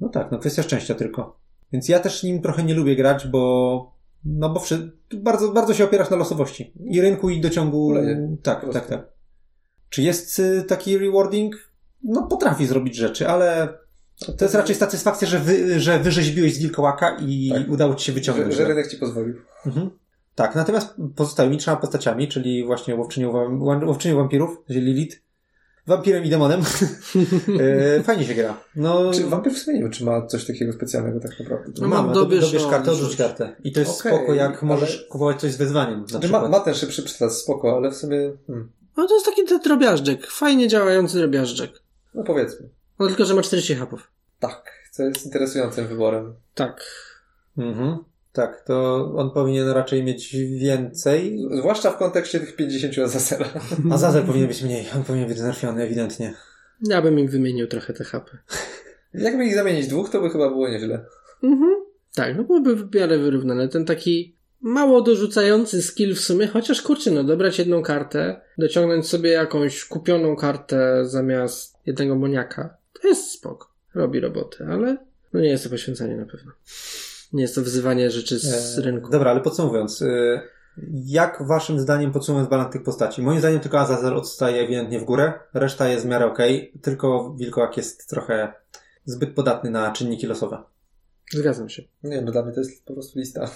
[0.00, 1.38] No tak, no kwestia szczęścia tylko.
[1.72, 4.92] Więc ja też nim trochę nie lubię grać, bo no bo wszy...
[5.14, 6.72] bardzo, bardzo się opierasz na losowości.
[6.84, 7.86] I rynku, i dociągu.
[7.88, 8.36] Kuleje.
[8.42, 9.08] Tak, tak, tak.
[9.88, 11.54] Czy jest y, taki rewarding?
[12.02, 13.78] No potrafi zrobić rzeczy, ale
[14.38, 17.70] to jest raczej satysfakcja, że, wy, że wyrzeźbiłeś z wilkołaka i Tak.
[17.70, 18.54] udało ci się Że, wyciągnąć.
[18.54, 18.68] że go.
[18.68, 19.34] rynek ci pozwolił.
[19.66, 19.90] Mhm.
[20.34, 23.32] Tak, natomiast pozostałymi trzema postaciami, czyli właśnie łowczynią,
[23.86, 25.16] łowczynią wampirów, czyli Lilith,
[25.86, 26.60] wampirem i demonem,
[27.98, 28.60] e, fajnie się gra.
[28.76, 31.72] No, Czy wampir w sumie nie wiem, czy ma coś takiego specjalnego tak naprawdę?
[31.80, 33.18] No, Mamy, dobierz, dobierz, dobierz o, kartę, odrzuć rzuć.
[33.18, 33.56] kartę.
[33.64, 36.00] I to jest Okej, spoko, jak ale- możesz kupować coś z wezwaniem.
[36.00, 36.50] Na Znaczy, ma, przykład.
[36.50, 40.26] ma ten szybszy przytas, spoko, ale w sumie, hmm, No to jest taki ten drobiażdżek.
[40.26, 41.70] Fajnie działający drobiażdżek.
[42.14, 42.68] no powiedzmy.
[42.98, 44.10] No tylko, że ma 40 hapów.
[44.40, 46.34] Tak, co jest interesującym wyborem.
[46.54, 46.84] Tak.
[47.58, 47.98] Mhm.
[48.32, 51.38] Tak, to on powinien raczej mieć więcej.
[51.50, 53.46] Zwłaszcza w kontekście tych 50 Azazela.
[53.92, 54.86] A Zazel powinien być mniej.
[54.96, 56.34] On powinien być znerfiony, ewidentnie.
[56.80, 58.38] Ja bym im wymienił trochę te hapy.
[59.14, 61.04] Jakby ich zamienić dwóch, to by chyba było nieźle.
[61.42, 61.84] Mhm.
[62.14, 63.68] Tak, no byłoby w miarę wyrównane.
[63.68, 69.30] Ten taki mało dorzucający skill w sumie, chociaż kurczę, no dobrać jedną kartę, dociągnąć sobie
[69.30, 72.76] jakąś kupioną kartę zamiast jednego moniaka,
[73.08, 73.74] jest spoko.
[73.94, 74.96] Robi robotę, ale
[75.32, 76.52] no nie jest to poświęcenie na pewno.
[77.32, 79.10] Nie jest to wzywanie rzeczy z E, rynku.
[79.10, 80.40] Dobra, ale podsumowując, y,
[81.04, 83.22] jak waszym zdaniem podsumowując balans tych postaci?
[83.22, 87.76] Moim zdaniem tylko Azazel odstaje ewidentnie w górę, reszta jest w miarę okej, tylko Wilkołak
[87.76, 88.52] jest trochę
[89.04, 90.62] zbyt podatny na czynniki losowe.
[91.30, 91.82] Zgadzam się.
[92.02, 93.50] Nie, no dla mnie to jest po prostu lista.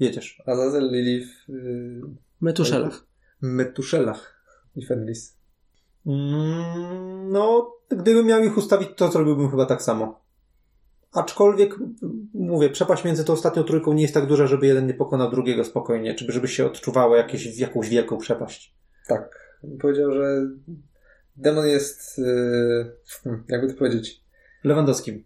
[0.00, 0.42] Jedziesz.
[0.46, 2.00] Azazel, Lilith, yy,
[2.40, 3.06] Metuszelach.
[3.40, 4.44] Metuszelach
[4.76, 5.36] i Fenris.
[6.06, 10.24] Mm, no, gdybym miał ich ustawić, to zrobiłbym chyba tak samo.
[11.12, 11.74] Aczkolwiek,
[12.34, 15.64] mówię, przepaść między tą ostatnią trójką nie jest tak duża, żeby jeden nie pokonał drugiego
[15.64, 18.74] spokojnie, czy żeby się odczuwało jakieś, jakąś wielką przepaść.
[19.08, 19.54] Tak.
[19.80, 20.46] Powiedział, że
[21.36, 24.24] demon jest, yy, hmm, jakby to powiedzieć,
[24.64, 25.24] Lewandowskim.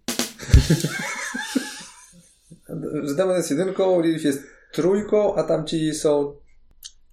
[3.02, 4.42] że demon jest jedynką, Lilith jest
[4.72, 6.36] trójką, a tamci są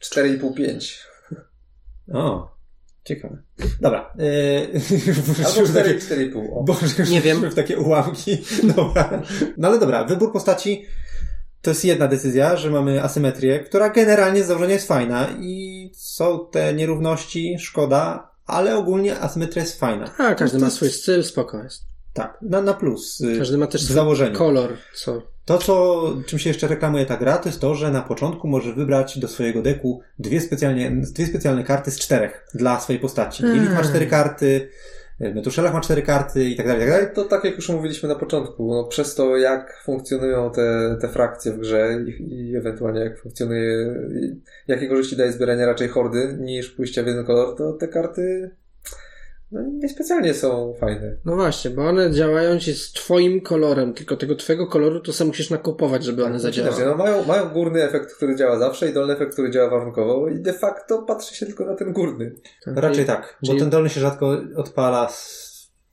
[0.01, 1.01] 4,5-5.
[2.13, 2.54] O,
[3.05, 3.37] ciekawe.
[3.81, 4.13] Dobra.
[4.19, 6.47] Yy, Albo 4, 4,5.
[6.53, 6.63] o.
[6.63, 7.49] Boże, już Nie wiem.
[7.51, 8.37] w takie ułamki.
[8.75, 9.21] Dobra.
[9.57, 10.85] No ale dobra, wybór postaci
[11.61, 16.47] to jest jedna decyzja, że mamy asymetrię, która generalnie z założenia jest fajna i są
[16.51, 20.11] te nierówności, szkoda, ale ogólnie asymetria jest fajna.
[20.17, 21.83] A, każdy ma swój styl, spoko jest.
[22.13, 23.21] Tak, na, na plus.
[23.21, 24.37] y, Każdy ma też swój założeniu.
[24.37, 28.01] kolor, co To, co, czym się jeszcze reklamuje ta gra, to jest to, że na
[28.01, 32.99] początku możesz wybrać do swojego deku dwie, specjalnie, dwie specjalne karty z czterech dla swojej
[32.99, 33.43] postaci.
[33.43, 33.59] Hmm.
[33.59, 34.69] Lilith ma cztery karty,
[35.21, 37.15] y, Metuszelach ma cztery karty i tak dalej, i tak dalej.
[37.15, 41.51] To tak jak już mówiliśmy na początku, no, przez to jak funkcjonują te, te frakcje
[41.51, 43.95] w grze i, i ewentualnie jak funkcjonuje,
[44.67, 48.51] jakie korzyści daje zbieranie raczej hordy niż pójście w jeden kolor, to te karty
[49.55, 51.17] no, niespecjalnie są fajne.
[51.25, 55.27] No właśnie, bo one działają ci z twoim kolorem, tylko tego twojego koloru to sam
[55.27, 56.85] musisz nakupować, żeby one Znaczy, zadziałały.
[56.97, 60.39] no, mają, mają górny efekt, który działa zawsze i dolny efekt, który działa warunkowo i
[60.39, 62.35] de facto patrzy się tylko na ten górny.
[62.65, 62.77] Tak.
[62.77, 65.09] Raczej tak, bo czyli- ten dolny się rzadko odpala.
[65.09, 65.45] Z...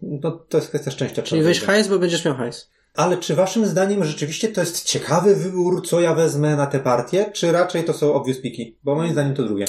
[0.02, 1.22] No, to jest kwestia szczęścia.
[1.22, 2.70] Czyli weź hajs, bo będziesz miał hajs.
[2.94, 7.30] Ale czy waszym zdaniem rzeczywiście to jest ciekawy wybór, co ja wezmę na tę partię,
[7.32, 8.78] czy raczej to są obvious piki?
[8.84, 9.64] Bo moim zdaniem to drugie.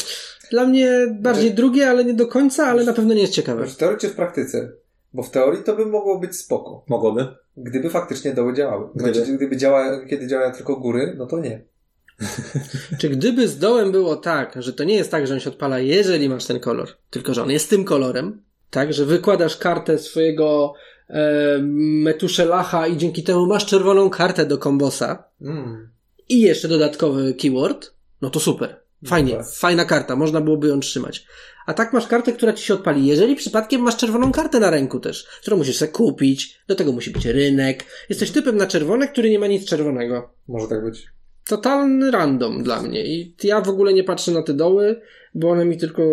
[0.53, 3.67] Dla mnie bardziej drugie, ale nie do końca, ale na pewno nie jest ciekawe.
[3.67, 4.71] W teorii czy w praktyce?
[5.13, 6.85] Bo w teorii to by mogło być spoko.
[6.87, 7.27] Mogłoby.
[7.57, 8.87] Gdyby faktycznie doły działały.
[8.95, 9.13] Gdyby.
[9.13, 11.61] Znaczy, gdyby działa, kiedy działają tylko góry, no to nie.
[12.99, 15.79] Czy gdyby z dołem było tak, że to nie jest tak, że on się odpala,
[15.79, 20.73] jeżeli masz ten kolor, tylko że on jest tym kolorem, tak, że wykładasz kartę swojego
[21.09, 21.59] e,
[22.03, 25.89] metuszelacha i dzięki temu masz czerwoną kartę do kombosa Mm.
[26.29, 28.82] i jeszcze dodatkowy keyword, no to super.
[29.07, 29.47] Fajnie, Dobra.
[29.53, 31.25] fajna karta, można byłoby ją trzymać.
[31.65, 33.05] A tak masz kartę, która ci się odpali.
[33.07, 37.11] Jeżeli przypadkiem masz czerwoną kartę na ręku też, którą musisz sobie kupić, do tego musi
[37.11, 37.85] być rynek.
[38.09, 40.29] Jesteś typem na czerwone, który nie ma nic czerwonego.
[40.47, 41.07] Może tak być.
[41.47, 43.05] Totalny random dla mnie.
[43.05, 45.01] I ja w ogóle nie patrzę na te doły,
[45.35, 46.03] bo one mi tylko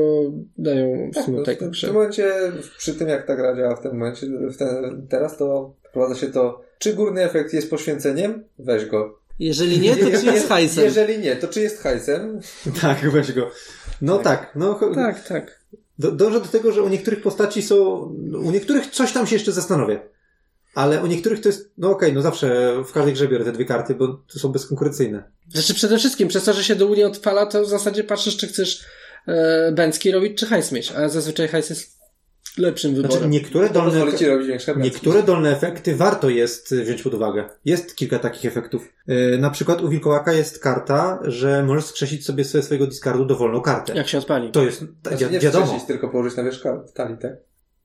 [0.59, 1.61] dają Tak, no, w, smutek.
[1.63, 2.33] w prze- tym momencie,
[2.79, 6.27] przy tym jak ta gra działa w tym momencie, w ten, teraz to wprowadza się
[6.27, 8.45] to, czy górny efekt jest poświęceniem?
[8.59, 9.20] Weź go.
[9.41, 10.85] Jeżeli nie, to czy jest hajsem?
[10.85, 12.41] Jeżeli nie, to czy jest hajsem?
[12.83, 13.51] Tak, weź go.
[14.03, 15.61] No tak, no ch- Tak, tak.
[15.99, 17.77] do, dążę do tego, że u niektórych postaci są,
[18.45, 20.01] u niektórych coś tam się jeszcze zastanowię.
[20.75, 23.65] Ale u niektórych to jest, no okej, no zawsze w każdej grze biorę te dwie
[23.65, 25.31] karty, bo to są bezkonkurencyjne.
[25.49, 28.47] Znaczy przede wszystkim, przez to, że się dół nie odpala, to w zasadzie patrzysz, czy
[28.49, 28.85] chcesz
[29.27, 32.00] e, bęcki robić, czy hajs mieć, a zazwyczaj hajs jest
[32.59, 33.13] lepszym wyborem.
[33.17, 34.05] Znaczy niektóre dolne,
[34.77, 37.45] niektóre dolne efekty warto jest y, wziąć pod uwagę.
[37.65, 38.93] Jest kilka takich efektów.
[39.07, 43.61] Yy, na przykład u Wilkołaka jest karta, że możesz skrzesić sobie ze swojego discardu dowolną
[43.61, 43.95] kartę.
[43.95, 44.51] Jak się odpali.
[44.51, 45.81] To jest, Znaczy, wi- nie wiadomo.
[45.87, 46.63] tylko położyć na wierzch
[46.95, 47.33] talii, tak?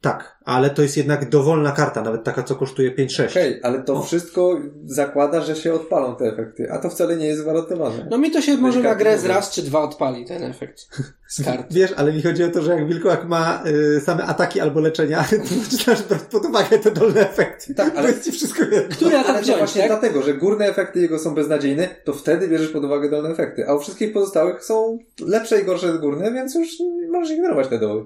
[0.06, 3.30] Tak, ale to jest jednak dowolna karta, nawet taka, co kosztuje 5-6.
[3.30, 7.41] Okej, ale to wszystko zakłada, że się odpalą te efekty, a to wcale nie jest
[7.41, 8.07] gwarantowane.
[8.11, 10.88] No mi to się może na grę z raz czy dwa odpali ten efekt
[11.27, 11.73] z kart.
[11.73, 13.64] Wiesz, ale mi chodzi o to, że jak Wilkołak ma
[13.98, 17.73] y, same ataki albo leczenia, to zaczynasz brać pod uwagę te dolne efekty.
[17.73, 18.95] Tak, ale- To jest ci wszystko jedno.
[18.95, 19.91] Który atak wziąć, właśnie tak?
[19.91, 23.73] dlatego, że górne efekty jego są beznadziejne, to wtedy bierzesz pod uwagę dolne efekty, a
[23.76, 26.68] u wszystkich pozostałych są lepsze i gorsze górne, więc już
[27.11, 28.06] możesz ignorować te doły.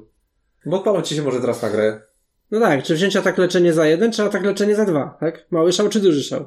[0.65, 2.01] Bo odpalą ci się może teraz na grę.
[2.51, 5.45] No tak, czy wziąć atak leczenie za jeden, czy atak leczenie za dwa, tak?
[5.51, 6.45] Mały szał czy duży szał?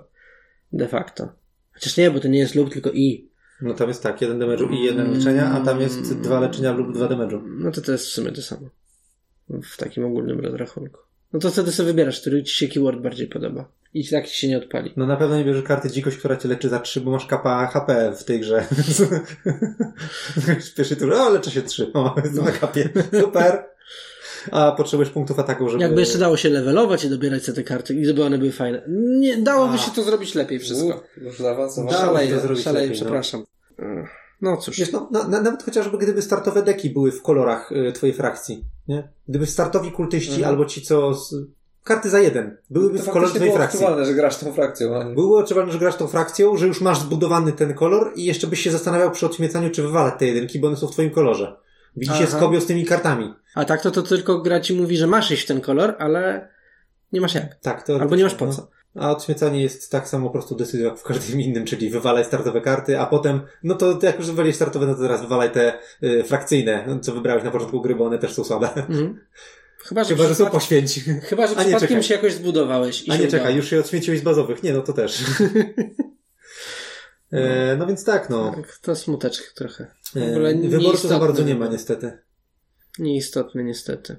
[0.73, 1.29] De facto.
[1.73, 3.29] Chociaż nie, bo to nie jest lub, tylko i.
[3.63, 6.95] No tam jest tak, jeden damage'u i jeden leczenia, a tam jest dwa leczenia lub
[6.95, 7.43] dwa damage'u.
[7.59, 8.69] No to to jest w sumie to samo.
[9.51, 10.99] W takim ogólnym rozrachunku.
[11.33, 13.69] No to wtedy sobie wybierasz, który ci się keyword bardziej podoba.
[13.95, 14.93] I tak ci się nie odpali.
[14.97, 17.67] No na pewno nie bierzesz karty dzikość, która cię leczy za 3, bo masz kapa
[17.67, 18.67] HP w tej grze.
[20.77, 22.89] Pierwszy tur, o leczy się 3, o jest na kapie,
[23.21, 23.65] super.
[24.51, 25.83] A potrzebujesz punktów ataku, żeby...
[25.83, 28.83] Jakby jeszcze dało się levelować i dobierać sobie te karty i żeby one były fajne.
[28.89, 29.79] Nie, dałoby A.
[29.79, 31.03] się to zrobić lepiej wszystko.
[31.17, 32.29] Już zaawansowane.
[32.29, 32.95] To zrobić lepiej, no.
[32.95, 33.45] przepraszam.
[33.79, 34.11] Ech,
[34.41, 34.79] No cóż.
[34.79, 38.65] Wiesz, no, na, na, nawet chociażby gdyby startowe deki były w kolorach y, twojej frakcji,
[38.89, 39.09] nie?
[39.29, 40.49] Gdyby startowi kultyści Mhm.
[40.49, 41.15] albo ci co...
[41.15, 41.35] Z,
[41.85, 43.81] karty za jeden byłyby To w kolorze faktycznie twojej było frakcji.
[43.81, 44.97] aktualne, że grasz tą frakcją.
[44.97, 48.25] a nie- Byłoby odczuwalne, że grasz tą frakcją, że już masz zbudowany ten kolor i
[48.25, 51.11] jeszcze byś się zastanawiał przy odśmiecaniu, czy wywalać te jedynki, bo one są w twoim
[51.11, 51.57] kolorze.
[51.97, 52.37] Widzi się Aha.
[52.37, 53.35] skobio z tymi kartami.
[53.55, 56.49] A tak to, to tylko gra ci mówi, że masz iść w ten kolor, ale
[57.13, 57.61] nie masz jak.
[57.61, 58.69] Tak, to Albo nie masz po co.
[58.95, 62.61] A odśmiecanie jest tak samo po prostu decyzją jak w każdym innym, czyli wywalaj startowe
[62.61, 66.25] karty, a potem, no to jak już wywaliłeś startowe, no to teraz wywalaj te y,
[66.25, 68.75] frakcyjne, co wybrałeś na początku gry, bo one też są słabe.
[68.75, 69.21] Mhm.
[69.85, 71.01] Chyba, że, Chyba, że są poświęci.
[71.01, 72.03] Chyba, że A przypadkiem czekaj.
[72.03, 73.03] się jakoś zbudowałeś.
[73.03, 73.31] I A nie, udało.
[73.31, 74.63] czekaj, już się odświęciłeś z bazowych.
[74.63, 75.23] Nie, no to też.
[77.33, 78.53] e, no więc tak, no.
[78.55, 79.87] Tak, to smuteczek trochę.
[80.17, 80.35] E,
[81.03, 82.19] to za bardzo nie ma, niestety.
[82.99, 84.17] Nieistotny, niestety.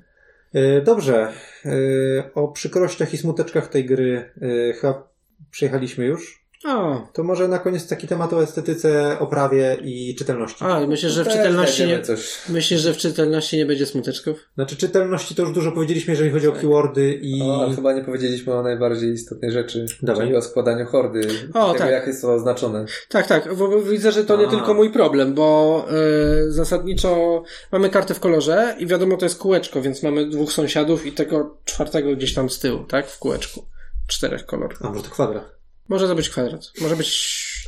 [0.53, 1.33] E, Dobrze.
[1.65, 4.31] E, O przykrościach i smuteczkach tej gry
[4.81, 5.13] chyba
[5.51, 6.42] przejechaliśmy już.
[6.65, 10.63] O, To może na koniec taki temat o estetyce, oprawie i czytelności.
[10.65, 12.01] a myślę, że w Też czytelności nie...
[12.01, 12.37] coś.
[12.49, 14.37] Myślisz, że w czytelności nie będzie smuteczków?
[14.55, 17.41] Znaczy czytelności to już dużo powiedzieliśmy, jeżeli chodzi o keywordy i...
[17.41, 20.23] O, ale chyba nie powiedzieliśmy o najbardziej istotnej rzeczy, Dawaj.
[20.25, 21.27] czyli o składaniu hordy.
[21.53, 21.91] O, tego, tak.
[21.91, 22.85] jak jest to oznaczone.
[23.09, 24.49] Tak, tak, bo, widzę, że to nie A.
[24.49, 25.85] tylko mój problem, bo
[26.47, 31.05] y, zasadniczo mamy kartę w kolorze i wiadomo, to jest kółeczko, więc mamy dwóch sąsiadów
[31.05, 33.07] i tego czwartego gdzieś tam z tyłu, tak?
[33.07, 33.65] W kółeczku.
[34.07, 34.77] Czterech kolorów.
[34.81, 35.62] A może to kwadrat.
[35.93, 37.09] Może to być kwadrat, może być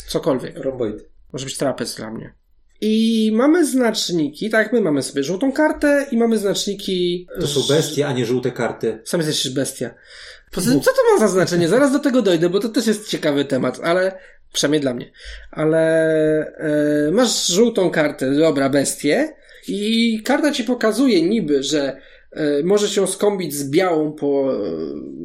[0.07, 0.57] cokolwiek.
[0.57, 0.95] Romboid.
[1.33, 2.33] Może być trapez dla mnie.
[2.81, 7.27] I mamy znaczniki, tak, my mamy sobie żółtą kartę i mamy znaczniki...
[7.39, 9.01] To są bestie, a nie żółte karty.
[9.05, 9.93] Sam jesteś bestia.
[10.51, 11.67] Poza tym, co to ma za znaczenie?
[11.67, 14.19] Zaraz do tego dojdę, bo to też jest ciekawy temat, ale
[14.53, 15.11] przynajmniej dla mnie.
[15.51, 15.81] Ale
[16.57, 19.35] e, masz żółtą kartę, dobra, bestię,
[19.67, 22.01] i karta ci pokazuje niby, że
[22.35, 24.57] e, możesz ją skąbić z białą po e,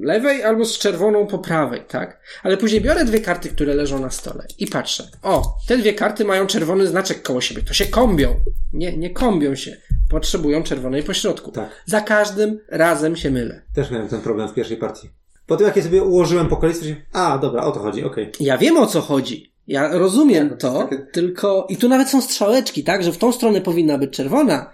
[0.03, 2.21] lewej albo z czerwoną po prawej, tak?
[2.43, 5.09] Ale później biorę dwie karty, które leżą na stole i patrzę.
[5.23, 7.63] O, te dwie karty mają czerwony znaczek koło siebie.
[7.63, 8.35] To się kombią.
[8.73, 9.77] Nie, nie kombią się.
[10.11, 11.53] Potrzebują czerwonej pośrodku.
[11.53, 11.71] Tak.
[11.87, 13.63] Za każdym razem się mylę.
[13.75, 15.11] Też miałem ten problem w pierwszej partii.
[15.47, 18.33] Po tym jak je sobie ułożyłem po kolei, stwierdziłem, a dobra, o to chodzi, okej.
[18.41, 19.51] Ja wiem o co chodzi.
[19.67, 23.61] Ja rozumiem Tak, to tylko i tu nawet są strzałeczki, tak, że w tą stronę
[23.61, 24.73] powinna być czerwona.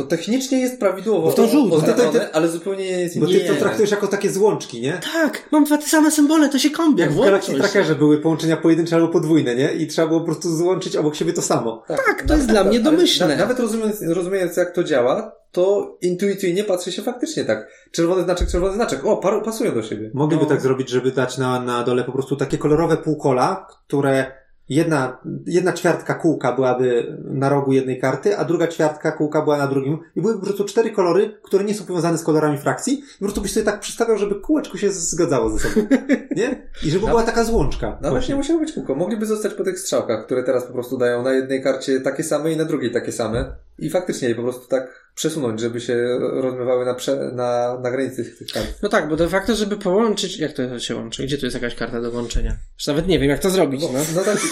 [0.00, 1.76] To technicznie jest prawidłowo Bo to żółte.
[1.76, 3.40] oznaczone, ale zupełnie nie jest Bo ty Nie.
[3.40, 5.00] to traktujesz jako takie złączki, nie?
[5.12, 7.04] Tak, mam dwa te same symbole, to się kombią.
[7.04, 7.54] Jak w Galaxy.
[7.54, 9.72] Trackerze były połączenia pojedyncze albo podwójne, nie?
[9.72, 11.82] I trzeba było po prostu złączyć obok siebie to samo.
[11.88, 13.28] Tak, to jest dla mnie domyślne.
[13.36, 17.68] na- Nawet rozumiejąc, rozumiejąc, jak to działa, to intuicyjnie patrzy się faktycznie tak.
[17.92, 19.06] Czerwony znaczek, czerwony znaczek.
[19.06, 20.10] O, par, pasują do siebie.
[20.14, 20.48] Mogliby No.
[20.48, 24.32] tak zrobić, żeby dać na, na dole po prostu takie kolorowe półkola, które
[24.70, 29.66] jedna, jedna ćwiartka kółka byłaby na rogu jednej karty, a druga ćwiartka kółka była na
[29.66, 29.98] drugim.
[30.16, 32.94] I były po prostu cztery kolory, które nie są powiązane z kolorami frakcji.
[32.94, 35.86] I po prostu byś sobie tak przedstawiał, żeby kółeczko się zgadzało ze sobą.
[36.36, 36.68] Nie?
[36.84, 37.86] I żeby była taka złączka.
[37.86, 38.34] Nawet Właśnie.
[38.34, 38.94] nie musiało być kółko.
[38.94, 42.52] Mogliby zostać po tych strzałkach, które teraz po prostu dają na jednej karcie takie same
[42.52, 43.52] i na drugiej takie same.
[43.80, 48.24] I faktycznie je po prostu tak przesunąć, żeby się rozmywały na, prze, na, na granicy
[48.24, 48.66] tych, tych kart.
[48.82, 51.22] No tak, bo de facto, żeby połączyć, jak to się łączy?
[51.22, 52.56] Gdzie tu jest jakaś karta do łączenia?
[52.78, 53.98] Już nawet nie wiem, jak to zrobić, no.
[54.14, 54.38] No tak.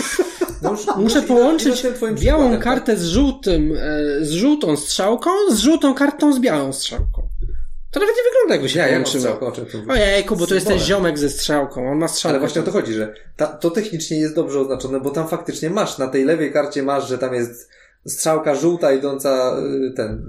[0.63, 1.87] No już, Muszę połączyć
[2.21, 7.29] białą kartę z żółtym, e, z żółtą strzałką, z żółtą kartą z białą strzałką.
[7.91, 9.21] To nawet nie wygląda jakby się Ja, ja połączyło.
[9.21, 9.93] strzałkę, o czym tu mówię.
[9.93, 12.31] Ojejku, bo to jest ten ziomek ze strzałką, on ma strzałkę.
[12.31, 15.71] Ale właśnie o to chodzi, że ta, to technicznie jest dobrze oznaczone, bo tam faktycznie
[15.71, 17.71] masz, na tej lewej karcie masz, że tam jest
[18.07, 19.57] strzałka żółta idąca
[19.89, 20.29] y, ten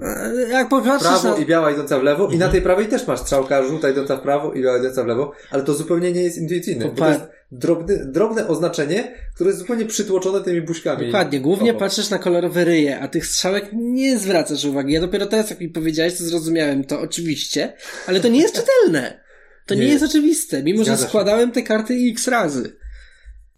[0.50, 1.36] Jak w popatrzysz prawo na...
[1.36, 4.20] i biała idąca w lewo i na tej prawej też masz strzałka żółta idąca w
[4.20, 7.20] prawo i biała idąca w lewo, ale to zupełnie nie jest intuicyjne, bo to jest
[7.52, 11.06] drobny, drobne oznaczenie, które jest zupełnie przytłoczone tymi buźkami.
[11.06, 11.80] Dokładnie, głównie obok.
[11.80, 14.92] patrzysz na kolorowe ryje, a tych strzałek nie zwracasz uwagi.
[14.92, 17.72] Ja dopiero teraz, jak mi powiedziałeś, to zrozumiałem to oczywiście,
[18.06, 19.20] ale to nie jest czytelne.
[19.66, 19.88] To nie, Nie.
[19.92, 21.08] jest oczywiste, mimo że Zgadza się.
[21.08, 22.76] składałem te karty x razy.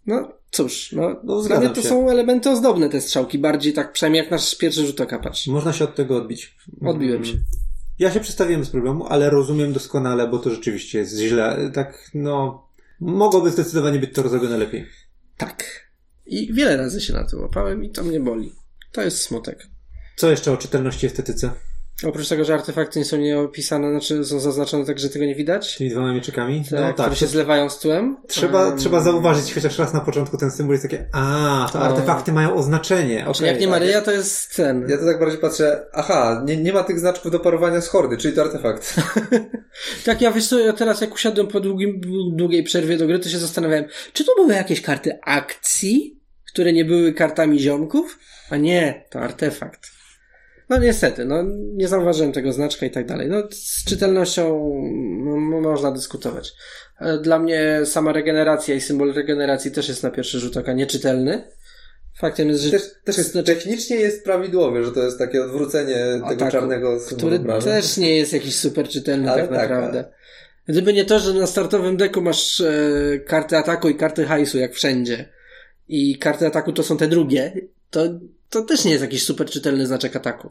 [0.07, 1.89] No cóż, no, No, dla mnie to się.
[1.89, 5.51] są elementy ozdobne te strzałki, bardziej tak przynajmniej jak nasz pierwszy rzut oka patrzy.
[5.51, 6.57] Można się od tego odbić.
[6.87, 7.35] Odbiłem się.
[7.99, 11.70] Ja się przestawiłem bez problemu, ale rozumiem doskonale, bo to rzeczywiście jest źle.
[11.74, 12.66] Tak, no.
[13.01, 14.87] Mogłoby zdecydowanie być to zrobione lepiej.
[15.37, 15.65] Tak.
[16.27, 18.53] I wiele razy się na to łapałem i to mnie boli.
[18.93, 19.66] To jest smutek.
[20.16, 21.51] Co jeszcze o czytelności estetyce?
[22.06, 25.77] Oprócz tego, że artefakty nie są nieopisane, znaczy są zaznaczone tak, że tego nie widać.
[25.77, 26.64] Czyli dwoma mieczykami?
[26.64, 26.97] Tak, no tak.
[26.97, 28.16] które się zlewają z tyłem.
[28.28, 32.32] Trzeba, Em, trzeba zauważyć chociaż raz na początku ten symbol jest takie, a, to artefakty
[32.32, 33.19] mają oznaczenie.
[33.19, 33.70] Czyli Okej, jak nie tak.
[33.70, 34.86] Maryja, to jest ten.
[34.89, 38.16] Ja to tak bardziej patrzę, aha, nie, nie ma tych znaczków do parowania z hordy,
[38.16, 38.94] czyli to artefakt.
[40.05, 42.01] Tak, ja wiesz co, ja teraz jak usiadłem po długim,
[42.36, 46.20] długiej przerwie do gry, to się zastanawiałem, czy to były jakieś karty akcji,
[46.52, 48.19] które nie były kartami ziomków?
[48.51, 49.91] A nie, to artefakt.
[50.68, 51.43] No niestety, no
[51.74, 53.28] nie zauważyłem tego znaczka i tak dalej.
[53.28, 54.72] No z czytelnością
[55.24, 56.52] no, można dyskutować.
[57.01, 61.44] E, Dla mnie sama regeneracja i symbol regeneracji też jest na pierwszy rzut oka nieczytelny.
[62.18, 65.97] Faktem jest, że Też, też jest, technicznie jest prawidłowy, że to jest takie odwrócenie
[66.28, 70.05] tego tak, czarnego symbolu który też nie jest jakiś super czytelny Ale tak tak, naprawdę.
[70.66, 72.72] Gdyby nie to, że na startowym deku masz e,
[73.26, 75.28] karty ataku i karty hajsu, jak wszędzie,
[75.89, 77.52] i karty ataku to są te drugie,
[77.90, 78.01] to,
[78.53, 80.51] to też nie jest jakiś super czytelny znaczek ataku.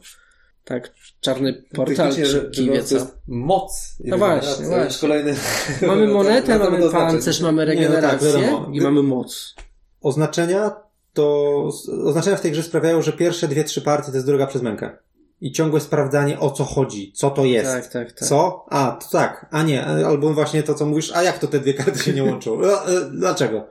[0.64, 2.96] Tak, czarny portal, czy że kiwie, to co.
[2.96, 3.96] jest moc.
[4.00, 5.00] No właśnie, To jest właśnie.
[5.02, 5.36] Kolejny...
[5.82, 7.12] Mamy monetę, mamy doznaczyć.
[7.12, 9.56] pancerz, mamy Nie, no tak, regenerację i mamy moc.
[10.02, 10.72] Oznaczenia
[11.14, 11.64] to,
[12.04, 14.98] oznaczenia w tej grze sprawiają, że pierwsze dwie, trzy partie to jest droga przez mękę.
[15.42, 17.72] I ciągłe sprawdzanie o co chodzi, co to jest.
[17.72, 18.28] Tak, tak, tak.
[18.28, 18.66] Co?
[18.70, 19.46] A, to tak.
[19.52, 22.24] A nie, albo właśnie to, co mówisz, a jak to te dwie karty się nie
[22.24, 22.64] łączą?
[22.64, 23.68] E, e, Dlaczego?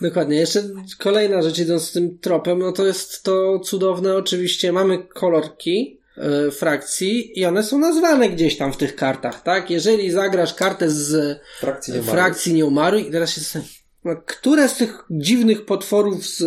[0.00, 0.36] Dokładnie.
[0.36, 0.62] Jeszcze
[0.98, 6.50] kolejna rzecz, idąc z tym tropem, no to jest to cudowne, oczywiście mamy kolorki e,
[6.50, 9.70] frakcji i one są nazwane gdzieś tam w tych kartach, tak?
[9.70, 12.12] Jeżeli zagrasz kartę z Frakcji nie ma.
[12.12, 13.72] frakcji nieumarłych i teraz się zastanawiam,
[14.04, 16.42] no, które z tych dziwnych potworów z,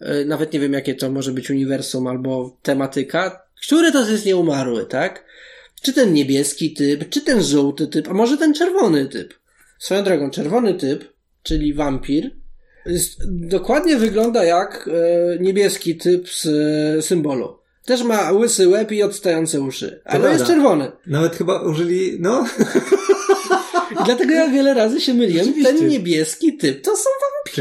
[0.00, 4.86] e, nawet nie wiem jakie to może być uniwersum albo tematyka, który to jest nieumarły,
[4.86, 5.24] tak?
[5.82, 9.34] Czy ten niebieski typ, czy ten żółty typ, a może ten czerwony typ?
[9.78, 11.04] Swoją drogą, czerwony typ,
[11.42, 12.30] czyli wampir,
[12.86, 17.58] jest, dokładnie wygląda jak e, niebieski typ z e, symbolu.
[17.84, 20.92] Też ma łysy łeb i odstające uszy, ale jest czerwony.
[21.06, 22.44] Nawet chyba użyli, no,
[24.00, 25.54] I dlatego ja wiele razy się myliłem.
[25.64, 27.10] Ten niebieski typ to są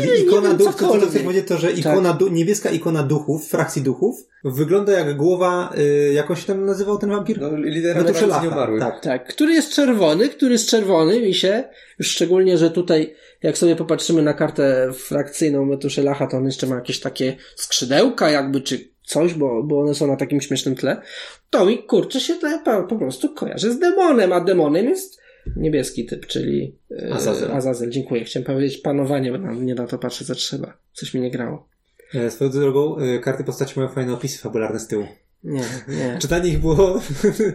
[0.01, 3.47] czyli ikona nie wiem, duchów, to, to, powiedzieć to, że ikona, du, niebieska ikona duchów,
[3.47, 7.41] frakcji duchów, wygląda jak głowa, y, jak on się tam nazywał ten wampir?
[7.41, 8.81] No, lidera No to nieumarłych.
[8.81, 9.01] tak.
[9.01, 11.63] Tak, który jest czerwony, który z czerwonym i się,
[11.99, 16.75] już szczególnie, że tutaj, jak sobie popatrzymy na kartę frakcyjną Metuszelacha, to on jeszcze ma
[16.75, 21.01] jakieś takie skrzydełka jakby, czy coś, bo, bo one są na takim śmiesznym tle,
[21.49, 25.24] to mi kurczę się to po, po prostu kojarzy z demonem, a demonem jest
[25.55, 27.51] niebieski typ, czyli e, Azazel.
[27.51, 27.89] Azazel.
[27.89, 28.23] Dziękuję.
[28.25, 30.77] Chciałem powiedzieć panowanie, bo nam nie na to patrzę za trzeba.
[30.93, 31.69] Coś mi nie grało.
[32.13, 35.05] E, Swoją drogą, y, karty postaci mają fajne opisy fabularne z tyłu.
[35.43, 36.17] Nie, nie.
[36.21, 37.01] Czytanie ich było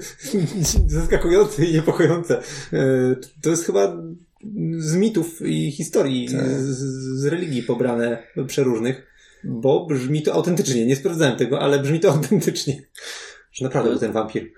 [0.87, 2.39] zaskakujące i niepokojące.
[2.73, 4.03] E, To jest chyba
[4.79, 6.47] z mitów i historii, Tak.
[6.49, 6.79] z,
[7.21, 9.07] z religii pobrane przeróżnych,
[9.45, 10.87] bo brzmi to autentycznie.
[10.87, 12.83] Nie sprawdzałem tego, ale brzmi to autentycznie.
[13.61, 14.51] Że naprawdę był ten wampir.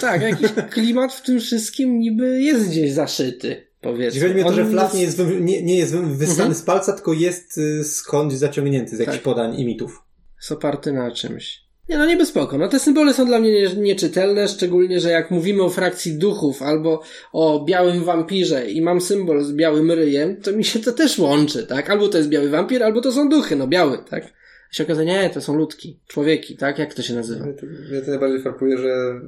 [0.00, 4.34] Tak, jakiś klimat w tym wszystkim niby jest gdzieś zaszyty, powiedzmy.
[4.34, 6.54] Mi o to, że flaw nie jest, wy- nie, nie jest wy- wystany Mhm.
[6.54, 9.24] z palca, tylko jest y, skądś zaciągnięty z jakichś Tak.
[9.24, 10.02] podań i mitów.
[10.36, 11.60] jest oparty na czymś.
[11.88, 12.58] Nie no, niby spoko.
[12.58, 16.62] No te symbole są dla mnie nie, nieczytelne, szczególnie, że jak mówimy o frakcji duchów
[16.62, 21.18] albo o białym wampirze i mam symbol z białym ryjem, to mi się to też
[21.18, 21.90] łączy, tak?
[21.90, 24.39] Albo to jest biały wampir, albo to są duchy, no biały, tak?
[24.70, 26.78] A się okazuje, nie, to są ludki, człowieki, tak?
[26.78, 27.44] Jak to się nazywa?
[27.44, 29.20] Mnie to, mnie to najbardziej frapuje, że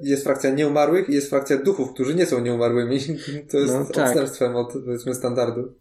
[0.00, 3.00] jest frakcja nieumarłych i jest frakcja duchów, którzy nie są nieumarłymi.
[3.50, 4.06] To jest No tak.
[4.08, 5.72] odstępstwem od, powiedzmy, standardu.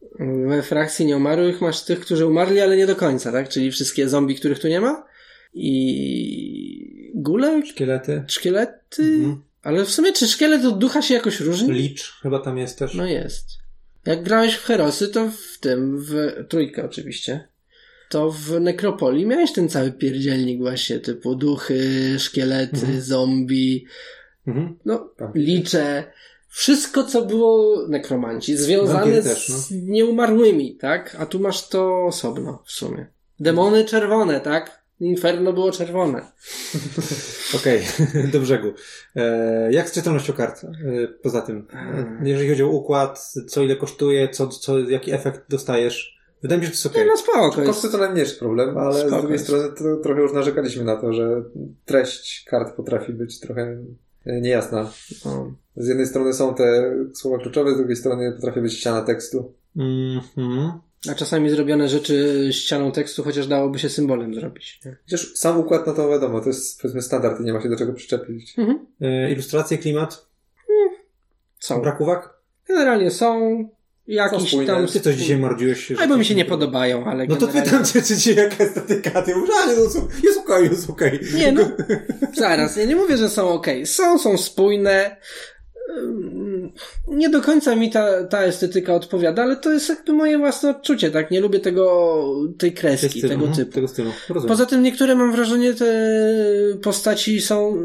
[0.47, 3.49] We frakcji nieumarłych masz tych, którzy umarli, ale nie do końca, tak?
[3.49, 5.05] Czyli wszystkie zombie, których tu nie ma
[5.53, 8.23] i gule, Szkielety.
[8.27, 9.41] szkielety, Mhm.
[9.63, 11.73] ale w sumie czy szkielet od ducha się jakoś różni?
[11.73, 12.93] Licz chyba tam jest też.
[12.95, 13.45] No jest.
[14.05, 16.13] Jak grałeś w Herosy, to w tym, w
[16.49, 17.47] trójkę oczywiście,
[18.09, 21.79] to w Nekropolii miałeś ten cały pierdzielnik właśnie, typu duchy,
[22.19, 23.01] szkielety, Mhm.
[23.01, 23.85] zombie,
[24.47, 24.77] Mhm.
[24.85, 25.31] No, Tak.
[25.35, 26.03] liczę.
[26.49, 29.55] Wszystko, co było nekromanci, związane z też, no.
[29.71, 31.15] nieumarłymi, tak?
[31.19, 33.07] A tu masz to osobno w sumie.
[33.39, 34.81] Demony czerwone, tak?
[34.99, 36.21] Inferno było czerwone.
[37.57, 37.81] Okej,
[38.33, 38.73] do brzegu.
[39.15, 40.63] E, jak z czytelnością kart?
[40.63, 40.67] E,
[41.07, 46.16] poza tym, e, jeżeli chodzi o układ, co ile kosztuje, co, co, jaki efekt dostajesz.
[46.41, 47.07] Wydaje mi się, że to jest Nie, okej.
[47.07, 47.61] no spoko.
[47.61, 47.73] Jest.
[47.73, 49.45] Koszty to najmniejszy problem, ale Spoko z drugiej jest.
[49.45, 51.43] strony to trochę już narzekaliśmy na to, że
[51.85, 53.77] treść kart potrafi być trochę
[54.25, 54.91] e, niejasna.
[55.25, 55.51] No.
[55.75, 59.53] Z jednej strony są te słowa kluczowe, z drugiej strony potrafi być ściana tekstu.
[59.75, 60.71] Mhm.
[61.11, 64.81] A czasami zrobione rzeczy ścianą tekstu, chociaż dałoby się symbolem zrobić.
[64.85, 64.97] nie?
[65.03, 67.75] Chociaż sam układ, no to wiadomo, to jest powiedzmy standard i nie ma się do
[67.75, 68.59] czego przyczepić.
[68.59, 68.79] Mhm.
[69.01, 70.27] E, ilustracje, klimat,
[71.59, 71.81] Są.
[71.81, 72.33] brak uwag?
[72.67, 73.69] Generalnie są.
[74.07, 74.73] Jakiś spójne.
[74.73, 74.87] tam.
[74.87, 75.87] Ty coś dzisiaj mordziłeś?
[75.87, 77.27] że- Albo mi się nie podobają, ale.
[77.27, 80.63] No to generalnie- pytam cię, czy ci jaka estetyka, ty mówisz, no, są- jest okej,
[80.63, 81.19] jest okej.
[81.35, 81.71] Nie, no.
[82.37, 83.67] Zaraz, ja nie mówię, że są ok.
[83.85, 85.17] Są, są spójne.
[87.07, 91.11] Nie do końca mi ta, ta estetyka odpowiada, ale to jest jakby moje własne odczucie,
[91.11, 91.31] tak?
[91.31, 92.25] Nie lubię tego,
[92.57, 93.71] tej kreski, stylu, tego mhm, typu.
[93.71, 94.47] Tego stylu, rozumiem.
[94.47, 95.85] Poza tym niektóre mam wrażenie, te
[96.81, 97.77] postaci są,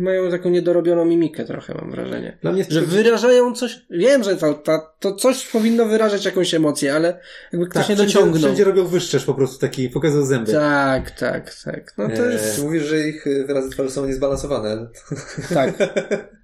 [0.00, 2.38] mają taką niedorobioną mimikę trochę, mam wrażenie.
[2.42, 6.94] Dla mnie Że wyrażają coś, wiem, że to, to, to coś powinno wyrażać jakąś emocję,
[6.94, 7.20] ale
[7.52, 8.42] jakby ktoś nie wszędzie, dociągnął.
[8.42, 10.52] wszędzie robią wyszczesz po prostu taki, pokazał zęby.
[10.52, 11.94] Tak, tak, tak.
[11.98, 12.32] No to Eee.
[12.32, 14.86] jest, mówisz, że ich wyrazy twarzy są niezbalansowane.
[15.54, 15.72] tak.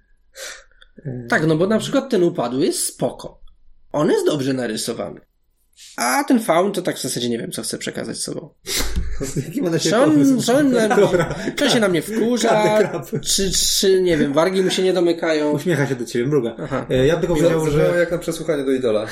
[1.29, 3.41] Tak, no bo na przykład ten upadły jest spoko.
[3.91, 5.21] On jest dobrze narysowany.
[5.97, 8.49] A ten faun to tak w zasadzie nie wiem, co chce przekazać sobą.
[9.45, 11.35] Jaki ma na siebie Czy on, czy on, na, Dobra.
[11.55, 12.79] czy on się na mnie wkurza,
[13.21, 15.51] czy, czy, nie wiem, wargi mu się nie domykają.
[15.51, 16.55] Uśmiecha się do ciebie, mruga.
[16.63, 16.85] Aha.
[16.89, 17.99] E, Ja bym powiedział, Zabrzmiało że...
[17.99, 19.05] jak na przesłuchaniu do idola.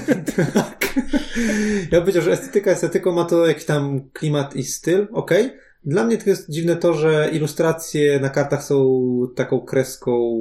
[0.54, 0.94] tak.
[1.80, 5.56] Ja bym powiedział, że estetyka estetyką ma to jakiś tam klimat i styl, okej.
[5.86, 10.40] Dla mnie to jest dziwne to, że ilustracje na kartach są taką kreską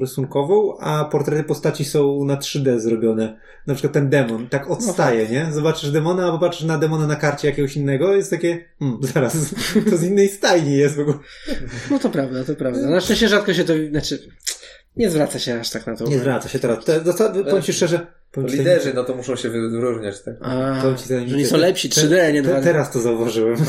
[0.00, 3.40] rysunkową, a portrety postaci są na 3D zrobione.
[3.66, 5.48] Na przykład ten demon tak odstaje, nie?
[5.52, 9.54] Zobaczysz demona, a popatrzysz na demona na karcie jakiegoś innego, jest takie, hmm, zaraz,
[9.90, 11.18] to z innej stajni jest w ogóle.
[11.90, 12.80] No to prawda, to prawda.
[12.80, 14.18] Na szczęście rzadko się to, znaczy,
[14.96, 16.04] nie zwraca się aż tak na to.
[16.04, 16.84] Nie zwraca się teraz.
[16.84, 18.06] Te, zasady, powiem ci szczerze,
[18.36, 20.34] Liderzy, no to muszą się wyróżniać, tak?
[20.40, 22.64] A, Powiem ci oni są lepsi, te- 3D, nie te, 2D.
[22.64, 23.56] Teraz to zauważyłem.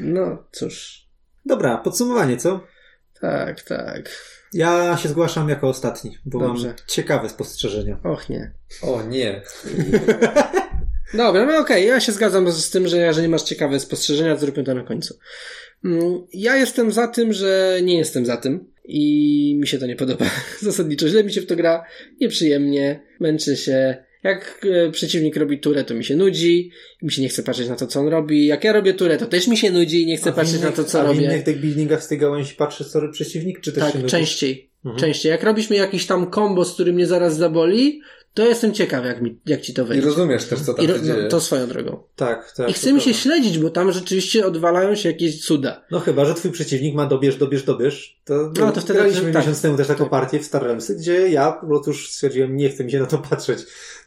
[0.00, 1.04] No, cóż.
[1.46, 2.60] Dobra, podsumowanie, co?
[3.20, 4.10] Tak, tak.
[4.52, 6.66] Ja się zgłaszam jako ostatni, bo Dobrze.
[6.68, 7.98] mam ciekawe spostrzeżenia.
[8.04, 8.52] Och nie.
[8.82, 9.42] O nie.
[11.14, 14.64] Dobra, no okej, ja się zgadzam z tym, że jeżeli masz ciekawe spostrzeżenia, to zróbmy
[14.64, 15.18] to na końcu.
[15.84, 19.96] Mm, Ja jestem za tym, że nie jestem za tym i mi się to nie
[19.96, 20.24] podoba.
[20.60, 21.84] Zasadniczo źle mi się w to gra,
[22.20, 24.04] nieprzyjemnie, męczy się.
[24.22, 26.70] Jak e, przeciwnik robi turę, to mi się nudzi,
[27.02, 28.46] mi się nie chce patrzeć na to, co on robi.
[28.46, 30.54] Jak ja robię turę, to też mi się nudzi i nie chcę A w patrzeć
[30.56, 31.20] innych- na to, co a w robię.
[31.24, 34.70] innych deck buildingach z tej gałęzi patrzy, co robi przeciwnik, czy też Tak, częściej.
[34.84, 35.00] Mhm.
[35.00, 35.30] Częściej.
[35.30, 38.00] Jak robisz mi jakiś tam kombo, z którym mnie zaraz zaboli,
[38.34, 40.06] to jestem ciekaw, jak, mi, jak ci to I wejdzie.
[40.06, 41.22] rozumiesz też, co tam I ro- się dzieje.
[41.22, 42.02] no, to swoją drogą.
[42.16, 42.70] Tak, tak.
[42.70, 43.20] I chce mi się prawda.
[43.22, 45.84] śledzić, bo tam rzeczywiście odwalają się jakieś cuda.
[45.90, 48.20] No chyba, że twój przeciwnik ma dobierz, dobierz, dobierz.
[48.24, 49.42] To, No, to wtedy- graliśmy tak.
[49.42, 50.10] miesiąc temu też taką Tak.
[50.10, 53.06] partię w Star Realmsy, gdzie ja po prostu już stwierdziłem, nie chcę mi się na
[53.06, 53.58] to patrzeć.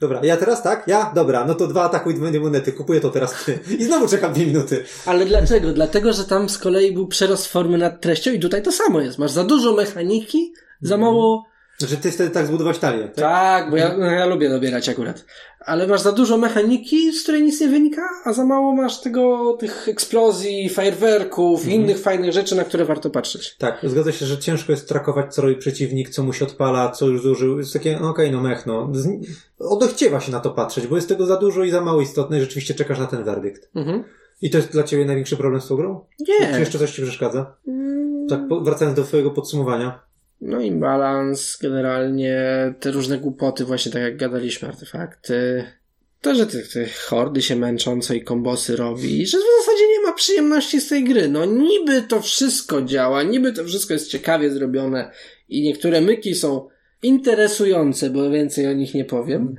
[0.01, 0.83] Dobra, ja teraz tak?
[0.87, 1.11] Ja?
[1.15, 3.59] Dobra, no to dwa atakuj, dwie monety, kupuję to teraz ty.
[3.79, 4.83] I znowu czekam dwie minuty.
[5.05, 5.73] Ale dlaczego?
[5.73, 9.17] Dlatego, że tam z kolei był przerost formy nad treścią i tutaj to samo jest.
[9.17, 11.01] Masz za dużo mechaniki, za Mhm.
[11.13, 11.50] mało...
[11.87, 13.15] Znaczy ty wtedy tak zbudowałeś talię, tak?
[13.15, 15.25] Tak, bo ja, no, ja lubię dobierać akurat.
[15.65, 19.53] Ale masz za dużo mechaniki, z której nic nie wynika, a za mało masz tego,
[19.59, 21.81] tych eksplozji, fajerwerków Mhm.
[21.81, 23.55] innych fajnych rzeczy, na które warto patrzeć.
[23.57, 27.07] Tak, zgadza się, że ciężko jest trakować, co robi przeciwnik, co mu się odpala, co
[27.07, 27.57] już zużył.
[27.59, 28.91] Jest takie, no okej, no mech, no.
[29.59, 32.41] Odechciewa się na to patrzeć, bo jest tego za dużo i za mało istotne i
[32.41, 33.69] rzeczywiście czekasz na ten werdykt.
[33.75, 34.03] Mhm.
[34.41, 36.05] I to jest dla ciebie największy problem z tą grą?
[36.25, 36.59] Czy Nie.
[36.59, 37.55] jeszcze coś ci przeszkadza?
[37.67, 39.99] Mm, Tak, wracając do twojego podsumowania.
[40.41, 42.37] No i balans, generalnie
[42.79, 45.63] te różne głupoty, właśnie tak jak gadaliśmy, artefakty.
[46.21, 50.13] To, że te, te hordy się męcząco i kombosy robi, że w zasadzie nie ma
[50.13, 51.27] przyjemności z tej gry.
[51.27, 55.11] No niby to wszystko działa, niby to wszystko jest ciekawie zrobione
[55.49, 56.67] i niektóre myki są
[57.03, 59.55] interesujące, bo więcej o nich nie powiem.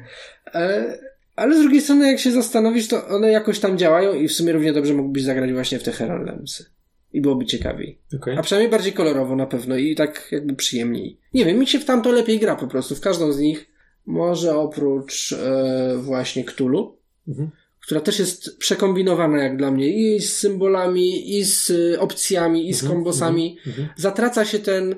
[0.54, 0.98] E,
[1.36, 4.52] ale z drugiej strony, jak się zastanowisz, to one jakoś tam działają i w sumie
[4.52, 6.64] równie dobrze mógłbyś zagrać właśnie w te Herald Lemsy.
[7.12, 7.98] I byłoby ciekawiej.
[8.16, 8.36] Okej.
[8.38, 11.18] A przynajmniej bardziej kolorowo na pewno i tak jakby przyjemniej.
[11.34, 12.94] Nie wiem, mi się w tamto lepiej gra po prostu.
[12.94, 13.66] W każdą z nich,
[14.06, 16.96] może oprócz e, właśnie Cthulhu,
[17.28, 17.50] Mhm.
[17.80, 22.74] która też jest przekombinowana jak dla mnie i z symbolami, i z e, opcjami, i
[22.74, 23.56] z Mhm, kombosami.
[23.66, 23.88] Mhm.
[23.96, 24.94] Zatraca się ten,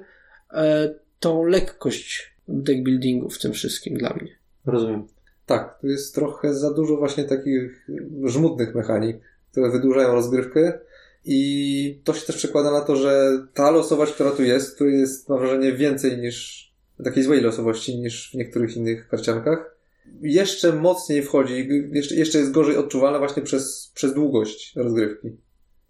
[0.52, 4.36] e, tą lekkość deck buildingu w tym wszystkim dla mnie.
[4.66, 5.06] Rozumiem.
[5.46, 7.86] Tak, tu jest trochę za dużo właśnie takich
[8.24, 9.16] żmudnych mechanik,
[9.50, 10.78] które wydłużają rozgrywkę
[11.24, 15.28] I to się też przekłada na to, że ta losowość, która tu jest, tu jest,
[15.28, 16.64] mam wrażenie, więcej niż
[17.04, 19.76] takiej złej losowości niż w niektórych innych karciankach.
[20.20, 25.28] Jeszcze mocniej wchodzi, jeszcze, jeszcze jest gorzej odczuwalna właśnie przez, przez długość rozgrywki.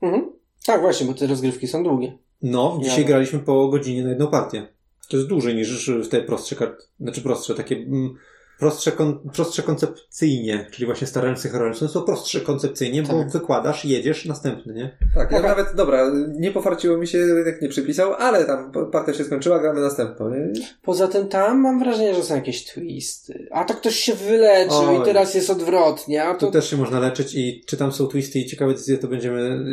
[0.02, 0.32] Mhm.
[0.66, 2.18] Tak, właśnie, bo te rozgrywki są długie.
[2.42, 4.68] No, dzisiaj Ja- graliśmy po godzinie na jedną partię.
[5.08, 8.14] To jest dłużej niż w te prostsze kart, znaczy prostsze, takie mm,
[8.64, 13.30] prostsze, kon, prostsze koncepcyjnie, czyli właśnie starające Heroes są prostsze koncepcyjnie, bo Tak.
[13.30, 14.98] wykładasz, jedziesz, następny, nie?
[15.14, 19.24] Tak, ja nawet, dobra, nie pofarciło mi się, rynek nie przypisał, ale tam partia się
[19.24, 20.52] skończyła, gramy następną, nie?
[20.82, 23.48] Poza tym tam mam wrażenie, że są jakieś twisty.
[23.50, 25.00] A to ktoś się wyleczył Oj.
[25.00, 26.52] i teraz jest odwrotnie, a Tu to...
[26.52, 29.64] też się można leczyć i czy tam są twisty i ciekawe decyzje, to będziemy...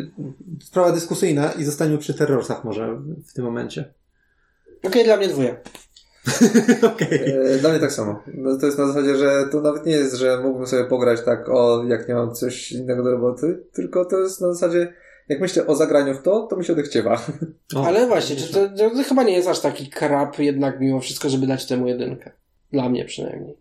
[0.63, 3.93] Sprawa dyskusyjna i zostańmy przy terrorsach może w tym momencie.
[4.83, 5.55] Okej, dla mnie dwóje.
[6.93, 7.31] Okej.
[7.31, 8.23] E, Dla mnie tak samo.
[8.33, 11.49] No, to jest na zasadzie, że to nawet nie jest, że mógłbym sobie pograć tak,
[11.49, 14.93] o, jak nie mam coś innego do roboty, tylko to jest na zasadzie,
[15.29, 17.21] jak myślę o zagraniu w to, to mi się odechciewa.
[17.75, 20.99] O, Ale właśnie, czy to, to, to chyba nie jest aż taki krap jednak mimo
[20.99, 22.31] wszystko, żeby dać temu jedynkę.
[22.71, 23.57] Dla mnie przynajmniej.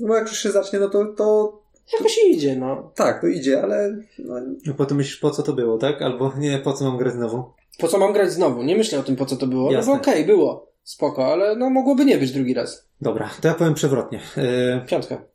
[0.00, 1.58] No jak już się zacznie, no to, to
[1.92, 2.92] Jakoś idzie, no.
[2.94, 4.34] tak, to idzie, ale no,
[4.70, 6.02] A potem myślisz, po co to było, tak?
[6.02, 7.44] Albo nie, po co mam grać znowu?
[7.78, 8.62] Po co mam grać znowu?
[8.62, 9.72] Nie myślę o tym, po co to było.
[9.72, 9.92] Jasne.
[9.92, 10.72] No bo okej, było.
[10.82, 12.88] Spoko, ale no mogłoby nie być drugi raz.
[13.00, 14.20] Dobra, to ja powiem przewrotnie.
[14.36, 15.22] E, Piątka.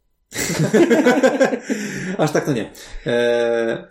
[2.17, 2.71] Aż tak to nie.
[3.05, 3.87] E,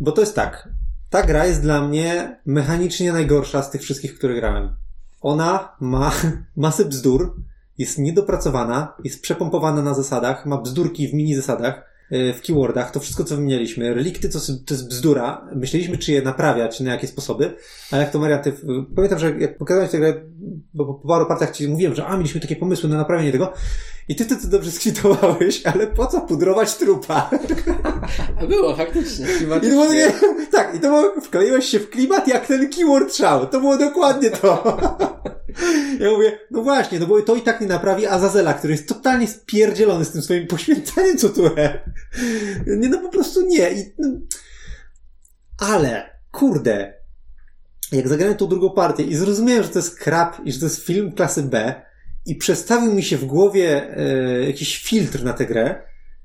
[0.00, 0.68] bo to jest tak.
[1.10, 4.76] Ta gra jest dla mnie mechanicznie najgorsza z tych wszystkich, które grałem.
[5.20, 6.12] Ona ma
[6.56, 7.36] masę bzdur,
[7.78, 13.24] jest niedopracowana, jest przepompowana na zasadach, ma bzdurki w mini zasadach, w keywordach, to wszystko
[13.24, 13.94] co wymienialiśmy.
[13.94, 15.48] Relikty to, to jest bzdura.
[15.54, 17.56] Myśleliśmy, czy je naprawiać, na jakie sposoby,
[17.90, 18.52] ale jak to Marian, ty,
[18.96, 20.14] pamiętam, że jak pokazałeś tę grę,
[20.74, 23.52] bo po paru partiach ci mówiłem, że a, mieliśmy takie pomysły na naprawienie tego
[24.08, 27.30] i ty wtedy dobrze skwitowałeś, ale po co pudrować trupa?
[28.40, 29.26] A było, faktycznie.
[29.26, 29.86] I to było
[30.52, 33.46] tak, i to było, wkleiłeś się w klimat jak ten keyword szał.
[33.46, 34.62] To było dokładnie to.
[36.00, 39.28] Ja mówię, no właśnie, no bo to i tak nie naprawi Azazela, który jest totalnie
[39.28, 41.42] spierdzielony z tym swoim poświęcaniem co tu.
[42.66, 43.70] Nie, no po prostu nie.
[43.70, 44.08] I, no.
[45.58, 46.94] Ale, kurde,
[47.92, 50.86] jak zagrałem tą drugą partię i zrozumiałem, że to jest krap i że to jest
[50.86, 51.82] film klasy B
[52.26, 55.82] i przestawił mi się w głowie e, jakiś filtr na tę grę,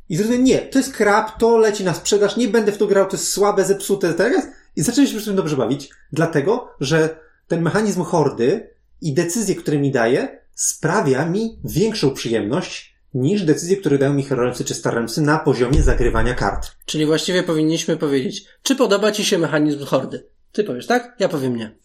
[0.10, 3.06] i zrozumiałem, nie, to jest krap, to leci na sprzedaż, nie będę w to grał,
[3.06, 4.48] to jest słabe, zepsute, teraz.
[4.76, 8.70] I zacząłem się dobrze bawić, dlatego, że ten mechanizm hordy
[9.02, 14.66] i decyzje, które mi daje, sprawia mi większą przyjemność niż decyzje, które dają mi Herolemsy
[14.66, 16.72] czy Starremsy na poziomie zagrywania kart.
[16.86, 20.28] Czyli właściwie powinniśmy powiedzieć, czy podoba ci się mechanizm hordy?
[20.52, 21.16] Ty powiesz, tak?
[21.20, 21.76] Ja powiem nie.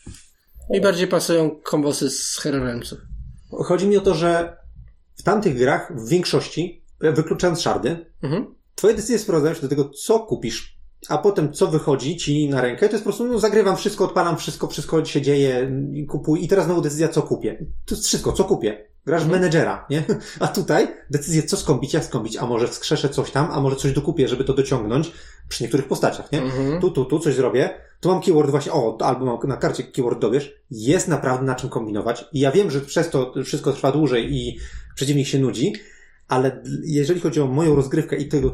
[0.70, 2.98] Mi bardziej pasują kombosy z Heroremców.
[3.62, 4.56] Chodzi mi o to, że
[5.16, 8.54] w tamtych grach, w większości, wykluczając szardy, Mhm.
[8.74, 10.78] Twoje decyzje sprowadzają się do tego, co kupisz,
[11.08, 14.36] a potem co wychodzi ci na rękę, to jest po prostu, no, zagrywam wszystko, odpalam
[14.36, 17.66] wszystko, wszystko się dzieje, i kupuj, i teraz znowu decyzja, co kupię.
[17.84, 18.88] To jest wszystko, co kupię.
[19.06, 19.40] Grasz w Mhm.
[19.40, 20.04] menedżera, nie?
[20.40, 23.92] A tutaj decyzję, co skąpić, jak skąpić, a może wskrzeszę coś tam, a może coś
[23.92, 25.12] dokupię, żeby to dociągnąć
[25.48, 26.42] przy niektórych postaciach, nie?
[26.42, 26.80] Mhm.
[26.80, 27.70] Tu, tu, tu coś zrobię.
[28.00, 30.54] Tu mam keyword właśnie, o, albo mam na karcie keyword dobierz.
[30.70, 32.24] Jest naprawdę na czym kombinować.
[32.32, 34.58] I ja wiem, że przez to wszystko trwa dłużej i
[34.94, 35.72] przeciwnik się nudzi,
[36.28, 38.52] ale jeżeli chodzi o moją rozgrywkę i tego,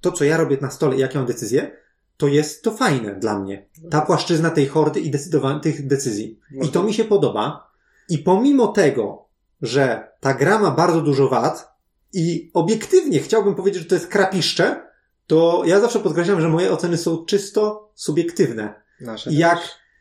[0.00, 1.70] to, co ja robię na stole i jakie mam decyzje,
[2.16, 3.66] to jest to fajne dla mnie.
[3.90, 6.38] Ta płaszczyzna tej hordy i decydowa- tych decyzji.
[6.62, 7.70] I to mi się podoba.
[8.08, 9.24] I pomimo tego,
[9.62, 11.72] że ta gra ma bardzo dużo wad
[12.12, 14.92] i obiektywnie chciałbym powiedzieć, że to jest krapiszcze,
[15.26, 18.82] to ja zawsze podkreślam, że moje oceny są czysto subiektywne.
[19.00, 19.58] Nasze I jak,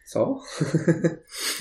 [0.07, 0.41] Co?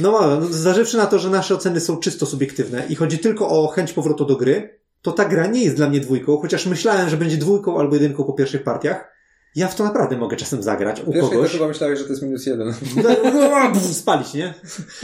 [0.00, 3.68] no, no zważywszy na to, że nasze oceny są czysto subiektywne i chodzi tylko o
[3.68, 7.16] chęć powrotu do gry, to ta gra nie jest dla mnie dwójką, chociaż myślałem, że
[7.16, 9.10] będzie dwójką albo jedynką po pierwszych partiach.
[9.54, 11.52] Ja w to naprawdę mogę czasem zagrać u Wiesz, kogoś.
[11.52, 12.74] chyba myślałeś, że to jest minus jeden.
[12.96, 14.54] No, Spalić, nie?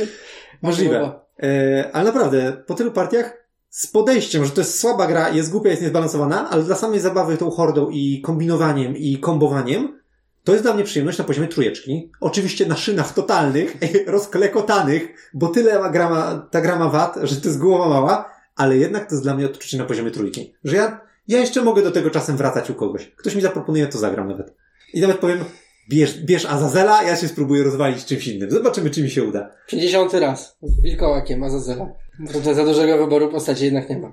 [0.63, 1.26] Możliwe.
[1.43, 5.71] E, ale naprawdę, po tylu partiach z podejściem, że to jest słaba gra, jest głupia,
[5.71, 10.01] jest niezbalansowana, ale dla samej zabawy tą hordą i kombinowaniem i kombowaniem,
[10.45, 12.11] to jest dla mnie przyjemność na poziomie trójeczki.
[12.21, 13.77] Oczywiście na szynach totalnych,
[14.07, 18.31] rozklekotanych, bo tyle ma gra ma, ta gra ma wad, że to jest głowa mała,
[18.57, 20.55] ale jednak to jest dla mnie odczucie na poziomie trójki.
[20.65, 23.13] Że ja, ja jeszcze mogę do tego czasem wracać u kogoś.
[23.17, 24.55] Ktoś mi zaproponuje, to zagram nawet.
[24.95, 25.39] I nawet powiem,
[25.89, 28.51] bierz, bierz Azazela, ja się spróbuję rozwalić czymś innym.
[28.51, 29.51] Zobaczymy, czy mi się uda.
[29.67, 30.57] 50 raz.
[30.63, 31.87] Z wilkołakiem, Azazela.
[32.33, 34.13] Tutaj za dużego wyboru postaci jednak nie ma.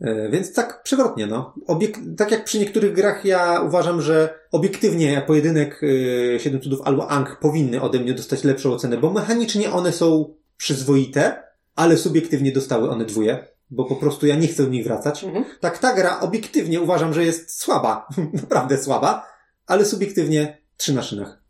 [0.00, 1.54] E, Więc tak przewrotnie, no.
[1.68, 7.10] Obiek- tak jak przy niektórych grach ja uważam, że obiektywnie pojedynek y, Siedem Cudów albo
[7.10, 11.42] Ang powinny ode mnie dostać lepszą ocenę, bo mechanicznie one są przyzwoite,
[11.74, 15.24] ale subiektywnie dostały one dwóje, bo po prostu ja nie chcę do nich wracać.
[15.24, 15.44] Mhm.
[15.60, 18.08] Tak ta gra obiektywnie uważam, że jest słaba,
[18.42, 19.26] naprawdę słaba,
[19.66, 21.42] ale subiektywnie trzy na szynach.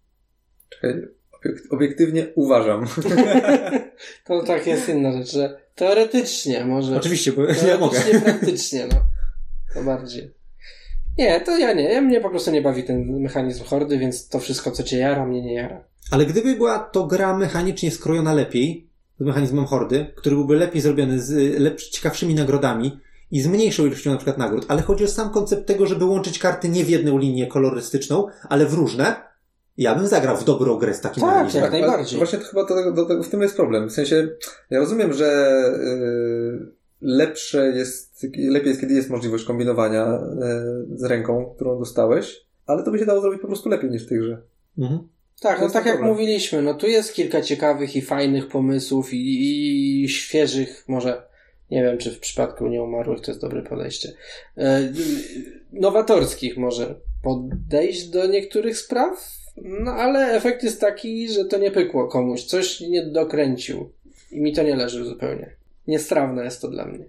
[0.68, 0.90] Czekaj,
[1.32, 2.86] obiek- obiektywnie uważam.
[4.24, 6.96] To tak jest inna rzecz, że teoretycznie może.
[6.96, 8.00] Oczywiście, bo ja mogę.
[8.00, 8.96] Teoretycznie, praktycznie, no.
[9.74, 10.34] To bardziej.
[11.18, 11.92] Nie, to ja nie.
[11.92, 15.26] Ja mnie po prostu nie bawi ten mechanizm hordy, więc to wszystko, co cię jara,
[15.26, 15.84] mnie nie jara.
[16.10, 18.88] Ale gdyby była to gra mechanicznie skrojona lepiej,
[19.20, 23.00] z mechanizmem hordy, który byłby lepiej zrobiony, z lepsz, ciekawszymi nagrodami
[23.30, 26.38] i z mniejszą ilością na przykład nagród, ale chodzi o sam koncept tego, żeby łączyć
[26.38, 29.16] karty nie w jedną linię kolorystyczną, ale w różne,
[29.76, 32.18] ja bym zagrał w dobrą grę z takim Tak, jak najbardziej.
[32.18, 33.88] Właśnie to chyba do, w tym jest problem.
[33.88, 34.28] W sensie,
[34.70, 40.20] ja rozumiem, że yy, lepsze jest, lepiej jest, kiedy jest możliwość kombinowania
[40.90, 44.06] yy, z ręką, którą dostałeś, ale to by się dało zrobić po prostu lepiej niż
[44.06, 44.42] w tej grze.
[44.78, 45.08] Mhm.
[45.40, 46.12] Tak, no tak jak problem.
[46.12, 51.27] mówiliśmy, no tu jest kilka ciekawych i fajnych pomysłów i, i świeżych, może
[51.70, 54.12] nie wiem, czy w przypadku nieumarłych to jest dobre podejście,
[54.56, 54.92] e,
[55.72, 62.08] nowatorskich może podejść do niektórych spraw, no ale efekt jest taki, że to nie pykło
[62.08, 63.92] komuś, coś nie dokręcił
[64.30, 65.56] i mi to nie leży zupełnie.
[65.86, 67.04] Niestrawne jest to dla mnie.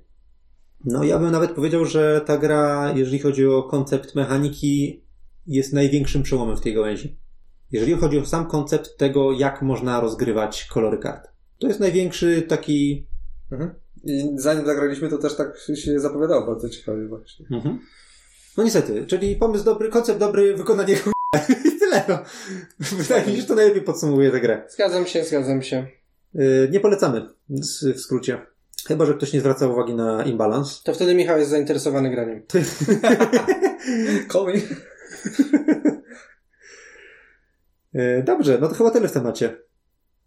[0.85, 5.03] No ja bym nawet powiedział, że ta gra, jeżeli chodzi o koncept mechaniki,
[5.47, 7.17] jest największym przełomem w tej gałęzi.
[7.71, 11.27] Jeżeli chodzi o sam koncept tego, jak można rozgrywać kolory kart.
[11.59, 13.07] To jest największy taki...
[13.51, 13.73] Mhm.
[14.03, 17.45] I zanim zagraliśmy, to też tak się zapowiadało bardzo ciekawie właśnie.
[17.51, 17.79] Mhm.
[18.57, 21.13] No niestety, czyli pomysł dobry, koncept dobry, wykonanie chuj.
[21.65, 22.03] I tyle.
[22.07, 22.19] No.
[22.79, 24.67] Wydaje mi się, że to najlepiej podsumowuje tę grę.
[24.69, 25.87] Zgadzam się, zgadzam się.
[26.33, 27.27] Yy, nie polecamy,
[27.95, 28.45] w skrócie.
[28.87, 30.83] Chyba, że ktoś nie zwraca uwagi na imbalans.
[30.83, 32.43] To wtedy Michał jest zainteresowany graniem.
[34.45, 34.53] Me.
[37.93, 39.57] Yy, Dobrze, no to chyba tyle w temacie.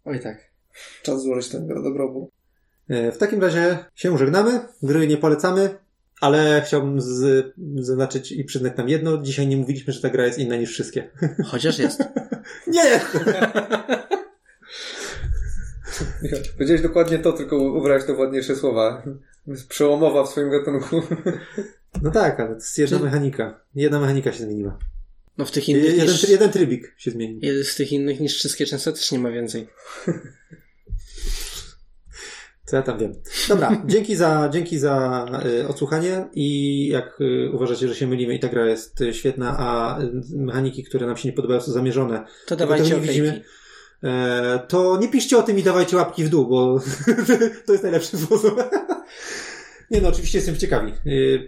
[0.05, 0.37] Oj tak.
[1.03, 2.31] Czas złożyć tę grę do grobu.
[2.31, 2.42] E,
[2.89, 5.77] W takim razie się żegnamy, gry nie polecamy,
[6.21, 7.45] ale chciałbym z,
[7.75, 9.17] zaznaczyć i przyznać nam jedno.
[9.17, 11.09] Dzisiaj nie mówiliśmy, że ta gra jest inna niż wszystkie.
[11.51, 12.03] Chociaż jest.
[12.67, 12.83] Nie!
[16.57, 19.03] Powiedziałeś dokładnie to, tylko ubrałeś to w ładniejsze słowa.
[19.47, 21.01] Jest przełomowa w swoim gatunku.
[22.01, 23.59] No tak, ale to jest jedna Czy- mechanika.
[23.75, 24.79] Jedna mechanika się zmieniła.
[25.37, 26.29] No w tych innych Jeden, niż...
[26.29, 27.63] jeden trybik się zmienił.
[27.63, 29.67] Z tych innych niż wszystkie często też nie ma więcej.
[32.65, 33.13] Co ja tam wiem.
[33.49, 38.39] Dobra, dzięki za, dzięki za y, odsłuchanie i jak y, uważacie, że się mylimy i
[38.39, 39.99] ta gra jest y, świetna, a
[40.35, 43.43] mechaniki, które nam się nie podobają są zamierzone, To dawajcie nie widzimy.
[44.03, 46.79] E, to nie piszcie o tym i dawajcie łapki w dół, bo
[47.65, 48.55] to jest najlepszy sposób.
[49.91, 50.93] nie no, oczywiście jestem ciekawi,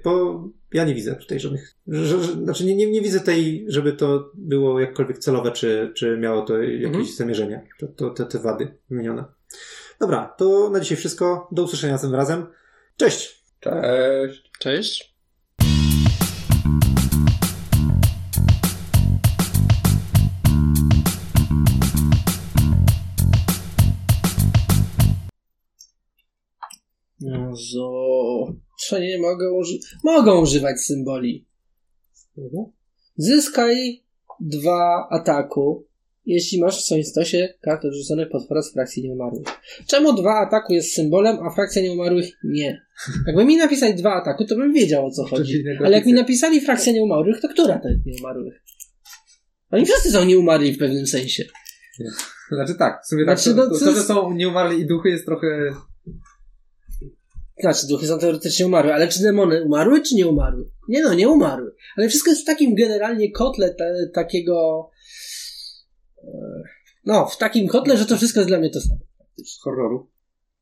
[0.03, 0.43] bo
[0.73, 4.31] ja nie widzę tutaj żadnych, że, że, znaczy nie, nie, nie widzę tej, żeby to
[4.33, 7.05] było jakkolwiek celowe, czy, czy miało to jakieś Mhm.
[7.05, 9.23] zamierzenie, to, to, te, te wady wymienione.
[9.99, 11.47] Dobra, to na dzisiaj wszystko.
[11.51, 12.47] Do usłyszenia następnym razem.
[12.97, 13.43] Cześć!
[13.59, 14.51] Cześć.
[14.59, 15.15] Cześć.
[27.19, 27.91] Jezu.
[28.79, 29.95] Co nie mogą używać?
[30.03, 31.47] Mogą używać symboli.
[33.17, 34.03] Zyskaj
[34.39, 35.85] dwa ataku,
[36.25, 39.47] jeśli masz w swoim stosie kart odrzuconych potwora z frakcji nieumarłych.
[39.87, 42.81] Czemu dwa ataku jest symbolem, a frakcja nieumarłych nie?
[43.27, 45.63] Jakby mi napisali dwa ataku, to bym wiedział o co chodzi.
[45.79, 48.53] Ale jak mi napisali frakcja nieumarłych, to która to jest nieumarłych?
[49.71, 51.43] Oni wszyscy są nieumarli w pewnym sensie.
[52.51, 55.25] Znaczy tak, w sumie Znaczy, tak, to, to, to że są nieumarli i duchy jest
[55.25, 55.71] trochę...
[57.59, 60.65] Znaczy, duchy są teoretycznie umarłe, ale czy demony umarły, czy nie umarły?
[60.89, 61.75] Nie no, nie umarły.
[61.97, 64.89] Ale wszystko jest w takim generalnie kotle te, takiego...
[67.05, 68.99] No, w takim kotle, że to wszystko jest dla mnie to samo.
[69.45, 70.11] z horroru.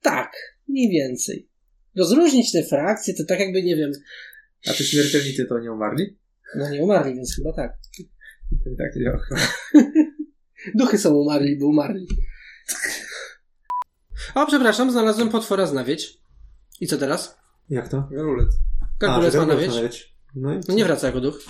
[0.01, 0.31] Tak,
[0.67, 1.49] mniej więcej.
[1.97, 3.91] Rozróżnić te frakcje, to tak jakby, nie wiem...
[4.69, 6.17] A czy śmiertelnicy to nie umarli?
[6.55, 7.77] No nie umarli, więc chyba tak.
[8.63, 9.19] To i tak działa.
[10.79, 12.07] Duchy są umarli, bo umarli.
[14.35, 16.21] O, przepraszam, znalazłem potwora z nawieć.
[16.81, 17.37] I co teraz?
[17.69, 18.09] Jak to?
[18.11, 18.49] Garulec.
[18.99, 20.15] Gargulec że ma nawieć.
[20.35, 21.43] No, i No nie wraca jako duch.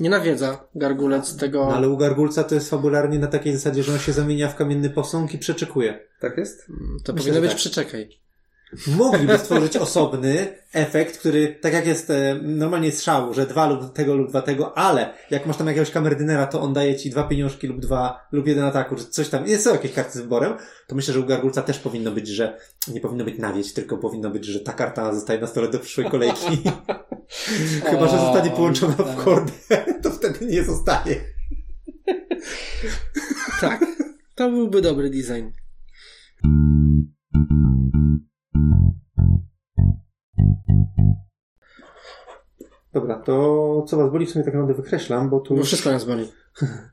[0.00, 1.64] Nie nawiedza gargulec tego...
[1.64, 4.56] no ale u Gargulca to jest fabularnie na takiej zasadzie, że on się zamienia w
[4.56, 6.06] kamienny posąg i przeczekuje.
[6.20, 6.66] Tak jest?
[6.66, 7.58] To Myślę, powinno być tak.
[7.58, 8.20] przeczekaj.
[8.86, 14.14] Mogliby stworzyć osobny efekt, który, tak jak jest e, normalnie strzał, że dwa lub tego
[14.14, 17.66] lub dwa tego, ale jak masz tam jakiegoś kamerdynera, to on daje ci dwa pieniążki
[17.66, 20.52] lub dwa, lub jeden ataku, czy coś tam, jest są jakieś karty z wyborem,
[20.86, 24.30] to myślę, że u Gargulca też powinno być, że nie powinno być nawieć, tylko powinno
[24.30, 26.62] być, że ta karta zostaje na stole do przyszłej kolejki.
[27.90, 29.24] Chyba, że zostanie połączona w tak.
[29.24, 29.52] kordę,
[30.02, 31.16] to wtedy nie zostaje.
[33.60, 33.84] Tak.
[34.34, 35.50] To byłby dobry design.
[42.92, 45.56] Dobra, to co was boli, w sumie tak naprawdę wykreślam, bo tu...
[45.56, 46.28] Bo wszystko nas boli.